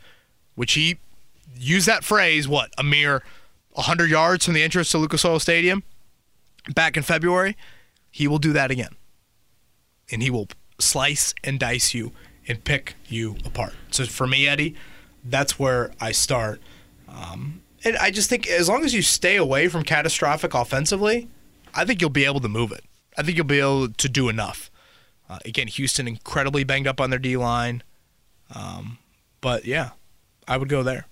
which 0.57 0.73
he 0.73 0.97
used 1.55 1.87
that 1.87 2.03
phrase, 2.03 2.47
what, 2.47 2.73
a 2.79 2.83
mere 2.83 3.21
100 3.73 4.09
yards 4.09 4.43
from 4.43 4.55
the 4.55 4.63
entrance 4.63 4.89
to 4.89 4.97
Lucas 4.97 5.23
Oil 5.23 5.39
Stadium 5.39 5.83
back 6.73 6.97
in 6.97 7.03
February, 7.03 7.55
he 8.09 8.27
will 8.27 8.39
do 8.39 8.51
that 8.53 8.71
again. 8.71 8.95
And 10.11 10.23
he 10.23 10.31
will 10.31 10.47
slice 10.79 11.35
and 11.43 11.59
dice 11.59 11.93
you 11.93 12.11
and 12.47 12.63
pick 12.63 12.95
you 13.05 13.37
apart. 13.45 13.73
So 13.91 14.05
for 14.05 14.25
me, 14.25 14.47
Eddie, 14.47 14.73
that's 15.23 15.59
where 15.59 15.91
I 16.01 16.11
start. 16.11 16.59
Um, 17.07 17.61
and 17.83 17.95
I 17.97 18.09
just 18.09 18.27
think 18.27 18.47
as 18.47 18.67
long 18.67 18.83
as 18.83 18.95
you 18.95 19.03
stay 19.03 19.35
away 19.35 19.67
from 19.67 19.83
catastrophic 19.83 20.55
offensively, 20.55 21.27
I 21.75 21.85
think 21.85 22.01
you'll 22.01 22.09
be 22.09 22.25
able 22.25 22.39
to 22.39 22.49
move 22.49 22.71
it. 22.71 22.83
I 23.15 23.21
think 23.21 23.37
you'll 23.37 23.45
be 23.45 23.59
able 23.59 23.89
to 23.89 24.09
do 24.09 24.27
enough. 24.27 24.71
Uh, 25.29 25.37
again, 25.45 25.67
Houston 25.67 26.07
incredibly 26.07 26.63
banged 26.63 26.87
up 26.87 26.99
on 26.99 27.11
their 27.11 27.19
D 27.19 27.37
line. 27.37 27.83
Um, 28.55 28.97
but 29.39 29.65
yeah, 29.65 29.91
I 30.47 30.57
would 30.57 30.69
go 30.69 30.83
there. 30.83 31.05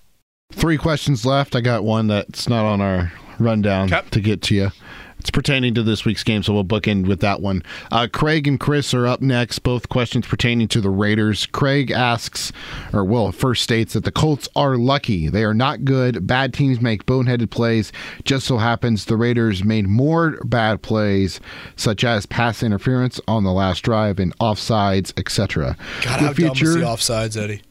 Three 0.52 0.78
questions 0.78 1.26
left. 1.26 1.56
I 1.56 1.60
got 1.60 1.84
one 1.84 2.06
that's 2.06 2.48
not 2.48 2.64
on 2.64 2.80
our 2.80 3.12
rundown 3.38 3.88
to 3.88 4.20
get 4.20 4.42
to 4.42 4.54
you. 4.54 4.70
It's 5.18 5.30
pertaining 5.32 5.74
to 5.74 5.82
this 5.82 6.04
week's 6.04 6.22
game, 6.22 6.44
so 6.44 6.52
we'll 6.52 6.62
book 6.62 6.86
in 6.86 7.02
with 7.02 7.18
that 7.18 7.40
one. 7.40 7.64
Uh, 7.90 8.06
Craig 8.12 8.46
and 8.46 8.60
Chris 8.60 8.94
are 8.94 9.08
up 9.08 9.20
next, 9.20 9.58
both 9.60 9.88
questions 9.88 10.24
pertaining 10.24 10.68
to 10.68 10.80
the 10.80 10.88
Raiders. 10.88 11.46
Craig 11.46 11.90
asks, 11.90 12.52
or 12.92 13.04
well, 13.04 13.32
first 13.32 13.64
states 13.64 13.94
that 13.94 14.04
the 14.04 14.12
Colts 14.12 14.48
are 14.54 14.76
lucky. 14.76 15.28
They 15.28 15.42
are 15.42 15.54
not 15.54 15.84
good. 15.84 16.28
Bad 16.28 16.54
teams 16.54 16.80
make 16.80 17.06
boneheaded 17.06 17.50
plays. 17.50 17.90
Just 18.24 18.46
so 18.46 18.58
happens 18.58 19.06
the 19.06 19.16
Raiders 19.16 19.64
made 19.64 19.88
more 19.88 20.38
bad 20.44 20.82
plays, 20.82 21.40
such 21.74 22.04
as 22.04 22.26
pass 22.26 22.62
interference 22.62 23.20
on 23.26 23.42
the 23.42 23.52
last 23.52 23.80
drive 23.80 24.20
and 24.20 24.36
offsides, 24.38 25.12
etc. 25.18 25.76
God, 26.02 26.20
the 26.20 26.26
how 26.26 26.32
future, 26.34 26.66
dumb 26.66 26.68
is 26.68 26.74
the 26.74 26.80
offsides, 26.82 27.42
Eddie? 27.42 27.62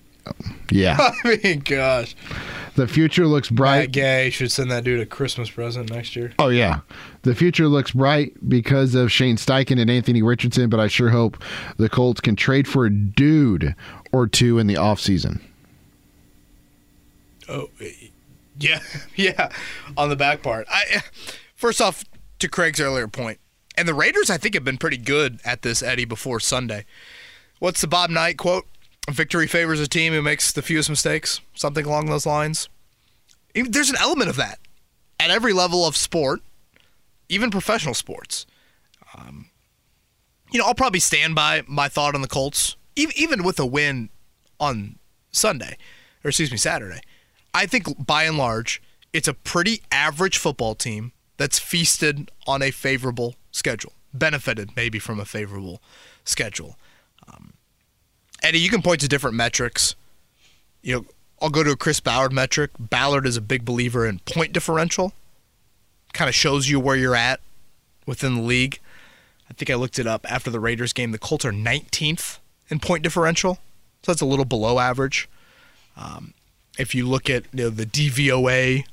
Yeah. 0.72 0.98
I 1.24 1.40
mean, 1.44 1.60
gosh. 1.60 2.16
The 2.76 2.88
future 2.88 3.26
looks 3.26 3.50
bright. 3.50 3.80
Matt 3.80 3.92
Gay 3.92 4.30
should 4.30 4.52
send 4.52 4.70
that 4.70 4.84
dude 4.84 5.00
a 5.00 5.06
Christmas 5.06 5.50
present 5.50 5.90
next 5.90 6.16
year. 6.16 6.34
Oh 6.38 6.50
yeah, 6.50 6.82
the 7.22 7.34
future 7.34 7.70
looks 7.70 7.92
bright 7.92 8.34
because 8.50 8.96
of 8.96 9.12
Shane 9.12 9.38
Steichen 9.38 9.80
and 9.80 9.90
Anthony 9.90 10.22
Richardson. 10.22 10.70
But 10.70 10.82
I 10.82 10.88
sure 10.88 11.10
hope 11.10 11.42
the 11.78 11.88
Colts 11.88 12.20
can 12.20 12.36
trade 12.36 12.68
for 12.68 12.86
a 12.86 12.90
dude 12.90 13.76
or 14.12 14.28
two 14.28 14.60
in 14.60 14.68
the 14.68 14.74
offseason. 14.74 15.40
Oh, 17.48 17.70
yeah, 18.60 18.80
yeah. 19.16 19.50
On 19.96 20.10
the 20.10 20.16
back 20.18 20.42
part, 20.42 20.68
I 20.70 21.02
first 21.56 21.80
off 21.82 22.04
to 22.40 22.50
Craig's 22.50 22.82
earlier 22.82 23.08
point, 23.08 23.40
and 23.78 23.88
the 23.88 23.94
Raiders 23.94 24.30
I 24.30 24.38
think 24.38 24.54
have 24.54 24.66
been 24.66 24.78
pretty 24.78 24.98
good 24.98 25.40
at 25.46 25.62
this 25.62 25.82
Eddie 25.82 26.06
before 26.06 26.42
Sunday. 26.42 26.86
What's 27.60 27.80
the 27.80 27.88
Bob 27.88 28.10
Knight 28.10 28.38
quote? 28.38 28.66
Victory 29.10 29.48
favors 29.48 29.80
a 29.80 29.88
team 29.88 30.14
who 30.14 30.22
makes 30.22 30.52
the 30.52 30.62
fewest 30.62 30.90
mistakes, 30.90 31.42
something 31.54 31.86
along 31.86 32.08
those 32.08 32.26
lines. 32.26 32.70
There's 33.54 33.90
an 33.90 33.98
element 34.00 34.30
of 34.30 34.36
that 34.36 34.60
at 35.20 35.30
every 35.30 35.54
level 35.54 35.86
of 35.86 35.96
sport, 35.96 36.42
even 37.30 37.50
professional 37.52 37.94
sports. 37.94 38.46
Um, 39.18 39.50
you 40.52 40.60
know, 40.60 40.66
I'll 40.66 40.76
probably 40.76 41.00
stand 41.00 41.36
by 41.36 41.64
my 41.68 41.88
thought 41.88 42.16
on 42.16 42.22
the 42.22 42.28
Colts, 42.28 42.76
even 42.96 43.44
with 43.44 43.60
a 43.60 43.66
win 43.66 44.10
on 44.60 44.98
Sunday, 45.32 45.78
or 46.24 46.30
excuse 46.30 46.52
me, 46.52 46.58
Saturday. 46.58 47.02
I 47.54 47.66
think 47.66 48.06
by 48.06 48.24
and 48.24 48.38
large, 48.38 48.82
it's 49.14 49.28
a 49.28 49.34
pretty 49.34 49.82
average 49.92 50.38
football 50.38 50.76
team 50.76 51.14
that's 51.38 51.60
feasted 51.60 52.32
on 52.48 52.62
a 52.62 52.72
favorable 52.72 53.36
schedule, 53.52 53.94
benefited 54.14 54.72
maybe 54.76 55.00
from 55.00 55.20
a 55.20 55.26
favorable 55.26 55.82
schedule. 56.24 56.78
Eddie, 58.46 58.60
you 58.60 58.70
can 58.70 58.84
point 58.84 59.02
to 59.02 59.08
different 59.08 59.36
metrics. 59.36 59.96
You 60.84 60.94
know, 60.94 61.06
I'll 61.42 61.50
go 61.50 61.64
to 61.64 61.72
a 61.72 61.76
Chris 61.76 62.00
Ballard 62.00 62.32
metric. 62.32 62.70
Ballard 62.78 63.26
is 63.26 63.38
a 63.38 63.42
big 63.42 63.66
believer 63.66 64.06
in 64.06 64.20
point 64.20 64.54
differential. 64.54 65.14
Kind 66.14 66.30
of 66.30 66.36
shows 66.36 66.70
you 66.70 66.80
where 66.80 66.96
you're 66.96 67.16
at 67.16 67.40
within 68.06 68.36
the 68.36 68.42
league. 68.42 68.80
I 69.50 69.54
think 69.54 69.72
I 69.72 69.74
looked 69.74 69.98
it 69.98 70.06
up 70.06 70.32
after 70.32 70.52
the 70.52 70.60
Raiders 70.60 70.94
game. 70.94 71.12
The 71.12 71.18
Colts 71.18 71.44
are 71.44 71.52
19th 71.52 72.38
in 72.70 72.80
point 72.80 73.02
differential, 73.02 73.56
so 74.04 74.12
that's 74.12 74.22
a 74.22 74.28
little 74.28 74.46
below 74.46 74.78
average. 74.78 75.28
Um, 75.98 76.36
if 76.78 76.94
you 76.94 77.08
look 77.08 77.32
at 77.32 77.46
you 77.52 77.64
know, 77.64 77.70
the 77.72 77.88
DVOA 77.88 78.84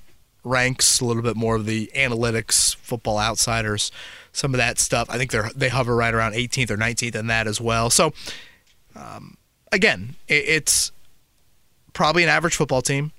ranks, 0.45 0.99
a 0.99 1.05
little 1.05 1.23
bit 1.23 1.37
more 1.37 1.57
of 1.57 1.67
the 1.67 1.91
analytics, 1.95 2.75
Football 2.77 3.19
Outsiders, 3.19 3.93
some 4.33 4.55
of 4.55 4.59
that 4.59 4.79
stuff, 4.79 5.11
I 5.11 5.19
think 5.19 5.31
they 5.31 5.43
they 5.55 5.69
hover 5.69 5.95
right 5.95 6.15
around 6.15 6.33
18th 6.33 6.71
or 6.71 6.79
19th 6.79 7.17
in 7.17 7.27
that 7.27 7.47
as 7.47 7.61
well. 7.61 7.91
So 7.91 8.15
um, 8.97 9.37
again, 9.73 10.15
it's 10.29 10.93
probably 11.93 12.23
an 12.23 12.29
average 12.29 12.55
football 12.55 12.83
team 12.83 13.13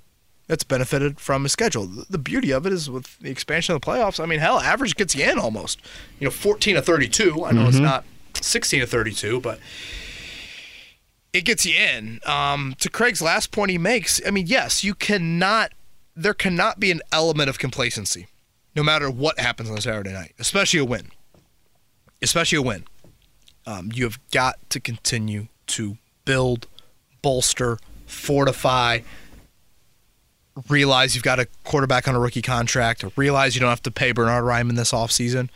that's 0.46 0.64
benefited 0.64 1.18
from 1.18 1.44
a 1.44 1.48
schedule. 1.48 1.86
The 2.08 2.18
beauty 2.18 2.52
of 2.52 2.66
it 2.66 2.72
is 2.72 2.90
with 2.90 3.18
the 3.18 3.30
expansion 3.30 3.74
of 3.74 3.80
the 3.80 3.86
playoffs. 3.86 4.22
I 4.22 4.26
mean, 4.26 4.40
hell, 4.40 4.60
average 4.60 4.94
gets 4.94 5.14
you 5.14 5.24
in 5.24 5.38
almost. 5.38 5.80
You 6.20 6.26
know, 6.26 6.30
14 6.30 6.76
to 6.76 6.82
32. 6.82 7.44
I 7.44 7.52
know 7.52 7.60
mm-hmm. 7.60 7.68
it's 7.68 7.78
not 7.78 8.04
16 8.40 8.80
to 8.80 8.86
32, 8.86 9.40
but 9.40 9.58
it 11.32 11.44
gets 11.44 11.64
you 11.66 11.74
in. 11.76 12.20
Um, 12.26 12.74
to 12.80 12.90
Craig's 12.90 13.22
last 13.22 13.50
point 13.50 13.70
he 13.70 13.78
makes, 13.78 14.20
I 14.26 14.30
mean, 14.30 14.46
yes, 14.46 14.84
you 14.84 14.94
cannot, 14.94 15.72
there 16.14 16.34
cannot 16.34 16.78
be 16.78 16.90
an 16.90 17.00
element 17.10 17.48
of 17.48 17.58
complacency 17.58 18.28
no 18.76 18.82
matter 18.82 19.10
what 19.10 19.38
happens 19.38 19.70
on 19.70 19.80
Saturday 19.80 20.12
night, 20.12 20.34
especially 20.38 20.80
a 20.80 20.84
win. 20.84 21.10
Especially 22.20 22.58
a 22.58 22.62
win. 22.62 22.84
Um, 23.66 23.90
you 23.94 24.04
have 24.04 24.18
got 24.30 24.56
to 24.70 24.80
continue 24.80 25.48
to 25.68 25.96
build, 26.24 26.66
bolster, 27.22 27.78
fortify, 28.06 29.00
realize 30.68 31.14
you've 31.14 31.24
got 31.24 31.38
a 31.40 31.46
quarterback 31.64 32.06
on 32.06 32.14
a 32.14 32.20
rookie 32.20 32.42
contract, 32.42 33.04
realize 33.16 33.54
you 33.54 33.60
don't 33.60 33.70
have 33.70 33.82
to 33.82 33.90
pay 33.90 34.12
Bernhard 34.12 34.44
Raimann 34.44 34.76
this 34.76 34.92
offseason, 34.92 35.48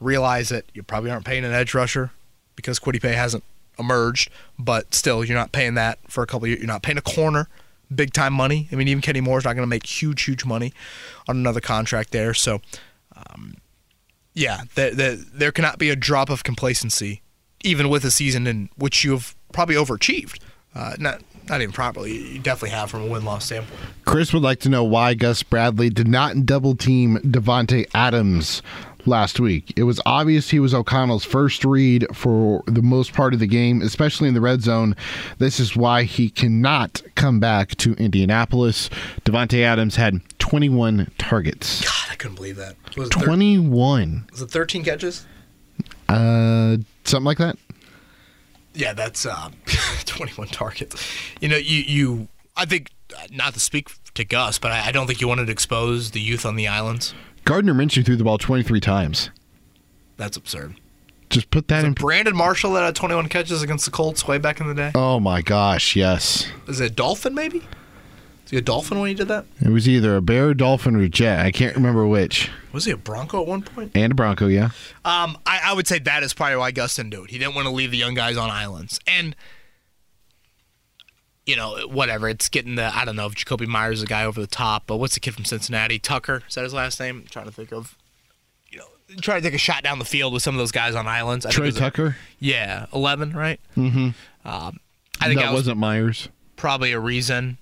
realize 0.00 0.48
that 0.50 0.64
you 0.74 0.82
probably 0.82 1.10
aren't 1.10 1.24
paying 1.24 1.44
an 1.44 1.52
edge 1.52 1.74
rusher 1.74 2.10
because 2.56 2.78
Kwity 2.78 3.00
Paye 3.00 3.14
hasn't 3.14 3.44
emerged, 3.78 4.30
but 4.58 4.94
still 4.94 5.24
you're 5.24 5.36
not 5.36 5.52
paying 5.52 5.74
that 5.74 5.98
for 6.08 6.22
a 6.22 6.26
couple 6.26 6.46
years. 6.46 6.60
You're 6.60 6.66
not 6.66 6.82
paying 6.82 6.98
a 6.98 7.02
corner 7.02 7.48
big 7.94 8.12
time 8.12 8.32
money. 8.32 8.68
I 8.72 8.76
mean, 8.76 8.88
even 8.88 9.02
Kenny 9.02 9.20
Moore's 9.20 9.44
not 9.44 9.54
going 9.54 9.62
to 9.62 9.70
make 9.70 9.86
huge, 9.86 10.22
huge 10.22 10.44
money 10.44 10.72
on 11.28 11.36
another 11.36 11.60
contract 11.60 12.10
there. 12.10 12.34
So, 12.34 12.60
um, 13.14 13.56
yeah, 14.34 14.62
there, 14.74 14.94
there, 14.94 15.16
there 15.16 15.52
cannot 15.52 15.78
be 15.78 15.90
a 15.90 15.96
drop 15.96 16.30
of 16.30 16.42
complacency, 16.42 17.22
even 17.62 17.88
with 17.88 18.04
a 18.04 18.10
season 18.10 18.46
in 18.46 18.70
which 18.76 19.04
you 19.04 19.12
have 19.12 19.34
probably 19.52 19.74
overachieved. 19.76 20.40
Uh, 20.74 20.94
not 20.98 21.22
not 21.48 21.60
even 21.60 21.72
probably. 21.72 22.34
You 22.34 22.38
definitely 22.38 22.70
have 22.70 22.90
from 22.90 23.02
a 23.02 23.06
win 23.06 23.24
loss 23.24 23.46
standpoint. 23.46 23.80
Chris 24.04 24.32
would 24.32 24.42
like 24.42 24.60
to 24.60 24.68
know 24.68 24.84
why 24.84 25.14
Gus 25.14 25.42
Bradley 25.42 25.90
did 25.90 26.08
not 26.08 26.46
double 26.46 26.74
team 26.74 27.18
Davante 27.18 27.86
Adams 27.94 28.62
last 29.04 29.40
week. 29.40 29.72
It 29.76 29.82
was 29.82 30.00
obvious 30.06 30.50
he 30.50 30.60
was 30.60 30.72
O'Connell's 30.72 31.24
first 31.24 31.64
read 31.64 32.06
for 32.14 32.62
the 32.66 32.82
most 32.82 33.12
part 33.12 33.34
of 33.34 33.40
the 33.40 33.46
game, 33.46 33.82
especially 33.82 34.28
in 34.28 34.34
the 34.34 34.40
red 34.40 34.62
zone. 34.62 34.96
This 35.38 35.60
is 35.60 35.76
why 35.76 36.04
he 36.04 36.30
cannot 36.30 37.02
come 37.16 37.40
back 37.40 37.74
to 37.76 37.94
Indianapolis. 37.94 38.88
Davante 39.24 39.62
Adams 39.62 39.96
had 39.96 40.20
21 40.38 41.10
targets. 41.18 41.82
God, 41.82 42.12
I 42.12 42.16
couldn't 42.16 42.36
believe 42.36 42.56
that. 42.56 42.76
Was 42.96 43.08
21. 43.10 44.28
was 44.30 44.42
it 44.42 44.50
13 44.50 44.84
catches? 44.84 45.26
Uh, 46.08 46.76
something 47.04 47.24
like 47.24 47.38
that 47.38 47.56
yeah, 48.74 48.92
that's 48.92 49.26
uh, 49.26 49.50
21 50.06 50.48
targets. 50.48 51.10
You 51.40 51.48
know, 51.48 51.56
you 51.56 51.78
you 51.78 52.28
I 52.56 52.64
think 52.64 52.90
uh, 53.16 53.26
not 53.30 53.54
to 53.54 53.60
speak 53.60 53.90
to 54.14 54.24
Gus, 54.24 54.58
but 54.58 54.72
I, 54.72 54.88
I 54.88 54.92
don't 54.92 55.06
think 55.06 55.20
you 55.20 55.28
wanted 55.28 55.46
to 55.46 55.52
expose 55.52 56.10
the 56.10 56.20
youth 56.20 56.44
on 56.44 56.56
the 56.56 56.68
islands. 56.68 57.14
Gardner 57.44 57.74
Minshew 57.74 58.04
threw 58.04 58.16
the 58.16 58.24
ball 58.24 58.38
23 58.38 58.78
times. 58.80 59.30
That's 60.16 60.36
absurd. 60.36 60.76
Just 61.30 61.50
put 61.50 61.68
that 61.68 61.84
in. 61.84 61.94
Brandon 61.94 62.36
Marshall 62.36 62.74
that 62.74 62.84
had 62.84 62.94
21 62.94 63.28
catches 63.28 63.62
against 63.62 63.86
the 63.86 63.90
Colts 63.90 64.28
way 64.28 64.38
back 64.38 64.60
in 64.60 64.68
the 64.68 64.74
day. 64.74 64.92
Oh 64.94 65.18
my 65.18 65.40
gosh, 65.40 65.96
yes. 65.96 66.46
Is 66.68 66.78
it 66.78 66.94
dolphin 66.94 67.34
maybe? 67.34 67.62
Is 68.52 68.56
he 68.56 68.58
a 68.58 68.60
dolphin 68.60 69.00
when 69.00 69.08
he 69.08 69.14
did 69.14 69.28
that? 69.28 69.46
It 69.62 69.70
was 69.70 69.88
either 69.88 70.14
a 70.14 70.20
bear, 70.20 70.52
dolphin, 70.52 70.94
or 70.94 71.08
jet. 71.08 71.40
I 71.40 71.50
can't 71.50 71.74
remember 71.74 72.06
which. 72.06 72.50
Was 72.72 72.84
he 72.84 72.90
a 72.90 72.98
Bronco 72.98 73.40
at 73.40 73.46
one 73.46 73.62
point? 73.62 73.92
And 73.94 74.12
a 74.12 74.14
Bronco, 74.14 74.46
yeah. 74.46 74.66
Um, 75.06 75.38
I, 75.46 75.60
I 75.64 75.72
would 75.72 75.86
say 75.86 75.98
that 76.00 76.22
is 76.22 76.34
probably 76.34 76.56
why 76.56 76.70
Gus 76.70 76.94
didn't 76.96 77.10
do 77.10 77.24
it. 77.24 77.30
He 77.30 77.38
didn't 77.38 77.54
want 77.54 77.66
to 77.66 77.72
leave 77.72 77.90
the 77.90 77.96
young 77.96 78.12
guys 78.12 78.36
on 78.36 78.50
islands. 78.50 79.00
And 79.06 79.34
you 81.46 81.56
know, 81.56 81.88
whatever. 81.88 82.28
It's 82.28 82.48
getting 82.48 82.74
the 82.76 82.94
I 82.94 83.04
don't 83.04 83.16
know 83.16 83.26
if 83.26 83.34
Jakobi 83.34 83.66
Meyers 83.66 83.98
is 83.98 84.04
a 84.04 84.06
guy 84.06 84.24
over 84.24 84.40
the 84.40 84.46
top, 84.46 84.84
but 84.86 84.98
what's 84.98 85.14
the 85.14 85.20
kid 85.20 85.34
from 85.34 85.44
Cincinnati? 85.44 85.98
Tucker 85.98 86.42
is 86.46 86.54
that 86.54 86.64
his 86.64 86.74
last 86.74 87.00
name? 87.00 87.20
I'm 87.22 87.26
trying 87.26 87.46
to 87.46 87.52
think 87.52 87.72
of. 87.72 87.96
You 88.70 88.78
know, 88.80 88.86
try 89.20 89.36
to 89.36 89.40
take 89.40 89.54
a 89.54 89.58
shot 89.58 89.82
down 89.82 89.98
the 89.98 90.04
field 90.04 90.32
with 90.32 90.42
some 90.42 90.54
of 90.54 90.58
those 90.58 90.72
guys 90.72 90.94
on 90.94 91.06
islands. 91.08 91.46
I 91.46 91.50
Tre 91.50 91.70
Tucker. 91.70 92.06
A, 92.06 92.16
yeah, 92.38 92.86
eleven, 92.92 93.32
right? 93.32 93.60
Mm-hmm. 93.76 94.10
Um, 94.44 94.80
I 95.20 95.26
think 95.26 95.40
that, 95.40 95.46
that 95.46 95.52
was 95.52 95.62
wasn't 95.62 95.78
Meyers. 95.78 96.28
Probably 96.56 96.92
a 96.92 97.00
reason. 97.00 97.58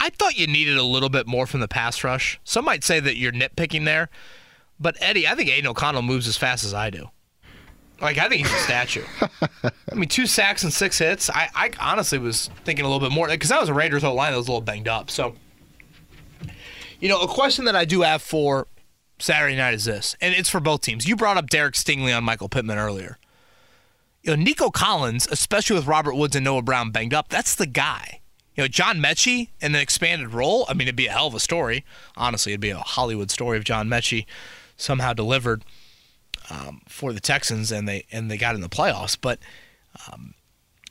I 0.00 0.08
thought 0.08 0.38
you 0.38 0.46
needed 0.46 0.78
a 0.78 0.82
little 0.82 1.10
bit 1.10 1.26
more 1.26 1.46
from 1.46 1.60
the 1.60 1.68
pass 1.68 2.02
rush. 2.02 2.40
Some 2.42 2.64
might 2.64 2.82
say 2.82 3.00
that 3.00 3.16
you're 3.16 3.32
nitpicking 3.32 3.84
there, 3.84 4.08
but 4.80 4.96
Eddie, 4.98 5.28
I 5.28 5.34
think 5.34 5.50
Aidan 5.50 5.70
O'Connell 5.70 6.02
moves 6.02 6.26
as 6.26 6.38
fast 6.38 6.64
as 6.64 6.72
I 6.72 6.88
do. 6.88 7.10
Like 8.00 8.16
I 8.16 8.28
think 8.28 8.46
he's 8.46 8.56
a 8.56 8.64
statue. 8.64 9.04
I 9.62 9.94
mean, 9.94 10.08
two 10.08 10.26
sacks 10.26 10.64
and 10.64 10.72
six 10.72 10.98
hits. 10.98 11.28
I, 11.28 11.50
I 11.54 11.70
honestly 11.78 12.18
was 12.18 12.48
thinking 12.64 12.86
a 12.86 12.88
little 12.88 13.06
bit 13.06 13.14
more 13.14 13.28
because 13.28 13.50
that 13.50 13.60
was 13.60 13.68
a 13.68 13.74
Raiders 13.74 14.02
whole 14.02 14.14
line 14.14 14.32
that 14.32 14.38
was 14.38 14.48
a 14.48 14.50
little 14.50 14.62
banged 14.62 14.88
up. 14.88 15.10
So, 15.10 15.34
you 16.98 17.10
know, 17.10 17.20
a 17.20 17.28
question 17.28 17.66
that 17.66 17.76
I 17.76 17.84
do 17.84 18.00
have 18.00 18.22
for 18.22 18.66
Saturday 19.18 19.56
night 19.56 19.74
is 19.74 19.84
this, 19.84 20.16
and 20.22 20.34
it's 20.34 20.48
for 20.48 20.60
both 20.60 20.80
teams. 20.80 21.06
You 21.06 21.14
brought 21.14 21.36
up 21.36 21.50
Derek 21.50 21.74
Stingley 21.74 22.16
on 22.16 22.24
Michael 22.24 22.48
Pittman 22.48 22.78
earlier. 22.78 23.18
You 24.22 24.34
know, 24.34 24.42
Nico 24.42 24.70
Collins, 24.70 25.28
especially 25.30 25.76
with 25.76 25.86
Robert 25.86 26.14
Woods 26.14 26.34
and 26.34 26.44
Noah 26.44 26.62
Brown 26.62 26.90
banged 26.90 27.12
up, 27.12 27.28
that's 27.28 27.54
the 27.54 27.66
guy. 27.66 28.19
You 28.56 28.64
know, 28.64 28.68
John 28.68 28.98
Metchie 28.98 29.48
in 29.60 29.74
an 29.74 29.80
expanded 29.80 30.34
role. 30.34 30.66
I 30.68 30.74
mean, 30.74 30.82
it'd 30.82 30.96
be 30.96 31.06
a 31.06 31.12
hell 31.12 31.28
of 31.28 31.34
a 31.34 31.40
story. 31.40 31.84
Honestly, 32.16 32.52
it'd 32.52 32.60
be 32.60 32.70
a 32.70 32.78
Hollywood 32.78 33.30
story 33.30 33.58
if 33.58 33.64
John 33.64 33.88
Metchie 33.88 34.26
somehow 34.76 35.12
delivered 35.12 35.64
um, 36.50 36.82
for 36.88 37.12
the 37.12 37.20
Texans 37.20 37.70
and 37.70 37.88
they 37.88 38.06
and 38.10 38.30
they 38.30 38.36
got 38.36 38.54
in 38.54 38.60
the 38.60 38.68
playoffs. 38.68 39.16
But 39.20 39.38
um, 40.08 40.34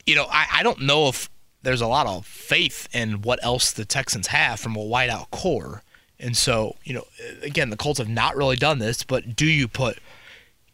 you 0.05 0.15
know, 0.15 0.25
I, 0.29 0.47
I 0.53 0.63
don't 0.63 0.81
know 0.81 1.09
if 1.09 1.29
there's 1.61 1.81
a 1.81 1.87
lot 1.87 2.07
of 2.07 2.25
faith 2.25 2.87
in 2.93 3.21
what 3.21 3.43
else 3.43 3.71
the 3.71 3.85
Texans 3.85 4.27
have 4.27 4.59
from 4.59 4.75
a 4.75 4.79
wideout 4.79 5.29
core. 5.31 5.83
And 6.19 6.35
so, 6.35 6.75
you 6.83 6.93
know, 6.93 7.05
again, 7.41 7.69
the 7.69 7.77
Colts 7.77 7.99
have 7.99 8.09
not 8.09 8.35
really 8.35 8.55
done 8.55 8.79
this, 8.79 9.03
but 9.03 9.35
do 9.35 9.45
you 9.45 9.67
put 9.67 9.99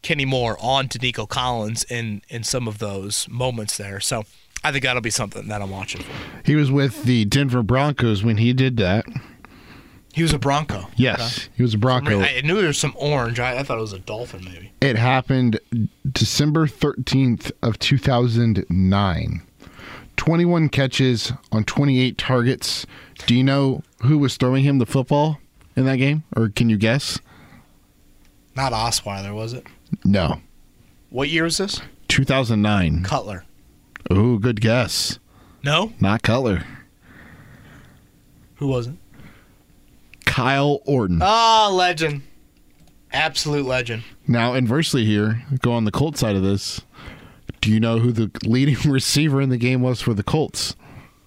Kenny 0.02 0.26
Moore 0.26 0.58
on 0.60 0.88
to 0.90 1.00
Nico 1.00 1.26
Collins 1.26 1.84
in 1.90 2.22
in 2.30 2.44
some 2.44 2.68
of 2.68 2.80
those 2.80 3.28
moments 3.30 3.78
there? 3.78 4.00
So 4.00 4.24
I 4.66 4.72
think 4.72 4.84
that'll 4.84 5.00
be 5.00 5.12
something 5.12 5.48
that 5.50 5.62
I'm 5.62 5.70
watching 5.70 6.02
for. 6.02 6.12
He 6.44 6.56
was 6.56 6.72
with 6.72 7.04
the 7.04 7.26
Denver 7.26 7.62
Broncos 7.62 8.24
when 8.24 8.38
he 8.38 8.52
did 8.52 8.78
that. 8.78 9.06
He 10.12 10.24
was 10.24 10.34
a 10.34 10.40
Bronco. 10.40 10.88
Yes, 10.96 11.20
okay. 11.38 11.48
he 11.58 11.62
was 11.62 11.76
a 11.76 11.78
Bronco. 11.78 12.22
I 12.22 12.42
knew 12.42 12.56
there 12.56 12.68
was 12.68 12.80
some 12.80 12.96
orange. 12.98 13.40
I, 13.40 13.60
I, 13.60 13.64
thought 13.64 13.78
it 13.78 13.82
was 13.82 13.94
a 13.94 14.00
dolphin, 14.00 14.44
maybe. 14.44 14.72
It 14.82 14.96
happened 14.96 15.60
December 16.12 16.66
thirteenth 16.66 17.52
of 17.62 17.78
two 17.78 18.00
thousand 18.00 18.66
nine. 18.68 19.44
Twenty-one 20.18 20.70
catches 20.70 21.32
on 21.52 21.64
twenty-eight 21.66 22.18
targets. 22.18 22.88
Do 23.28 23.36
you 23.36 23.44
know 23.44 23.84
who 24.02 24.18
was 24.18 24.36
throwing 24.36 24.64
him 24.64 24.80
the 24.80 24.88
football 24.88 25.38
in 25.76 25.86
that 25.86 25.98
game, 25.98 26.24
or 26.36 26.50
can 26.50 26.72
you 26.72 26.78
guess? 26.78 27.20
Not 28.56 28.74
Osweiler, 28.74 29.36
was 29.36 29.54
it? 29.54 29.68
No. 30.04 30.42
What 31.12 31.30
year 31.30 31.44
was 31.44 31.58
this? 31.58 31.82
Two 32.08 32.24
thousand 32.24 32.64
nine. 32.64 33.04
Cutler. 33.04 33.45
Oh, 34.10 34.38
good 34.38 34.62
guess. 34.62 35.20
No, 35.64 35.94
not 36.00 36.22
Cutler. 36.22 36.64
Who 38.56 38.68
was 38.68 38.88
it? 38.88 38.96
Kyle 40.26 40.82
Orton. 40.86 41.20
Ah, 41.22 41.68
oh, 41.68 41.76
legend. 41.76 42.22
Absolute 43.12 43.66
legend. 43.66 44.04
Now, 44.28 44.54
inversely 44.54 45.06
here, 45.06 45.44
go 45.62 45.72
on 45.72 45.86
the 45.86 45.92
Colts 45.92 46.20
side 46.20 46.36
of 46.36 46.44
this. 46.44 46.82
Do 47.62 47.72
you 47.72 47.80
know 47.80 48.00
who 48.00 48.12
the 48.12 48.30
leading 48.46 48.78
receiver 48.92 49.42
in 49.42 49.50
the 49.50 49.58
game 49.58 49.82
was 49.82 50.02
for 50.02 50.14
the 50.14 50.24
Colts? 50.24 50.76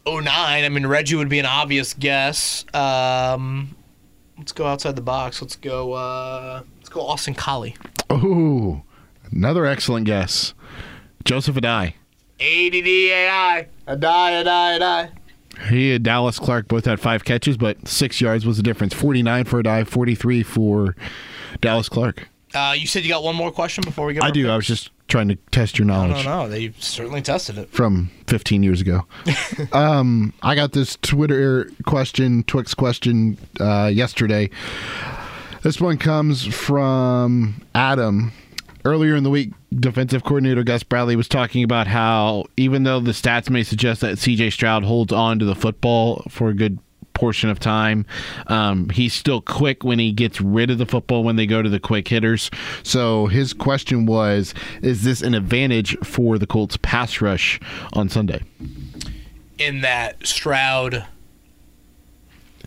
Oh 0.07 0.20
nine. 0.20 0.64
I 0.64 0.68
mean, 0.68 0.87
Reggie 0.87 1.16
would 1.16 1.29
be 1.29 1.39
an 1.39 1.47
obvious 1.47 1.93
guess. 1.93 2.64
Um, 2.74 3.76
let's 4.39 4.53
go 4.53 4.66
outside 4.66 4.97
the 4.97 5.03
box. 5.03 5.43
Let's 5.43 5.57
go. 5.57 5.93
Uh, 5.93 6.62
let's 6.76 6.89
go 6.89 7.03
Austin 7.03 7.35
Collie. 7.35 7.76
Oh, 8.09 8.83
another 9.33 9.66
excellent 9.66 10.07
guess. 10.07 10.55
Joseph 11.24 11.57
Addai. 12.39 12.45
A 12.45 12.70
D 12.70 12.82
D 12.82 13.11
A 13.12 13.28
I. 13.28 13.68
Addai, 13.86 14.45
Addai, 14.45 14.78
Addai. 14.78 15.11
He 15.70 15.93
and 15.95 16.05
Dallas 16.05 16.39
Clark 16.39 16.68
both 16.68 16.84
had 16.84 17.01
five 17.01 17.24
catches, 17.24 17.57
but 17.57 17.89
six 17.89 18.20
yards 18.20 18.47
was 18.47 18.57
the 18.59 18.62
difference. 18.62 18.95
49 18.95 19.45
for 19.45 19.62
Addai, 19.62 19.86
43 19.86 20.43
for 20.45 20.97
Dallas 21.61 21.89
Clark. 21.89 22.28
Uh, 22.55 22.74
you 22.76 22.86
said 22.86 23.03
you 23.03 23.09
got 23.09 23.22
one 23.22 23.34
more 23.34 23.51
question 23.51 23.82
before 23.84 24.07
we 24.07 24.14
go. 24.14 24.20
I 24.22 24.30
do. 24.30 24.45
Pick? 24.45 24.51
I 24.51 24.57
was 24.57 24.66
just 24.66 24.91
trying 25.09 25.28
to 25.28 25.36
test 25.51 25.78
your 25.78 25.86
knowledge. 25.86 26.24
No, 26.24 26.30
no, 26.30 26.43
no. 26.45 26.49
They 26.49 26.72
certainly 26.78 27.22
tested 27.22 27.59
it 27.59 27.70
from 27.70 28.11
15 28.26 28.62
years 28.62 28.80
ago. 28.80 29.07
um, 29.72 30.32
I 30.43 30.55
got 30.55 30.72
this 30.72 30.97
Twitter 31.03 31.70
question, 31.84 32.45
Twix 32.45 32.74
question 32.74 33.36
uh, 33.61 33.91
yesterday. 33.93 34.51
This 35.62 35.80
one 35.80 35.99
comes 35.99 36.47
from 36.47 37.61
Adam 37.74 38.32
earlier 38.89 39.14
in 39.14 39.22
the 39.22 39.30
week, 39.30 39.53
defensive 39.72 40.24
coordinator 40.24 40.62
Gus 40.62 40.82
Bradley 40.82 41.16
was 41.16 41.28
talking 41.28 41.62
about 41.62 41.86
how 41.86 42.45
even 42.57 42.84
though 42.84 43.01
the 43.01 43.12
stats 43.12 43.51
may 43.51 43.62
suggest 43.62 44.01
that 44.01 44.16
CJ 44.16 44.53
Stroud 44.53 44.84
holds 44.84 45.12
on 45.12 45.39
to 45.39 45.45
the 45.45 45.55
football 45.55 46.24
for 46.28 46.49
a 46.49 46.55
good 46.55 46.78
portion 47.18 47.51
of 47.51 47.59
time. 47.59 48.07
Um, 48.47 48.89
he's 48.91 49.12
still 49.12 49.41
quick 49.41 49.82
when 49.82 49.99
he 49.99 50.12
gets 50.12 50.41
rid 50.41 50.70
of 50.70 50.78
the 50.78 50.86
football 50.86 51.24
when 51.24 51.34
they 51.34 51.47
go 51.47 51.61
to 51.62 51.68
the 51.68 51.80
quick 51.80 52.07
hitters. 52.07 52.49
So 52.84 53.26
his 53.26 53.53
question 53.53 54.07
was 54.07 54.55
Is 54.82 55.03
this 55.03 55.20
an 55.20 55.34
advantage 55.34 55.99
for 55.99 56.39
the 56.39 56.47
Colts 56.47 56.76
pass 56.80 57.20
rush 57.20 57.61
on 57.93 58.09
Sunday? 58.09 58.43
In 59.59 59.80
that 59.80 60.24
Stroud 60.24 61.05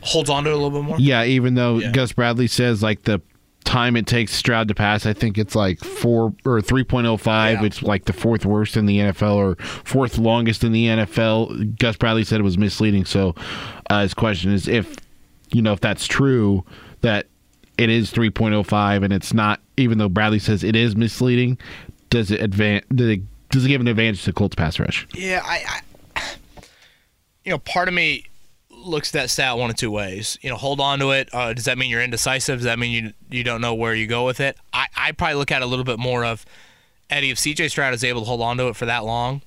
holds 0.02 0.30
on 0.30 0.44
to 0.44 0.50
it 0.50 0.54
a 0.54 0.58
little 0.58 0.82
bit 0.82 0.86
more? 0.86 1.00
Yeah, 1.00 1.24
even 1.24 1.56
though 1.56 1.80
yeah. 1.80 1.92
Gus 1.92 2.12
Bradley 2.12 2.48
says 2.48 2.84
like 2.84 3.04
the 3.04 3.22
time 3.64 3.96
it 3.96 4.08
takes 4.08 4.34
Stroud 4.34 4.68
to 4.68 4.76
pass. 4.76 5.06
I 5.06 5.14
think 5.14 5.38
it's 5.38 5.56
like 5.56 5.80
four 5.80 6.34
or 6.46 6.62
three 6.62 6.84
point 6.84 7.08
oh 7.08 7.18
five. 7.18 7.64
It's 7.64 7.82
like 7.82 8.06
the 8.06 8.14
fourth 8.14 8.46
worst 8.46 8.78
in 8.78 8.86
the 8.86 9.00
NFL 9.00 9.36
or 9.36 9.56
fourth 9.56 10.18
longest 10.18 10.64
in 10.64 10.72
the 10.72 10.88
NFL. 10.88 11.78
Gus 11.78 11.96
Bradley 11.98 12.24
said 12.24 12.40
it 12.40 12.44
was 12.44 12.58
misleading. 12.58 13.06
So 13.06 13.36
uh, 13.90 14.02
his 14.02 14.14
question 14.14 14.52
is 14.52 14.68
if 14.68 14.96
you 15.52 15.62
know 15.62 15.74
if 15.74 15.82
that's 15.82 16.08
true 16.08 16.64
that 17.02 17.28
it 17.78 17.90
is 17.90 18.12
three 18.12 18.30
point 18.30 18.54
oh 18.54 18.64
five 18.64 19.04
and 19.04 19.14
it's 19.14 19.34
not. 19.34 19.60
Even 19.78 19.98
though 19.98 20.10
Bradley 20.10 20.38
says 20.38 20.64
it 20.64 20.76
is 20.76 20.96
misleading, 20.96 21.58
does 22.10 22.30
it 22.30 22.40
advance? 22.42 22.86
Does 22.94 23.08
it, 23.08 23.22
does 23.50 23.66
it 23.66 23.70
give 23.70 23.82
an 23.82 23.88
advantage 23.88 24.24
to 24.26 24.34
Colts 24.34 24.54
pass 24.54 24.80
rush? 24.80 25.08
Yeah, 25.14 25.42
I, 25.44 25.82
I 26.16 26.22
you 27.44 27.52
know, 27.52 27.58
part 27.60 27.88
of 27.88 27.94
me 27.94 28.26
looks 28.82 29.10
at 29.10 29.14
that 29.14 29.30
stat 29.30 29.58
one 29.58 29.70
of 29.70 29.76
two 29.76 29.92
ways. 29.92 30.38
You 30.42 30.50
know, 30.50 30.56
hold 30.56 30.80
on 30.80 31.00
to 31.00 31.12
it. 31.12 31.30
Uh, 31.34 31.54
does 31.54 31.66
that 31.66 31.78
mean 31.78 31.90
you're 31.90 32.02
indecisive? 32.02 32.60
Does 32.60 32.66
that 32.66 32.80
mean 32.80 32.92
you 32.92 33.14
you 33.30 33.44
don't 33.44 33.62
know 33.62 33.74
where 33.74 33.94
you 33.94 34.08
go 34.08 34.26
with 34.26 34.40
it? 34.40 34.58
I 34.74 34.88
I 34.96 35.12
probably 35.12 35.36
look 35.36 35.52
at 35.52 35.62
it 35.62 35.66
a 35.66 35.68
little 35.68 35.86
bit 35.86 36.00
more 36.00 36.26
of 36.26 36.46
Eddie. 37.10 37.32
If 37.32 37.38
CJ 37.38 37.70
Stroud 37.72 37.94
is 37.94 38.04
able 38.04 38.22
to 38.22 38.26
hold 38.26 38.42
on 38.42 38.58
to 38.58 38.68
it 38.68 38.76
for 38.76 38.86
that 38.86 39.06
long, 39.06 39.42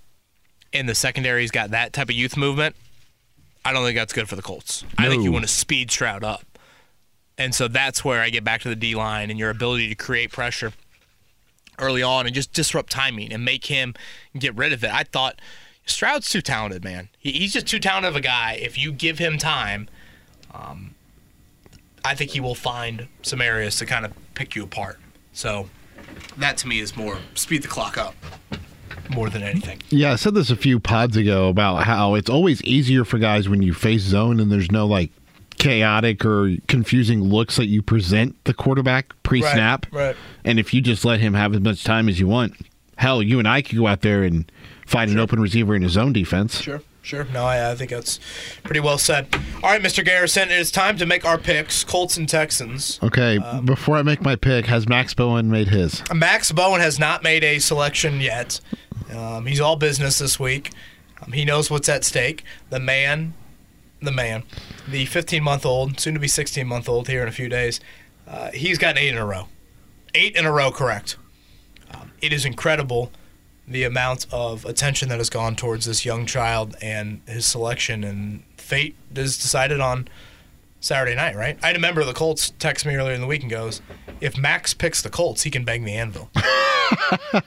and 0.73 0.89
the 0.89 0.95
secondary's 0.95 1.51
got 1.51 1.71
that 1.71 1.93
type 1.93 2.09
of 2.09 2.15
youth 2.15 2.37
movement, 2.37 2.77
I 3.65 3.73
don't 3.73 3.85
think 3.85 3.97
that's 3.97 4.13
good 4.13 4.29
for 4.29 4.37
the 4.37 4.43
Colts. 4.43 4.85
No. 4.99 5.07
I 5.07 5.09
think 5.09 5.23
you 5.23 5.33
want 5.33 5.45
to 5.45 5.53
speed 5.53 5.91
Stroud 5.91 6.25
up, 6.25 6.45
and 7.39 7.55
so 7.55 7.69
that's 7.69 8.05
where 8.05 8.21
I 8.21 8.31
get 8.31 8.45
back 8.45 8.63
to 8.63 8.69
the 8.69 8.77
D 8.77 8.95
line 8.95 9.31
and 9.31 9.39
your 9.39 9.51
ability 9.51 9.89
to 9.89 9.95
create 9.95 10.33
pressure 10.33 10.73
early 11.79 12.03
on 12.03 12.27
and 12.27 12.35
just 12.35 12.53
disrupt 12.53 12.91
timing 12.91 13.33
and 13.33 13.45
make 13.45 13.67
him 13.67 13.95
get 14.39 14.55
rid 14.55 14.73
of 14.73 14.85
it. 14.85 14.93
I 14.93 15.05
thought 15.05 15.41
Stroud's 15.87 16.29
too 16.29 16.41
talented, 16.41 16.85
man. 16.85 17.09
He, 17.19 17.33
he's 17.33 17.53
just 17.53 17.67
too 17.67 17.79
talented 17.79 18.11
of 18.11 18.17
a 18.17 18.21
guy. 18.21 18.59
If 18.61 18.79
you 18.79 18.93
give 18.93 19.19
him 19.19 19.39
time, 19.39 19.89
um, 20.53 20.95
I 22.05 22.15
think 22.15 22.33
he 22.33 22.41
will 22.41 22.55
find 22.55 23.09
some 23.23 23.41
areas 23.41 23.77
to 23.79 23.87
kind 23.87 24.05
of 24.05 24.13
pick 24.35 24.55
you 24.55 24.65
apart. 24.65 24.99
So 25.33 25.69
that 26.37 26.57
to 26.59 26.69
me 26.69 26.81
is 26.81 26.97
more 26.97 27.19
speed 27.35 27.63
the 27.63 27.69
clock 27.69 27.99
up 27.99 28.15
more 29.11 29.29
than 29.29 29.43
anything. 29.43 29.81
Yeah, 29.91 30.13
I 30.13 30.17
said 30.17 30.35
this 30.35 30.51
a 30.51 30.57
few 30.57 30.81
pods 30.81 31.17
ago 31.17 31.49
about 31.49 31.85
how 31.85 32.15
it's 32.15 32.31
always 32.31 32.63
easier 32.63 33.05
for 33.05 33.19
guys 33.19 33.49
when 33.49 33.63
you 33.63 33.75
face 33.75 34.03
zone 34.03 34.41
and 34.41 34.51
there's 34.51 34.71
no 34.71 34.87
like 34.87 35.11
chaotic 35.59 36.25
or 36.25 36.57
confusing 36.69 37.23
looks 37.23 37.57
that 37.57 37.67
you 37.67 37.83
present 37.83 38.43
the 38.45 38.55
quarterback 38.55 39.15
pre-snap. 39.23 39.87
Right, 39.93 40.09
right. 40.09 40.17
And 40.45 40.59
if 40.59 40.75
you 40.75 40.81
just 40.81 41.05
let 41.05 41.21
him 41.21 41.35
have 41.35 41.55
as 41.55 41.61
much 41.61 41.85
time 41.85 42.09
as 42.09 42.21
you 42.21 42.27
want, 42.27 42.55
hell, 42.97 43.23
you 43.23 43.39
and 43.39 43.49
I 43.49 43.63
could 43.63 43.77
go 43.77 43.87
out 43.87 44.03
there 44.03 44.25
and 44.25 44.51
find 44.87 45.11
sure. 45.11 45.19
an 45.19 45.23
open 45.23 45.41
receiver 45.41 45.75
in 45.75 45.83
his 45.83 45.97
own 45.97 46.13
defense. 46.13 46.61
Sure. 46.61 46.83
Sure. 47.05 47.25
No, 47.35 47.45
I, 47.45 47.73
I, 47.73 47.75
think 47.75 47.91
that's 47.91 48.19
pretty 48.63 48.81
well 48.81 48.97
said. 48.97 49.29
All 49.63 49.71
right, 49.71 49.83
Mr. 49.83 50.03
Garrison, 50.03 50.51
it 50.51 50.59
is 50.59 50.71
time 50.71 50.97
to 50.97 51.05
make 51.05 51.27
our 51.27 51.37
picks 51.37 51.85
Colts 51.85 52.17
and 52.17 52.27
Texans. 52.27 52.99
Okay. 53.03 53.37
Um, 53.37 53.67
before 53.67 53.99
I 53.99 54.03
make 54.03 54.23
my 54.23 54.37
pick, 54.37 54.65
has 54.67 54.89
Max 54.89 55.13
Bowen 55.13 55.51
made 55.51 55.69
his? 55.69 56.03
Max 56.15 56.51
Bowen 56.51 56.81
has 56.81 56.99
not 56.99 57.23
made 57.23 57.45
a 57.45 57.59
selection 57.59 58.23
yet. 58.23 58.59
Um, 59.15 59.45
he's 59.45 59.61
all 59.61 59.77
business 59.77 60.19
this 60.19 60.41
week. 60.41 60.71
Um, 61.21 61.33
he 61.33 61.45
knows 61.45 61.71
what's 61.71 61.91
at 61.91 62.05
stake. 62.05 62.43
The 62.71 62.81
man, 62.81 63.35
the 64.01 64.13
man, 64.13 64.45
the 64.89 65.05
15 65.05 65.43
month 65.43 65.67
old, 65.67 66.01
soon 66.01 66.15
to 66.15 66.21
be 66.21 66.29
16 66.29 66.67
month 66.67 66.89
old 66.89 67.09
here 67.09 67.21
in 67.21 67.29
a 67.29 67.33
few 67.33 67.51
days, 67.51 67.81
uh, 68.27 68.51
he's 68.53 68.79
gotten 68.79 68.97
eight 68.97 69.11
in 69.11 69.19
a 69.19 69.27
row. 69.27 69.49
Eight 70.15 70.37
in 70.37 70.47
a 70.47 70.53
row, 70.53 70.71
correct. 70.71 71.19
Um, 71.93 72.13
it 72.23 72.33
is 72.33 72.47
incredible 72.47 73.13
the 73.67 73.85
amount 73.85 74.27
of 74.31 74.65
attention 74.65 75.09
that 75.09 75.19
has 75.19 75.31
gone 75.31 75.57
towards 75.57 75.87
this 75.87 76.05
young 76.05 76.27
child 76.27 76.77
and 76.83 77.21
his 77.27 77.47
selection 77.47 78.05
and 78.05 78.43
fate 78.57 78.95
is 79.15 79.39
decided 79.39 79.81
on 79.81 80.09
Saturday 80.81 81.15
night, 81.15 81.35
right? 81.35 81.59
I 81.63 81.69
had 81.69 81.77
a 81.77 81.81
member 81.81 82.03
of 82.03 82.07
the 82.07 82.13
Colts 82.13 82.53
text 82.59 82.85
me 82.85 82.95
earlier 82.95 83.15
in 83.15 83.23
the 83.23 83.27
week 83.27 83.43
and 83.43 83.51
goes, 83.51 83.81
if 84.21 84.37
Max 84.37 84.75
picks 84.75 85.01
the 85.01 85.09
Colts, 85.09 85.43
he 85.43 85.51
can 85.51 85.65
bang 85.65 85.85
the 85.85 85.95
anvil. 85.95 86.31
now 86.35 87.41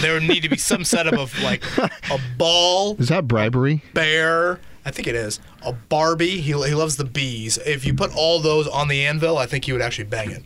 there 0.00 0.14
would 0.14 0.22
need 0.22 0.42
to 0.42 0.48
be 0.48 0.56
some 0.56 0.82
setup 0.82 1.14
of 1.14 1.38
like 1.42 1.62
a 1.78 2.18
ball. 2.38 2.96
Is 2.98 3.08
that 3.08 3.28
bribery? 3.28 3.82
Bear. 3.92 4.60
I 4.86 4.92
think 4.92 5.08
it 5.08 5.14
is. 5.14 5.40
A 5.62 5.72
Barbie. 5.72 6.40
He, 6.40 6.52
he 6.52 6.74
loves 6.74 6.96
the 6.96 7.04
bees. 7.04 7.58
If 7.58 7.84
you 7.84 7.92
put 7.92 8.16
all 8.16 8.40
those 8.40 8.66
on 8.66 8.88
the 8.88 9.04
anvil, 9.04 9.36
I 9.36 9.44
think 9.44 9.66
he 9.66 9.72
would 9.72 9.82
actually 9.82 10.04
bang 10.04 10.30
it. 10.30 10.42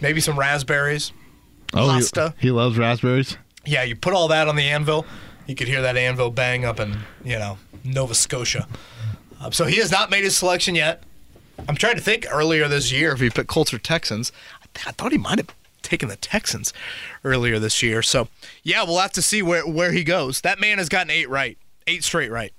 Maybe 0.00 0.20
some 0.20 0.38
raspberries. 0.38 1.12
Oh, 1.74 1.88
pasta. 1.88 2.34
He, 2.38 2.48
he 2.48 2.50
loves 2.52 2.78
raspberries 2.78 3.38
yeah, 3.64 3.82
you 3.82 3.96
put 3.96 4.14
all 4.14 4.28
that 4.28 4.48
on 4.48 4.56
the 4.56 4.68
anvil, 4.68 5.06
you 5.46 5.54
could 5.54 5.68
hear 5.68 5.82
that 5.82 5.96
anvil 5.96 6.30
bang 6.30 6.64
up 6.64 6.80
in 6.80 6.98
you 7.24 7.38
know 7.38 7.58
Nova 7.84 8.14
Scotia. 8.14 8.66
Uh, 9.40 9.50
so 9.50 9.64
he 9.64 9.76
has 9.76 9.90
not 9.90 10.10
made 10.10 10.24
his 10.24 10.36
selection 10.36 10.74
yet. 10.74 11.02
I'm 11.68 11.76
trying 11.76 11.96
to 11.96 12.02
think 12.02 12.26
earlier 12.30 12.68
this 12.68 12.90
year 12.92 13.12
if 13.12 13.20
he 13.20 13.30
picked 13.30 13.48
Colts 13.48 13.72
or 13.74 13.78
Texans. 13.78 14.32
I, 14.62 14.66
th- 14.74 14.86
I 14.86 14.90
thought 14.92 15.12
he 15.12 15.18
might 15.18 15.38
have 15.38 15.54
taken 15.82 16.08
the 16.08 16.16
Texans 16.16 16.72
earlier 17.24 17.58
this 17.58 17.82
year. 17.82 18.02
So 18.02 18.28
yeah, 18.62 18.84
we'll 18.84 18.98
have 18.98 19.12
to 19.12 19.22
see 19.22 19.42
where 19.42 19.66
where 19.66 19.92
he 19.92 20.04
goes. 20.04 20.40
That 20.40 20.60
man 20.60 20.78
has 20.78 20.88
gotten 20.88 21.10
eight 21.10 21.28
right, 21.28 21.58
eight 21.86 22.04
straight 22.04 22.30
right. 22.30 22.52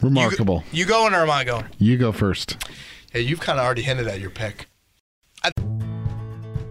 Remarkable. 0.00 0.62
You, 0.70 0.80
you 0.80 0.86
going 0.86 1.14
or 1.14 1.22
am 1.22 1.30
I 1.30 1.44
going? 1.44 1.66
You 1.78 1.96
go 1.96 2.12
first. 2.12 2.56
Yeah, 3.14 3.20
you've 3.20 3.40
kind 3.40 3.58
of 3.58 3.64
already 3.64 3.82
hinted 3.82 4.06
at 4.06 4.20
your 4.20 4.30
pick. 4.30 4.68
I- 5.42 5.50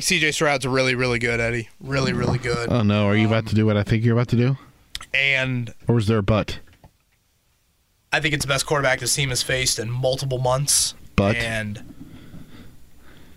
think 0.00 0.22
CJ 0.22 0.34
Stroud's 0.34 0.66
really, 0.66 0.94
really 0.94 1.18
good, 1.18 1.40
Eddie. 1.40 1.68
Really, 1.80 2.12
really 2.12 2.38
good. 2.38 2.70
Oh 2.70 2.82
no, 2.82 3.06
are 3.06 3.16
you 3.16 3.26
um, 3.26 3.32
about 3.32 3.46
to 3.48 3.54
do 3.54 3.66
what 3.66 3.76
I 3.76 3.82
think 3.82 4.04
you're 4.04 4.14
about 4.14 4.28
to 4.28 4.36
do? 4.36 4.56
And 5.14 5.72
or 5.88 5.94
was 5.94 6.06
there 6.06 6.18
a 6.18 6.22
but? 6.22 6.58
I 8.12 8.20
think 8.20 8.34
it's 8.34 8.44
the 8.44 8.48
best 8.48 8.66
quarterback 8.66 9.00
this 9.00 9.14
team 9.14 9.30
has 9.30 9.42
faced 9.42 9.78
in 9.78 9.90
multiple 9.90 10.38
months. 10.38 10.94
But 11.16 11.36
and 11.36 11.94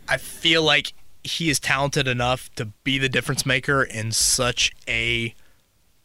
I 0.07 0.18
feel 0.18 0.64
like 0.64 0.93
he 1.24 1.49
is 1.49 1.60
talented 1.60 2.07
enough 2.07 2.53
to 2.55 2.66
be 2.84 2.97
the 2.97 3.10
difference 3.10 3.45
maker 3.45 3.84
in 3.84 4.12
such 4.12 4.74
a 4.88 5.34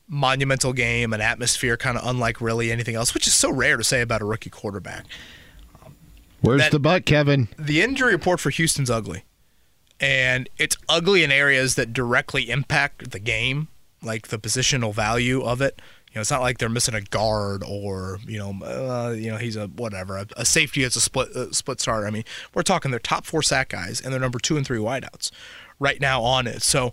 monumental 0.06 0.72
game, 0.72 1.12
an 1.12 1.20
atmosphere 1.20 1.76
kind 1.76 1.96
of 1.96 2.06
unlike 2.06 2.40
really 2.40 2.70
anything 2.70 2.94
else, 2.94 3.14
which 3.14 3.26
is 3.26 3.34
so 3.34 3.50
rare 3.50 3.76
to 3.76 3.84
say 3.84 4.02
about 4.02 4.22
a 4.22 4.24
rookie 4.24 4.50
quarterback. 4.50 5.04
Where's 6.42 6.68
the 6.68 6.78
butt, 6.78 7.06
Kevin? 7.06 7.48
The 7.58 7.80
injury 7.80 8.12
report 8.12 8.38
for 8.38 8.50
Houston's 8.50 8.90
ugly 8.90 9.24
and 10.04 10.50
it's 10.58 10.76
ugly 10.86 11.24
in 11.24 11.32
areas 11.32 11.76
that 11.76 11.94
directly 11.94 12.50
impact 12.50 13.10
the 13.10 13.18
game, 13.18 13.68
like 14.02 14.28
the 14.28 14.38
positional 14.38 14.94
value 14.94 15.42
of 15.42 15.62
it. 15.62 15.80
You 16.10 16.16
know, 16.16 16.20
it's 16.20 16.30
not 16.30 16.42
like 16.42 16.58
they're 16.58 16.68
missing 16.68 16.94
a 16.94 17.00
guard 17.00 17.64
or 17.66 18.18
you 18.26 18.38
know, 18.38 18.50
uh, 18.62 19.12
you 19.12 19.30
know, 19.30 19.38
he's 19.38 19.56
a 19.56 19.68
whatever, 19.68 20.18
a, 20.18 20.26
a 20.36 20.44
safety 20.44 20.84
as 20.84 20.94
a 20.94 21.00
split 21.00 21.34
uh, 21.34 21.50
split 21.52 21.80
starter. 21.80 22.06
I 22.06 22.10
mean, 22.10 22.24
we're 22.52 22.62
talking 22.62 22.90
their 22.90 23.00
top 23.00 23.24
four 23.24 23.42
sack 23.42 23.70
guys 23.70 23.98
and 23.98 24.12
their 24.12 24.20
number 24.20 24.38
two 24.38 24.58
and 24.58 24.66
three 24.66 24.78
wideouts 24.78 25.30
right 25.78 25.98
now 25.98 26.22
on 26.22 26.46
it. 26.46 26.60
So 26.60 26.92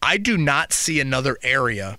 I 0.00 0.16
do 0.16 0.38
not 0.38 0.72
see 0.72 1.00
another 1.00 1.38
area 1.42 1.98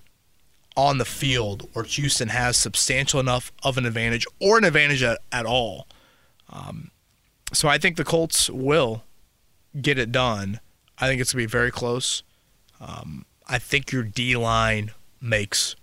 on 0.78 0.96
the 0.96 1.04
field 1.04 1.68
where 1.74 1.84
Houston 1.84 2.28
has 2.28 2.56
substantial 2.56 3.20
enough 3.20 3.52
of 3.62 3.76
an 3.76 3.84
advantage 3.84 4.26
or 4.40 4.56
an 4.56 4.64
advantage 4.64 5.02
at, 5.02 5.18
at 5.30 5.44
all. 5.44 5.86
Um, 6.48 6.90
so 7.52 7.68
I 7.68 7.76
think 7.76 7.98
the 7.98 8.04
Colts 8.04 8.48
will 8.48 9.04
get 9.80 9.98
it 9.98 10.12
done, 10.12 10.60
I 10.98 11.08
think 11.08 11.20
it's 11.20 11.32
going 11.32 11.42
to 11.42 11.48
be 11.48 11.50
very 11.50 11.70
close. 11.70 12.22
Um, 12.80 13.24
I 13.48 13.58
think 13.58 13.92
your 13.92 14.02
D 14.02 14.36
line 14.36 14.92
makes 15.20 15.76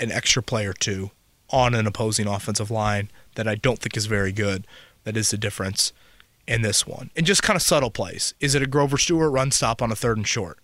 an 0.00 0.10
extra 0.10 0.42
play 0.42 0.66
or 0.66 0.72
two 0.72 1.10
on 1.50 1.74
an 1.74 1.86
opposing 1.86 2.26
offensive 2.26 2.70
line 2.70 3.10
that 3.34 3.46
I 3.46 3.54
don't 3.54 3.78
think 3.78 3.96
is 3.96 4.06
very 4.06 4.32
good. 4.32 4.66
That 5.04 5.16
is 5.16 5.30
the 5.30 5.38
difference 5.38 5.92
in 6.46 6.62
this 6.62 6.86
one. 6.86 7.10
And 7.16 7.26
just 7.26 7.42
kind 7.42 7.56
of 7.56 7.62
subtle 7.62 7.90
plays. 7.90 8.34
Is 8.40 8.54
it 8.54 8.62
a 8.62 8.66
Grover 8.66 8.98
Stewart 8.98 9.32
run 9.32 9.50
stop 9.50 9.82
on 9.82 9.92
a 9.92 9.96
third 9.96 10.16
and 10.16 10.26
short? 10.26 10.58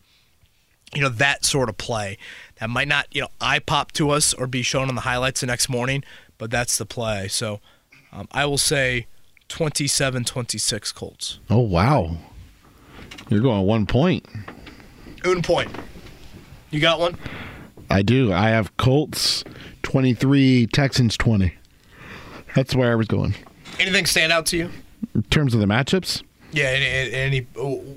You 0.95 1.03
know, 1.03 1.09
that 1.09 1.45
sort 1.45 1.68
of 1.68 1.76
play 1.76 2.18
that 2.57 2.70
might 2.70 2.89
not, 2.89 3.07
you 3.14 3.20
know, 3.20 3.28
eye 3.41 3.59
pop 3.59 3.93
to 3.93 4.11
us 4.11 4.32
or 4.32 4.47
be 4.47 4.62
shown 4.62 4.89
on 4.89 4.95
the 4.95 5.03
highlights 5.03 5.41
the 5.41 5.47
next 5.47 5.68
morning, 5.68 6.03
but 6.39 6.51
that's 6.51 6.78
the 6.78 6.86
play. 6.86 7.28
So 7.28 7.61
um, 8.11 8.26
I 8.32 8.47
will 8.47 8.59
say 8.59 9.07
27 9.49 10.25
26 10.25 10.93
Colts. 10.93 11.39
Oh, 11.51 11.59
wow. 11.59 12.17
You're 13.29 13.41
going 13.41 13.67
one 13.67 13.87
point. 13.87 14.27
Un 15.25 15.43
point. 15.43 15.71
You 16.71 16.81
got 16.81 17.01
one? 17.01 17.17
I 17.91 18.03
do. 18.03 18.33
I 18.33 18.51
have 18.51 18.77
Colts 18.77 19.45
23, 19.83 20.67
Texans 20.67 21.17
20. 21.17 21.53
That's 22.55 22.75
where 22.75 22.93
I 22.93 22.95
was 22.95 23.07
going. 23.07 23.35
Anything 23.79 24.07
stand 24.07 24.33
out 24.33 24.47
to 24.47 24.57
you? 24.57 24.71
In 25.15 25.23
terms 25.25 25.55
of 25.55 25.61
the 25.61 25.67
matchups? 25.67 26.23
Yeah, 26.53 26.65
any, 26.65 27.13
any 27.13 27.41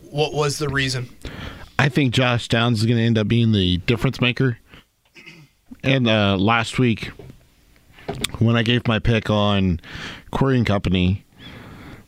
what 0.10 0.34
was 0.34 0.58
the 0.58 0.70
reason? 0.70 1.10
I 1.80 1.90
think 1.90 2.14
Josh 2.14 2.48
Downs 2.48 2.80
is 2.82 2.86
going 2.86 2.98
to 2.98 3.04
end 3.04 3.18
up 3.18 3.28
being 3.28 3.52
the 3.54 3.78
difference 3.78 4.22
maker. 4.22 4.58
And 5.84 6.08
uh, 6.08 6.38
last 6.38 6.78
week, 6.78 7.12
when 8.40 8.56
I 8.56 8.64
gave 8.64 8.88
my 8.88 9.00
pick 9.00 9.30
on 9.30 9.80
Query 10.32 10.58
and 10.58 10.66
Company, 10.66 11.24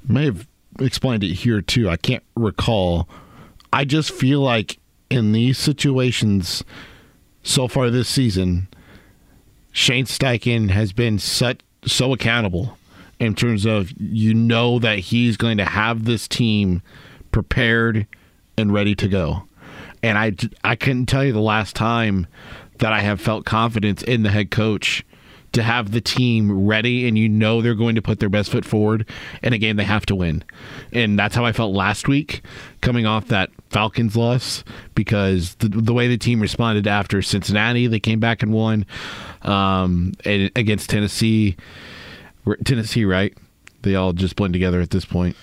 may 0.08 0.26
have 0.26 0.48
explained 0.80 1.24
it 1.24 1.34
here 1.34 1.62
too. 1.62 1.90
I 1.90 1.98
can't 1.98 2.24
recall. 2.36 3.08
I 3.72 3.86
just 3.86 4.12
feel 4.12 4.42
like 4.42 4.80
in 5.10 5.32
these 5.32 5.58
situations 5.58 6.64
so 7.44 7.68
far 7.68 7.90
this 7.90 8.10
season, 8.10 8.68
Shane 9.72 10.06
Steichen 10.06 10.70
has 10.70 10.94
been 10.94 11.20
such 11.20 11.60
so 11.86 12.14
accountable 12.14 12.78
in 13.20 13.36
terms 13.36 13.66
of 13.66 13.92
you 14.00 14.34
know 14.34 14.80
that 14.80 15.00
he's 15.00 15.38
going 15.38 15.58
to 15.58 15.66
have 15.66 16.06
this 16.06 16.28
team 16.28 16.82
prepared 17.32 18.08
and 18.58 18.74
ready 18.74 18.96
to 18.96 19.08
go. 19.08 19.44
And 20.02 20.18
I 20.18 20.34
I 20.64 20.76
couldn't 20.76 21.08
tell 21.08 21.24
you 21.24 21.34
the 21.34 21.40
last 21.40 21.76
time 21.76 22.28
that 22.80 22.94
I 22.94 23.02
have 23.02 23.22
felt 23.22 23.46
confidence 23.46 24.04
in 24.04 24.24
the 24.24 24.32
head 24.32 24.52
coach 24.52 25.06
to 25.54 25.64
have 25.64 25.92
the 25.92 26.02
team 26.02 26.66
ready 26.66 27.08
and 27.08 27.18
you 27.18 27.30
know 27.30 27.62
they're 27.62 27.76
going 27.76 27.96
to 27.96 28.02
put 28.02 28.20
their 28.20 28.30
best 28.30 28.52
foot 28.52 28.66
forward 28.66 29.08
in 29.42 29.54
a 29.54 29.58
game 29.58 29.78
they 29.78 29.84
have 29.84 30.06
to 30.08 30.16
win. 30.16 30.44
And 30.92 31.18
that's 31.18 31.36
how 31.36 31.46
I 31.46 31.52
felt 31.52 31.74
last 31.74 32.08
week 32.08 32.42
coming 32.82 33.06
off 33.06 33.28
that 33.28 33.50
Falcons 33.70 34.16
loss 34.16 34.64
because 34.96 35.56
the, 35.56 35.70
the 35.70 35.94
way 35.94 36.08
the 36.08 36.18
team 36.18 36.42
responded 36.42 36.88
after 36.88 37.22
Cincinnati, 37.22 37.88
they 37.88 38.00
came 38.00 38.20
back 38.20 38.44
and 38.44 38.52
won 38.52 38.86
um, 39.44 40.14
and 40.26 40.52
against 40.56 40.90
Tennessee. 40.90 41.56
Tennessee, 42.66 43.06
right? 43.06 43.34
They 43.84 43.96
all 43.96 44.12
just 44.12 44.36
blend 44.36 44.54
together 44.54 44.82
at 44.82 44.90
this 44.90 45.06
point. 45.06 45.36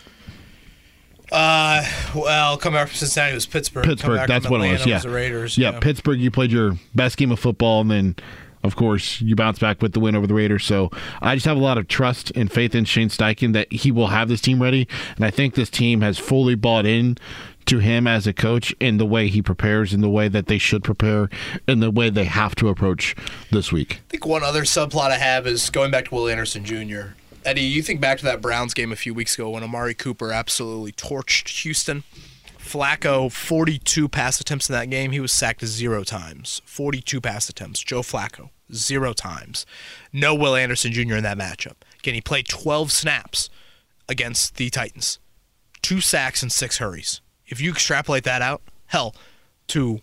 Uh, 1.32 1.84
well, 2.14 2.58
coming 2.58 2.78
back 2.78 2.88
from 2.88 2.96
Cincinnati 2.96 3.34
was 3.34 3.46
Pittsburgh. 3.46 3.84
Pittsburgh, 3.84 4.26
that's 4.26 4.50
what 4.50 4.60
it 4.62 4.72
was. 4.72 4.84
Yeah, 4.84 4.96
was 4.96 5.04
the 5.04 5.10
Raiders. 5.10 5.56
Yeah, 5.56 5.70
yeah, 5.70 5.78
Pittsburgh. 5.78 6.18
You 6.18 6.30
played 6.30 6.50
your 6.50 6.76
best 6.94 7.16
game 7.16 7.30
of 7.30 7.38
football, 7.38 7.80
and 7.80 7.90
then 7.90 8.16
of 8.62 8.76
course, 8.76 9.20
you 9.20 9.34
bounce 9.34 9.58
back 9.58 9.80
with 9.80 9.92
the 9.92 10.00
win 10.00 10.14
over 10.14 10.26
the 10.26 10.34
Raiders. 10.34 10.64
So 10.64 10.90
I 11.20 11.34
just 11.34 11.46
have 11.46 11.56
a 11.56 11.60
lot 11.60 11.78
of 11.78 11.88
trust 11.88 12.30
and 12.34 12.50
faith 12.50 12.74
in 12.74 12.84
Shane 12.84 13.08
Steichen 13.08 13.52
that 13.54 13.72
he 13.72 13.90
will 13.90 14.08
have 14.08 14.28
this 14.28 14.40
team 14.40 14.60
ready. 14.60 14.86
And 15.16 15.24
I 15.24 15.30
think 15.30 15.54
this 15.54 15.70
team 15.70 16.02
has 16.02 16.18
fully 16.18 16.54
bought 16.54 16.86
in 16.86 17.16
to 17.66 17.78
him 17.78 18.06
as 18.06 18.26
a 18.26 18.32
coach 18.32 18.74
in 18.80 18.98
the 18.98 19.06
way 19.06 19.28
he 19.28 19.42
prepares, 19.42 19.94
in 19.94 20.00
the 20.00 20.10
way 20.10 20.28
that 20.28 20.46
they 20.46 20.58
should 20.58 20.82
prepare, 20.82 21.30
in 21.68 21.80
the 21.80 21.90
way 21.90 22.10
they 22.10 22.24
have 22.24 22.54
to 22.56 22.68
approach 22.68 23.14
this 23.50 23.70
week. 23.70 24.00
I 24.08 24.10
think 24.10 24.26
one 24.26 24.42
other 24.42 24.62
subplot 24.62 25.10
I 25.10 25.18
have 25.18 25.46
is 25.46 25.70
going 25.70 25.90
back 25.90 26.06
to 26.06 26.14
Will 26.14 26.28
Anderson 26.28 26.64
Jr. 26.64 27.14
Eddie, 27.44 27.62
you 27.62 27.82
think 27.82 28.00
back 28.00 28.18
to 28.18 28.24
that 28.24 28.42
Browns 28.42 28.74
game 28.74 28.92
a 28.92 28.96
few 28.96 29.14
weeks 29.14 29.34
ago 29.34 29.50
when 29.50 29.62
Amari 29.62 29.94
Cooper 29.94 30.32
absolutely 30.32 30.92
torched 30.92 31.62
Houston. 31.62 32.04
Flacco, 32.70 33.32
42 33.32 34.08
pass 34.08 34.40
attempts 34.40 34.68
in 34.68 34.74
that 34.74 34.90
game. 34.90 35.10
He 35.10 35.18
was 35.18 35.32
sacked 35.32 35.64
zero 35.64 36.04
times. 36.04 36.62
42 36.64 37.20
pass 37.20 37.48
attempts. 37.48 37.80
Joe 37.80 38.02
Flacco, 38.02 38.50
zero 38.72 39.12
times. 39.12 39.66
No 40.12 40.36
Will 40.36 40.54
Anderson 40.54 40.92
Jr. 40.92 41.16
in 41.16 41.24
that 41.24 41.36
matchup. 41.36 41.74
Again, 41.98 42.14
he 42.14 42.20
played 42.20 42.46
12 42.46 42.92
snaps 42.92 43.50
against 44.08 44.54
the 44.54 44.70
Titans, 44.70 45.18
two 45.82 46.00
sacks 46.00 46.42
and 46.42 46.52
six 46.52 46.78
hurries. 46.78 47.20
If 47.46 47.60
you 47.60 47.72
extrapolate 47.72 48.22
that 48.24 48.40
out, 48.40 48.62
hell, 48.86 49.16
to 49.68 50.00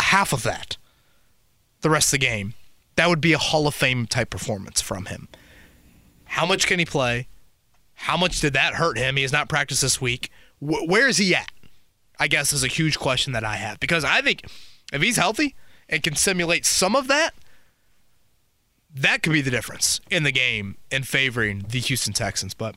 half 0.00 0.34
of 0.34 0.42
that, 0.42 0.76
the 1.80 1.90
rest 1.90 2.08
of 2.08 2.20
the 2.20 2.26
game, 2.26 2.52
that 2.96 3.08
would 3.08 3.22
be 3.22 3.32
a 3.32 3.38
Hall 3.38 3.66
of 3.66 3.74
Fame 3.74 4.06
type 4.06 4.28
performance 4.28 4.82
from 4.82 5.06
him. 5.06 5.28
How 6.26 6.44
much 6.44 6.66
can 6.66 6.78
he 6.78 6.84
play? 6.84 7.28
How 7.94 8.18
much 8.18 8.40
did 8.40 8.52
that 8.52 8.74
hurt 8.74 8.98
him? 8.98 9.16
He 9.16 9.22
has 9.22 9.32
not 9.32 9.48
practiced 9.48 9.80
this 9.80 10.00
week. 10.00 10.30
Where 10.60 11.08
is 11.08 11.16
he 11.16 11.34
at? 11.34 11.50
I 12.18 12.28
guess 12.28 12.52
is 12.52 12.64
a 12.64 12.68
huge 12.68 12.98
question 12.98 13.32
that 13.32 13.44
I 13.44 13.56
have 13.56 13.80
because 13.80 14.04
I 14.04 14.20
think 14.20 14.44
if 14.92 15.02
he's 15.02 15.16
healthy 15.16 15.54
and 15.88 16.02
can 16.02 16.14
simulate 16.14 16.64
some 16.64 16.94
of 16.94 17.08
that, 17.08 17.32
that 18.94 19.22
could 19.22 19.32
be 19.32 19.40
the 19.40 19.50
difference 19.50 20.00
in 20.10 20.22
the 20.22 20.32
game 20.32 20.76
in 20.90 21.02
favoring 21.02 21.64
the 21.68 21.80
Houston 21.80 22.12
Texans. 22.12 22.54
But 22.54 22.76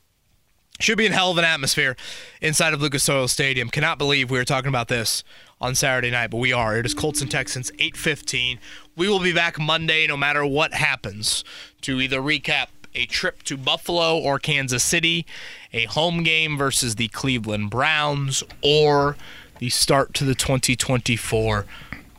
should 0.80 0.98
be 0.98 1.06
in 1.06 1.12
hell 1.12 1.32
of 1.32 1.38
an 1.38 1.46
atmosphere 1.46 1.96
inside 2.42 2.74
of 2.74 2.82
Lucas 2.82 3.08
Oil 3.08 3.28
Stadium. 3.28 3.70
Cannot 3.70 3.98
believe 3.98 4.30
we 4.30 4.38
were 4.38 4.46
talking 4.46 4.68
about 4.68 4.88
this 4.88 5.24
on 5.62 5.74
Saturday 5.74 6.12
night, 6.12 6.32
but 6.32 6.38
we 6.38 6.52
are. 6.52 6.78
It 6.78 6.86
is 6.86 6.94
Colts 6.94 7.22
and 7.22 7.32
Texans, 7.32 7.72
8:15. 7.80 8.60
We 8.96 9.08
will 9.08 9.20
be 9.20 9.34
back 9.34 9.60
Monday, 9.60 10.06
no 10.08 10.18
matter 10.18 10.46
what 10.46 10.74
happens, 10.74 11.44
to 11.82 12.02
either 12.02 12.20
recap 12.20 12.68
a 12.96 13.06
trip 13.06 13.44
to 13.44 13.58
Buffalo 13.58 14.18
or 14.18 14.40
Kansas 14.40 14.84
City, 14.84 15.26
a 15.74 15.86
home 15.86 16.24
game 16.24 16.58
versus 16.58 16.96
the 16.96 17.08
Cleveland 17.10 17.70
Browns, 17.70 18.44
or 18.62 19.18
the 19.60 19.70
start 19.70 20.14
to 20.16 20.24
the 20.24 20.36
2024 20.36 21.66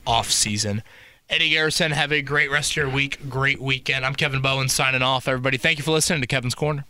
offseason. 0.07 0.83
Eddie 1.29 1.51
Garrison, 1.51 1.91
have 1.91 2.12
a 2.12 2.22
great 2.22 2.51
rest 2.51 2.72
of 2.72 2.77
your 2.77 2.89
week, 2.89 3.29
great 3.29 3.61
weekend. 3.61 4.07
I'm 4.07 4.14
Kevin 4.14 4.41
Bowen 4.41 4.68
signing 4.68 5.03
off. 5.03 5.27
Everybody, 5.27 5.57
thank 5.57 5.79
you 5.79 5.85
for 5.85 5.91
listening 5.91 6.20
to 6.20 6.27
Kevin's 6.27 6.55
Corner. 6.55 6.85